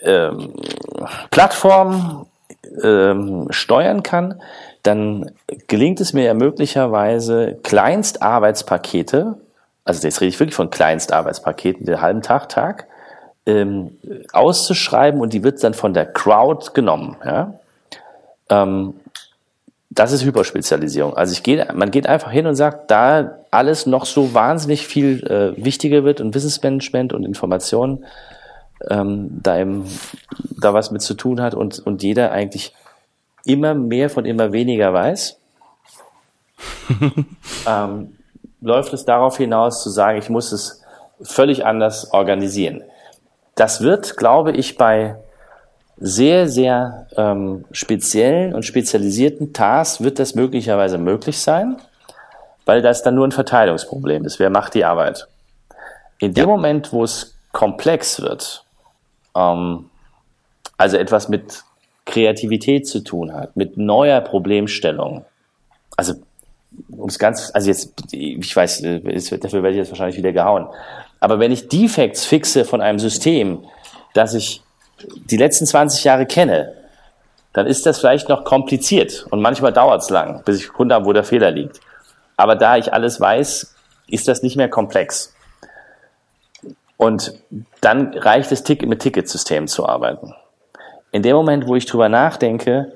ähm, 0.00 0.54
Plattform 1.30 2.26
ähm, 2.82 3.46
steuern 3.50 4.02
kann, 4.02 4.40
dann 4.82 5.30
gelingt 5.68 6.00
es 6.00 6.12
mir 6.12 6.24
ja 6.24 6.34
möglicherweise 6.34 7.58
Kleinstarbeitspakete 7.62 9.36
also 9.84 10.06
jetzt 10.06 10.20
rede 10.20 10.28
ich 10.28 10.40
wirklich 10.40 10.54
von 10.54 10.70
Kleinstarbeitspaketen, 10.70 11.86
den 11.86 12.00
halben 12.00 12.22
Tag, 12.22 12.48
Tag, 12.48 12.86
ähm, 13.46 13.98
auszuschreiben 14.32 15.20
und 15.20 15.32
die 15.32 15.42
wird 15.42 15.62
dann 15.64 15.74
von 15.74 15.94
der 15.94 16.06
Crowd 16.06 16.70
genommen. 16.74 17.16
Ja? 17.24 17.54
Ähm, 18.48 18.94
das 19.90 20.12
ist 20.12 20.24
Hyperspezialisierung. 20.24 21.14
Also 21.16 21.32
ich 21.32 21.42
gehe, 21.42 21.68
man 21.74 21.90
geht 21.90 22.06
einfach 22.06 22.30
hin 22.30 22.46
und 22.46 22.54
sagt, 22.54 22.90
da 22.90 23.38
alles 23.50 23.86
noch 23.86 24.06
so 24.06 24.32
wahnsinnig 24.32 24.86
viel 24.86 25.24
äh, 25.26 25.62
wichtiger 25.62 26.04
wird 26.04 26.20
und 26.20 26.34
Wissensmanagement 26.34 27.12
und 27.12 27.24
Informationen 27.24 28.04
ähm, 28.88 29.28
da, 29.42 29.56
im, 29.56 29.84
da 30.60 30.72
was 30.72 30.90
mit 30.92 31.02
zu 31.02 31.14
tun 31.14 31.40
hat 31.40 31.54
und, 31.54 31.78
und 31.80 32.02
jeder 32.02 32.32
eigentlich 32.32 32.74
immer 33.44 33.74
mehr 33.74 34.08
von 34.08 34.24
immer 34.24 34.52
weniger 34.52 34.92
weiß. 34.92 35.38
ähm, 37.66 38.16
läuft 38.62 38.92
es 38.94 39.04
darauf 39.04 39.36
hinaus 39.36 39.82
zu 39.82 39.90
sagen, 39.90 40.18
ich 40.18 40.30
muss 40.30 40.52
es 40.52 40.82
völlig 41.20 41.66
anders 41.66 42.12
organisieren. 42.12 42.82
Das 43.54 43.82
wird, 43.82 44.16
glaube 44.16 44.52
ich, 44.52 44.78
bei 44.78 45.16
sehr, 45.98 46.48
sehr 46.48 47.06
ähm, 47.16 47.64
speziellen 47.70 48.54
und 48.54 48.64
spezialisierten 48.64 49.52
Tasks 49.52 50.02
wird 50.02 50.18
das 50.18 50.34
möglicherweise 50.34 50.98
möglich 50.98 51.38
sein, 51.40 51.76
weil 52.64 52.82
das 52.82 53.02
dann 53.02 53.14
nur 53.14 53.26
ein 53.26 53.32
Verteilungsproblem 53.32 54.24
ist. 54.24 54.38
Wer 54.38 54.50
macht 54.50 54.74
die 54.74 54.84
Arbeit? 54.84 55.28
In 56.18 56.34
dem 56.34 56.48
ja. 56.48 56.56
Moment, 56.56 56.92
wo 56.92 57.04
es 57.04 57.36
komplex 57.52 58.20
wird, 58.20 58.64
ähm, 59.36 59.90
also 60.76 60.96
etwas 60.96 61.28
mit 61.28 61.62
Kreativität 62.06 62.88
zu 62.88 63.00
tun 63.00 63.32
hat, 63.32 63.56
mit 63.56 63.76
neuer 63.76 64.20
Problemstellung, 64.20 65.24
also 65.96 66.14
um 66.90 67.08
es 67.08 67.18
ganz, 67.18 67.50
also 67.54 67.68
jetzt, 67.68 67.92
ich 68.12 68.54
weiß, 68.54 68.82
dafür 68.82 69.62
werde 69.62 69.70
ich 69.70 69.76
jetzt 69.76 69.90
wahrscheinlich 69.90 70.16
wieder 70.16 70.32
gehauen. 70.32 70.66
Aber 71.20 71.38
wenn 71.38 71.52
ich 71.52 71.68
Defects 71.68 72.24
fixe 72.24 72.64
von 72.64 72.80
einem 72.80 72.98
System, 72.98 73.64
das 74.14 74.34
ich 74.34 74.62
die 75.30 75.36
letzten 75.36 75.66
20 75.66 76.04
Jahre 76.04 76.26
kenne, 76.26 76.72
dann 77.52 77.66
ist 77.66 77.86
das 77.86 77.98
vielleicht 77.98 78.28
noch 78.28 78.44
kompliziert 78.44 79.26
und 79.30 79.40
manchmal 79.40 79.72
dauert 79.72 80.02
es 80.02 80.10
lang, 80.10 80.42
bis 80.44 80.58
ich 80.58 80.68
gefunden 80.68 80.94
habe, 80.94 81.04
wo 81.04 81.12
der 81.12 81.24
Fehler 81.24 81.50
liegt. 81.50 81.80
Aber 82.36 82.56
da 82.56 82.76
ich 82.76 82.92
alles 82.92 83.20
weiß, 83.20 83.74
ist 84.08 84.28
das 84.28 84.42
nicht 84.42 84.56
mehr 84.56 84.68
komplex. 84.68 85.34
Und 86.96 87.34
dann 87.80 88.14
reicht 88.14 88.52
es, 88.52 88.66
mit 88.68 89.00
Ticketsystemen 89.00 89.68
zu 89.68 89.86
arbeiten. 89.88 90.34
In 91.10 91.22
dem 91.22 91.36
Moment, 91.36 91.66
wo 91.66 91.76
ich 91.76 91.84
drüber 91.84 92.08
nachdenke, 92.08 92.92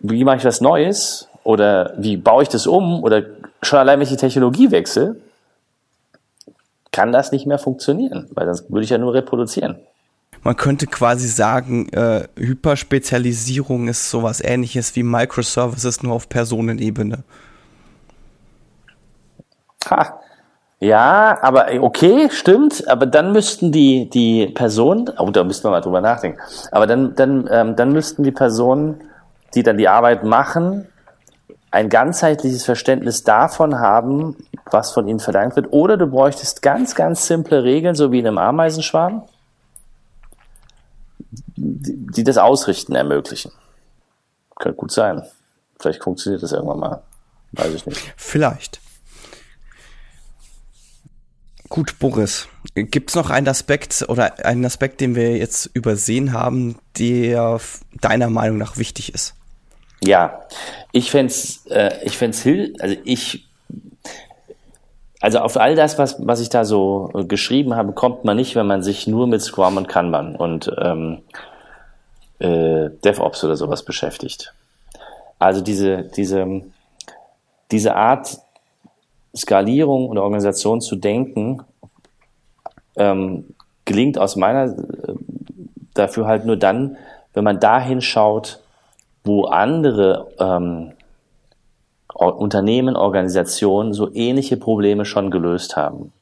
wie 0.00 0.24
mache 0.24 0.38
ich 0.38 0.44
was 0.44 0.60
Neues 0.60 1.28
oder 1.44 1.94
wie 1.96 2.16
baue 2.16 2.42
ich 2.42 2.48
das 2.48 2.66
um 2.66 3.02
oder 3.02 3.22
schon 3.62 3.78
allein, 3.78 3.98
wenn 3.98 4.04
ich 4.04 4.10
die 4.10 4.16
Technologie 4.16 4.70
wechsle, 4.70 5.16
kann 6.90 7.12
das 7.12 7.32
nicht 7.32 7.46
mehr 7.46 7.58
funktionieren, 7.58 8.28
weil 8.34 8.46
sonst 8.46 8.70
würde 8.70 8.84
ich 8.84 8.90
ja 8.90 8.98
nur 8.98 9.14
reproduzieren. 9.14 9.76
Man 10.42 10.56
könnte 10.56 10.86
quasi 10.86 11.28
sagen, 11.28 11.88
äh, 11.90 12.26
Hyperspezialisierung 12.36 13.88
ist 13.88 14.10
sowas 14.10 14.42
ähnliches 14.42 14.94
wie 14.96 15.04
Microservices 15.04 16.02
nur 16.02 16.14
auf 16.14 16.28
Personenebene. 16.28 17.22
Ha. 19.88 20.18
Ja, 20.80 21.38
aber 21.42 21.66
okay, 21.80 22.28
stimmt, 22.32 22.88
aber 22.88 23.06
dann 23.06 23.30
müssten 23.30 23.70
die, 23.70 24.10
die 24.10 24.48
Personen, 24.48 25.08
oh, 25.16 25.30
da 25.30 25.44
müssten 25.44 25.64
wir 25.64 25.70
mal 25.70 25.80
drüber 25.80 26.00
nachdenken, 26.00 26.40
aber 26.72 26.88
dann, 26.88 27.14
dann, 27.14 27.48
ähm, 27.52 27.76
dann 27.76 27.92
müssten 27.92 28.24
die 28.24 28.32
Personen, 28.32 29.00
die 29.54 29.62
dann 29.62 29.78
die 29.78 29.86
Arbeit 29.86 30.24
machen, 30.24 30.88
ein 31.72 31.88
ganzheitliches 31.88 32.64
Verständnis 32.64 33.24
davon 33.24 33.80
haben, 33.80 34.36
was 34.70 34.92
von 34.92 35.08
ihnen 35.08 35.20
verlangt 35.20 35.56
wird, 35.56 35.72
oder 35.72 35.96
du 35.96 36.06
bräuchtest 36.06 36.62
ganz, 36.62 36.94
ganz 36.94 37.26
simple 37.26 37.64
Regeln, 37.64 37.94
so 37.94 38.12
wie 38.12 38.20
in 38.20 38.26
einem 38.26 38.38
Ameisenschwarm, 38.38 39.22
die, 41.56 41.96
die 41.96 42.24
das 42.24 42.36
Ausrichten 42.36 42.94
ermöglichen. 42.94 43.52
Könnte 44.56 44.76
gut 44.76 44.92
sein. 44.92 45.22
Vielleicht 45.80 46.04
funktioniert 46.04 46.42
das 46.42 46.52
irgendwann 46.52 46.78
mal. 46.78 47.02
Weiß 47.52 47.72
ich 47.74 47.86
nicht. 47.86 48.14
Vielleicht. 48.16 48.80
Gut, 51.70 51.98
Boris. 51.98 52.48
Gibt 52.74 53.10
es 53.10 53.16
noch 53.16 53.30
einen 53.30 53.48
Aspekt 53.48 54.04
oder 54.08 54.44
einen 54.44 54.64
Aspekt, 54.66 55.00
den 55.00 55.14
wir 55.14 55.38
jetzt 55.38 55.70
übersehen 55.72 56.34
haben, 56.34 56.78
der 56.98 57.60
deiner 58.00 58.28
Meinung 58.28 58.58
nach 58.58 58.76
wichtig 58.76 59.14
ist? 59.14 59.34
Ja, 60.04 60.42
ich 60.90 61.10
fände 61.10 61.32
äh, 61.70 62.04
ich 62.04 62.18
fände 62.18 62.36
es, 62.36 62.80
also 62.80 62.96
ich, 63.04 63.46
also 65.20 65.38
auf 65.38 65.56
all 65.56 65.76
das, 65.76 65.96
was, 65.98 66.16
was 66.26 66.40
ich 66.40 66.48
da 66.48 66.64
so 66.64 67.10
geschrieben 67.28 67.76
habe, 67.76 67.92
kommt 67.92 68.24
man 68.24 68.36
nicht, 68.36 68.56
wenn 68.56 68.66
man 68.66 68.82
sich 68.82 69.06
nur 69.06 69.28
mit 69.28 69.42
Scrum 69.42 69.76
und 69.76 69.88
Kanban 69.88 70.34
und 70.34 70.72
ähm, 70.78 71.22
äh, 72.40 72.90
DevOps 73.04 73.44
oder 73.44 73.56
sowas 73.56 73.84
beschäftigt. 73.84 74.52
Also 75.38 75.60
diese, 75.60 76.02
diese, 76.16 76.62
diese 77.70 77.94
Art 77.94 78.38
Skalierung 79.36 80.08
und 80.08 80.18
Organisation 80.18 80.80
zu 80.80 80.96
denken, 80.96 81.62
ähm, 82.96 83.54
gelingt 83.84 84.18
aus 84.18 84.34
meiner 84.34 84.64
äh, 84.64 85.14
dafür 85.94 86.26
halt 86.26 86.44
nur 86.44 86.56
dann, 86.56 86.96
wenn 87.34 87.44
man 87.44 87.60
dahin 87.60 88.00
schaut, 88.00 88.61
wo 89.24 89.44
andere 89.44 90.28
ähm, 90.38 90.92
Unternehmen, 92.14 92.96
Organisationen 92.96 93.92
so 93.92 94.12
ähnliche 94.12 94.56
Probleme 94.56 95.04
schon 95.04 95.30
gelöst 95.30 95.76
haben. 95.76 96.12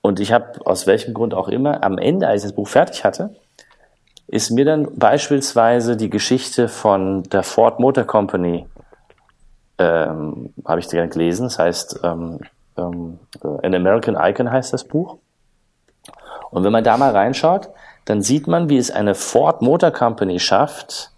Und 0.00 0.20
ich 0.20 0.32
habe 0.32 0.64
aus 0.64 0.86
welchem 0.86 1.12
Grund 1.12 1.34
auch 1.34 1.48
immer 1.48 1.82
am 1.82 1.98
Ende, 1.98 2.28
als 2.28 2.42
ich 2.42 2.50
das 2.50 2.56
Buch 2.56 2.68
fertig 2.68 3.04
hatte, 3.04 3.34
ist 4.26 4.50
mir 4.50 4.64
dann 4.64 4.96
beispielsweise 4.96 5.96
die 5.96 6.10
Geschichte 6.10 6.68
von 6.68 7.24
der 7.24 7.42
Ford 7.42 7.80
Motor 7.80 8.04
Company 8.04 8.66
ähm, 9.78 10.52
habe 10.64 10.80
ich 10.80 10.88
gerne 10.88 11.08
gelesen. 11.08 11.44
Das 11.44 11.58
heißt, 11.58 12.00
ähm, 12.04 12.40
ähm, 12.76 13.18
An 13.42 13.74
American 13.74 14.16
Icon 14.16 14.50
heißt 14.50 14.72
das 14.72 14.84
Buch. 14.84 15.18
Und 16.50 16.64
wenn 16.64 16.72
man 16.72 16.84
da 16.84 16.96
mal 16.96 17.12
reinschaut, 17.12 17.68
dann 18.04 18.22
sieht 18.22 18.46
man, 18.46 18.68
wie 18.68 18.78
es 18.78 18.90
eine 18.90 19.14
Ford 19.14 19.62
Motor 19.62 19.90
Company 19.90 20.38
schafft, 20.40 21.12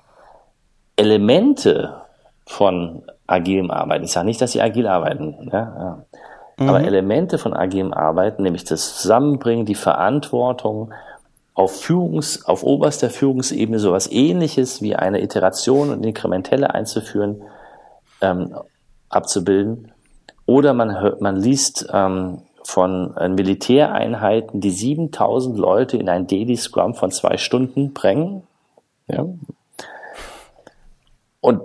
Elemente 1.01 2.03
von 2.47 3.03
agilem 3.27 3.71
Arbeiten, 3.71 4.05
ich 4.05 4.13
sage 4.13 4.27
nicht, 4.27 4.41
dass 4.41 4.53
sie 4.53 4.61
agil 4.61 4.87
arbeiten, 4.87 5.49
ja, 5.53 5.59
ja. 5.59 6.05
Mhm. 6.59 6.69
aber 6.69 6.83
Elemente 6.83 7.39
von 7.39 7.55
agilem 7.55 7.95
Arbeiten, 7.95 8.43
nämlich 8.43 8.65
das 8.65 8.99
Zusammenbringen, 8.99 9.65
die 9.65 9.75
Verantwortung 9.75 10.93
auf 11.55 11.81
Führungs, 11.81 12.45
auf 12.45 12.63
oberster 12.63 13.11
Führungsebene 13.11 13.79
sowas 13.79 14.11
ähnliches 14.11 14.83
wie 14.83 14.95
eine 14.95 15.23
Iteration 15.23 15.91
und 15.91 16.05
Inkrementelle 16.05 16.75
einzuführen, 16.75 17.43
ähm, 18.21 18.55
abzubilden. 19.09 19.93
Oder 20.47 20.75
man 20.75 21.01
hört, 21.01 21.21
man 21.21 21.37
liest 21.37 21.89
ähm, 21.93 22.43
von 22.63 23.17
äh, 23.17 23.29
Militäreinheiten, 23.29 24.61
die 24.61 24.71
7000 24.71 25.59
Leute 25.59 25.97
in 25.97 26.09
ein 26.09 26.27
Daily 26.27 26.57
Scrum 26.57 26.95
von 26.95 27.11
zwei 27.11 27.37
Stunden 27.37 27.95
bringen. 27.95 28.43
Ja. 29.09 29.27
Und 31.41 31.63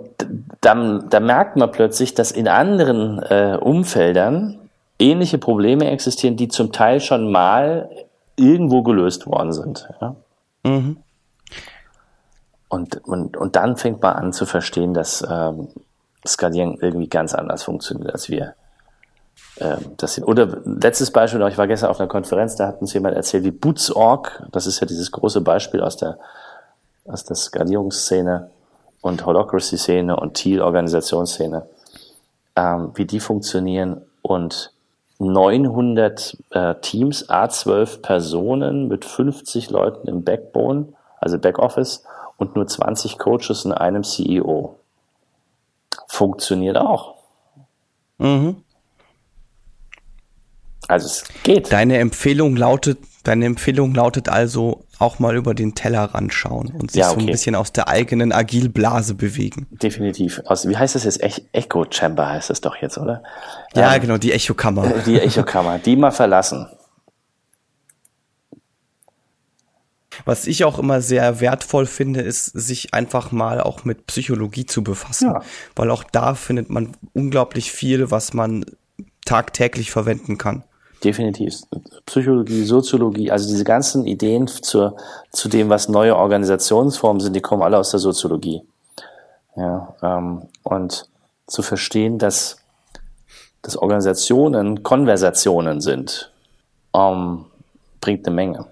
dann, 0.60 1.08
da 1.10 1.20
merkt 1.20 1.56
man 1.56 1.70
plötzlich, 1.70 2.14
dass 2.14 2.32
in 2.32 2.48
anderen 2.48 3.18
äh, 3.18 3.58
Umfeldern 3.60 4.58
ähnliche 4.98 5.38
Probleme 5.38 5.90
existieren, 5.90 6.36
die 6.36 6.48
zum 6.48 6.72
Teil 6.72 7.00
schon 7.00 7.30
mal 7.30 7.90
irgendwo 8.36 8.82
gelöst 8.82 9.26
worden 9.26 9.52
sind. 9.52 9.88
Ja. 10.00 10.16
Mhm. 10.64 10.98
Und, 12.68 13.04
und, 13.06 13.36
und 13.36 13.56
dann 13.56 13.76
fängt 13.76 14.02
man 14.02 14.16
an 14.16 14.32
zu 14.32 14.46
verstehen, 14.46 14.94
dass 14.94 15.24
ähm, 15.28 15.68
Skalieren 16.26 16.78
irgendwie 16.80 17.08
ganz 17.08 17.34
anders 17.34 17.62
funktioniert, 17.62 18.12
als 18.12 18.28
wir 18.28 18.54
ähm, 19.60 19.92
das 19.98 20.14
sind. 20.14 20.24
Oder 20.24 20.58
letztes 20.64 21.10
Beispiel 21.10 21.38
noch, 21.38 21.48
ich 21.48 21.58
war 21.58 21.68
gestern 21.68 21.90
auf 21.90 22.00
einer 22.00 22.08
Konferenz, 22.08 22.56
da 22.56 22.66
hat 22.66 22.80
uns 22.80 22.92
jemand 22.92 23.14
erzählt, 23.14 23.44
wie 23.44 23.52
Boots.org, 23.52 24.48
das 24.50 24.66
ist 24.66 24.80
ja 24.80 24.86
dieses 24.86 25.12
große 25.12 25.42
Beispiel 25.42 25.80
aus 25.80 25.96
der, 25.96 26.18
aus 27.06 27.24
der 27.24 27.36
Skalierungsszene 27.36 28.50
und 29.00 29.24
Holocracy-Szene 29.24 30.16
und 30.16 30.34
Thiel-Organisationsszene, 30.34 31.68
ähm, 32.56 32.92
wie 32.94 33.04
die 33.04 33.20
funktionieren 33.20 34.02
und 34.22 34.72
900 35.18 36.36
äh, 36.50 36.74
Teams, 36.80 37.28
A12 37.28 38.02
Personen 38.02 38.88
mit 38.88 39.04
50 39.04 39.70
Leuten 39.70 40.08
im 40.08 40.24
Backbone, 40.24 40.92
also 41.20 41.38
Backoffice 41.38 42.04
und 42.36 42.54
nur 42.54 42.66
20 42.66 43.18
Coaches 43.18 43.64
und 43.64 43.72
einem 43.72 44.04
CEO. 44.04 44.76
Funktioniert 46.06 46.76
auch. 46.76 47.14
Mhm. 48.18 48.62
Also 50.88 51.06
es 51.06 51.24
geht. 51.42 51.72
Deine 51.72 51.98
Empfehlung 51.98 52.56
lautet, 52.56 52.98
deine 53.26 53.46
Empfehlung 53.46 53.94
lautet 53.94 54.28
also 54.28 54.84
auch 54.98 55.18
mal 55.18 55.36
über 55.36 55.54
den 55.54 55.74
Tellerrand 55.74 56.32
schauen 56.32 56.68
und 56.68 56.92
sich 56.92 57.00
ja, 57.00 57.10
okay. 57.10 57.20
so 57.20 57.26
ein 57.26 57.30
bisschen 57.30 57.54
aus 57.54 57.72
der 57.72 57.88
eigenen 57.88 58.32
Agilblase 58.32 59.14
bewegen. 59.14 59.66
Definitiv. 59.70 60.42
Aus, 60.46 60.68
wie 60.68 60.76
heißt 60.76 60.94
das 60.94 61.04
jetzt? 61.04 61.20
Echo 61.52 61.86
Chamber 61.90 62.28
heißt 62.28 62.50
das 62.50 62.60
doch 62.60 62.76
jetzt, 62.76 62.98
oder? 62.98 63.22
Ja, 63.74 63.94
ähm, 63.94 64.02
genau, 64.02 64.18
die 64.18 64.32
Echokammer. 64.32 64.86
Die 65.06 65.20
Echokammer, 65.20 65.78
die 65.78 65.96
mal 65.96 66.10
verlassen. 66.10 66.68
Was 70.24 70.46
ich 70.46 70.64
auch 70.64 70.78
immer 70.78 71.00
sehr 71.00 71.40
wertvoll 71.40 71.86
finde, 71.86 72.20
ist, 72.20 72.46
sich 72.46 72.94
einfach 72.94 73.32
mal 73.32 73.60
auch 73.60 73.84
mit 73.84 74.06
Psychologie 74.06 74.66
zu 74.66 74.82
befassen. 74.82 75.30
Ja. 75.30 75.42
Weil 75.74 75.90
auch 75.90 76.04
da 76.04 76.34
findet 76.34 76.70
man 76.70 76.96
unglaublich 77.12 77.70
viel, 77.70 78.10
was 78.10 78.32
man 78.32 78.64
tagtäglich 79.24 79.90
verwenden 79.90 80.38
kann. 80.38 80.64
Definitiv. 81.04 81.54
Psychologie, 82.06 82.64
Soziologie, 82.64 83.30
also 83.30 83.46
diese 83.48 83.64
ganzen 83.64 84.06
Ideen 84.06 84.46
zur, 84.46 84.96
zu 85.30 85.48
dem, 85.48 85.68
was 85.68 85.88
neue 85.88 86.16
Organisationsformen 86.16 87.20
sind, 87.20 87.36
die 87.36 87.40
kommen 87.42 87.62
alle 87.62 87.78
aus 87.78 87.90
der 87.90 88.00
Soziologie. 88.00 88.62
Ja, 89.56 89.94
ähm, 90.02 90.48
und 90.62 91.08
zu 91.46 91.62
verstehen, 91.62 92.18
dass, 92.18 92.58
dass 93.62 93.76
Organisationen 93.76 94.82
Konversationen 94.82 95.80
sind, 95.80 96.32
ähm, 96.94 97.44
bringt 98.00 98.26
eine 98.26 98.34
Menge. 98.34 98.66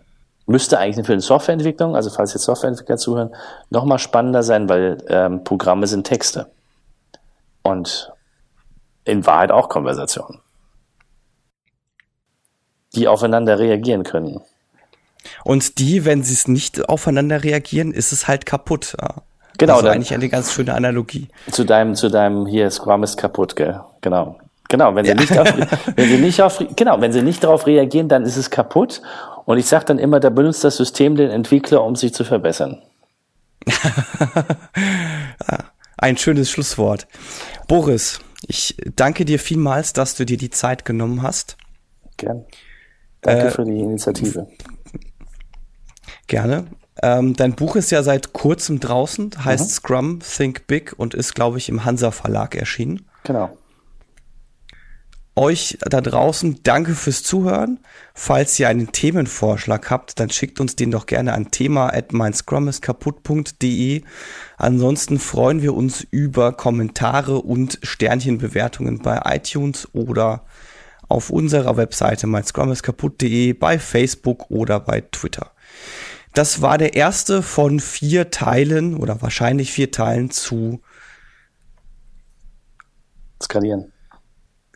Müsste 0.47 0.79
eigentlich 0.79 1.07
für 1.07 1.15
die 1.15 1.23
Softwareentwicklung, 1.23 1.95
also 1.95 2.11
falls 2.11 2.35
jetzt 2.35 2.45
Softwareentwickler 2.45 2.97
zuhören, 2.97 3.35
nochmal 3.71 3.99
spannender 3.99 4.43
sein, 4.43 4.69
weil 4.69 5.03
ähm, 5.09 5.45
Programme 5.45 5.87
sind 5.87 6.07
Texte. 6.07 6.51
Und 7.63 8.13
in 9.05 9.25
Wahrheit 9.25 9.51
auch 9.51 9.69
Konversationen 9.69 10.44
die 12.97 13.09
aufeinander 13.09 13.59
reagieren 13.59 14.05
können. 14.05 14.41
Und 15.45 15.79
die, 15.79 16.05
wenn 16.05 16.23
sie 16.23 16.35
es 16.35 16.49
nicht 16.49 16.89
aufeinander 16.89 17.43
reagieren, 17.45 17.93
ist 17.93 18.13
es 18.13 18.29
halt 18.29 18.47
kaputt. 18.47 18.97
Ja. 19.01 19.23
Genau. 19.59 19.77
Also 19.77 19.89
eigentlich 19.89 20.13
eine 20.13 20.29
ganz 20.29 20.53
schöne 20.53 20.75
Analogie. 20.75 21.29
Zu 21.51 21.65
deinem, 21.65 21.95
zu 21.95 22.09
deinem 22.09 22.47
hier 22.47 22.71
Scrum 22.71 23.03
ist 23.03 23.17
kaputt, 23.17 23.57
gell? 23.57 23.81
Genau. 24.01 24.39
Genau, 24.69 24.95
wenn 24.95 25.05
sie 25.05 25.11
ja. 25.11 25.17
nicht 25.17 25.39
auf, 25.39 25.55
wenn 25.97 26.09
sie 26.09 26.19
nicht 26.19 26.43
auf, 26.43 26.65
genau, 26.75 27.01
wenn 27.01 27.13
sie 27.13 27.23
nicht 27.23 27.45
darauf 27.45 27.67
reagieren, 27.67 28.09
dann 28.09 28.25
ist 28.25 28.37
es 28.37 28.51
kaputt. 28.51 29.03
Und 29.45 29.59
ich 29.59 29.67
sage 29.67 29.85
dann 29.85 29.99
immer, 29.99 30.21
da 30.21 30.31
benutzt 30.31 30.65
das 30.65 30.77
System 30.77 31.17
den 31.17 31.31
Entwickler, 31.31 31.85
um 31.85 31.97
sich 31.97 32.15
zu 32.15 32.25
verbessern. 32.25 32.83
Ein 35.97 36.17
schönes 36.17 36.51
Schlusswort. 36.51 37.07
Boris, 37.69 38.21
ich 38.47 38.77
danke 38.97 39.25
dir 39.25 39.39
vielmals, 39.39 39.93
dass 39.93 40.17
du 40.17 40.27
dir 40.27 40.37
die 40.37 40.51
Zeit 40.51 40.85
genommen 40.85 41.23
hast. 41.23 41.57
Gern. 42.17 42.45
Danke 43.25 43.47
äh, 43.47 43.51
für 43.51 43.65
die 43.65 43.81
Initiative. 43.81 44.47
Gerne. 46.27 46.67
Ähm, 47.03 47.35
dein 47.35 47.55
Buch 47.55 47.77
ist 47.77 47.91
ja 47.91 48.03
seit 48.03 48.33
kurzem 48.33 48.79
draußen, 48.81 49.45
heißt 49.45 49.65
mhm. 49.65 49.71
Scrum 49.71 50.19
Think 50.21 50.67
Big 50.67 50.95
und 50.97 51.15
ist, 51.15 51.35
glaube 51.35 51.59
ich, 51.59 51.69
im 51.69 51.85
Hansa 51.85 52.13
Verlag 52.13 52.55
erschienen. 52.55 53.07
Genau. 53.25 53.57
Euch 55.37 55.79
da 55.81 56.01
draußen 56.01 56.61
danke 56.63 56.95
fürs 56.95 57.25
Zuhören. 57.25 57.81
Falls 58.15 58.61
ihr 58.61 58.69
einen 58.69 58.93
Themenvorschlag 58.93 59.91
habt, 59.91 60.21
dann 60.21 60.31
schickt 60.31 60.61
uns 60.61 60.77
den 60.77 60.93
doch 60.93 61.07
gerne 61.07 61.33
an 61.33 61.51
thema 61.51 61.93
at 61.93 62.13
meinscrumiskaputt.de. 62.13 64.03
Ansonsten 64.57 65.19
freuen 65.19 65.61
wir 65.61 65.75
uns 65.75 66.07
über 66.09 66.53
Kommentare 66.53 67.41
und 67.41 67.81
Sternchenbewertungen 67.83 69.01
bei 69.01 69.21
iTunes 69.25 69.89
oder 69.93 70.45
auf 71.09 71.31
unserer 71.31 71.77
Webseite 71.77 72.27
meinscrumiskaputt.de, 72.27 73.53
bei 73.53 73.79
Facebook 73.79 74.51
oder 74.51 74.81
bei 74.81 75.01
Twitter. 75.01 75.53
Das 76.33 76.63
war 76.63 76.79
der 76.79 76.95
erste 76.95 77.43
von 77.43 77.79
vier 77.79 78.31
Teilen 78.31 78.97
oder 78.97 79.23
wahrscheinlich 79.23 79.73
vier 79.73 79.91
Teilen 79.93 80.31
zu 80.31 80.81
skalieren. 83.41 83.93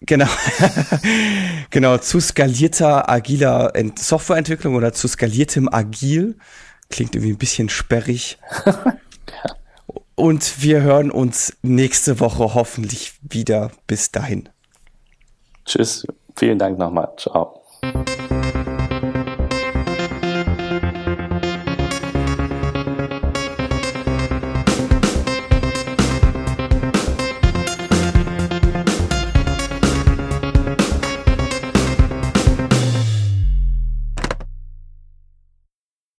Genau. 0.03 0.29
genau, 1.71 1.99
zu 1.99 2.21
skalierter 2.21 3.09
agiler 3.11 3.73
Softwareentwicklung 3.99 4.77
oder 4.77 4.93
zu 4.93 5.09
skaliertem 5.09 5.69
Agil. 5.69 6.37
Klingt 6.91 7.15
irgendwie 7.15 7.33
ein 7.33 7.39
bisschen 7.39 7.69
sperrig. 7.69 8.39
Und 10.15 10.63
wir 10.63 10.83
hören 10.83 11.11
uns 11.11 11.57
nächste 11.63 12.21
Woche 12.21 12.55
hoffentlich 12.55 13.15
wieder. 13.23 13.73
Bis 13.87 14.11
dahin. 14.11 14.49
Tschüss, 15.69 16.07
vielen 16.35 16.59
Dank 16.59 16.79
nochmal. 16.79 17.13
Ciao. 17.19 17.63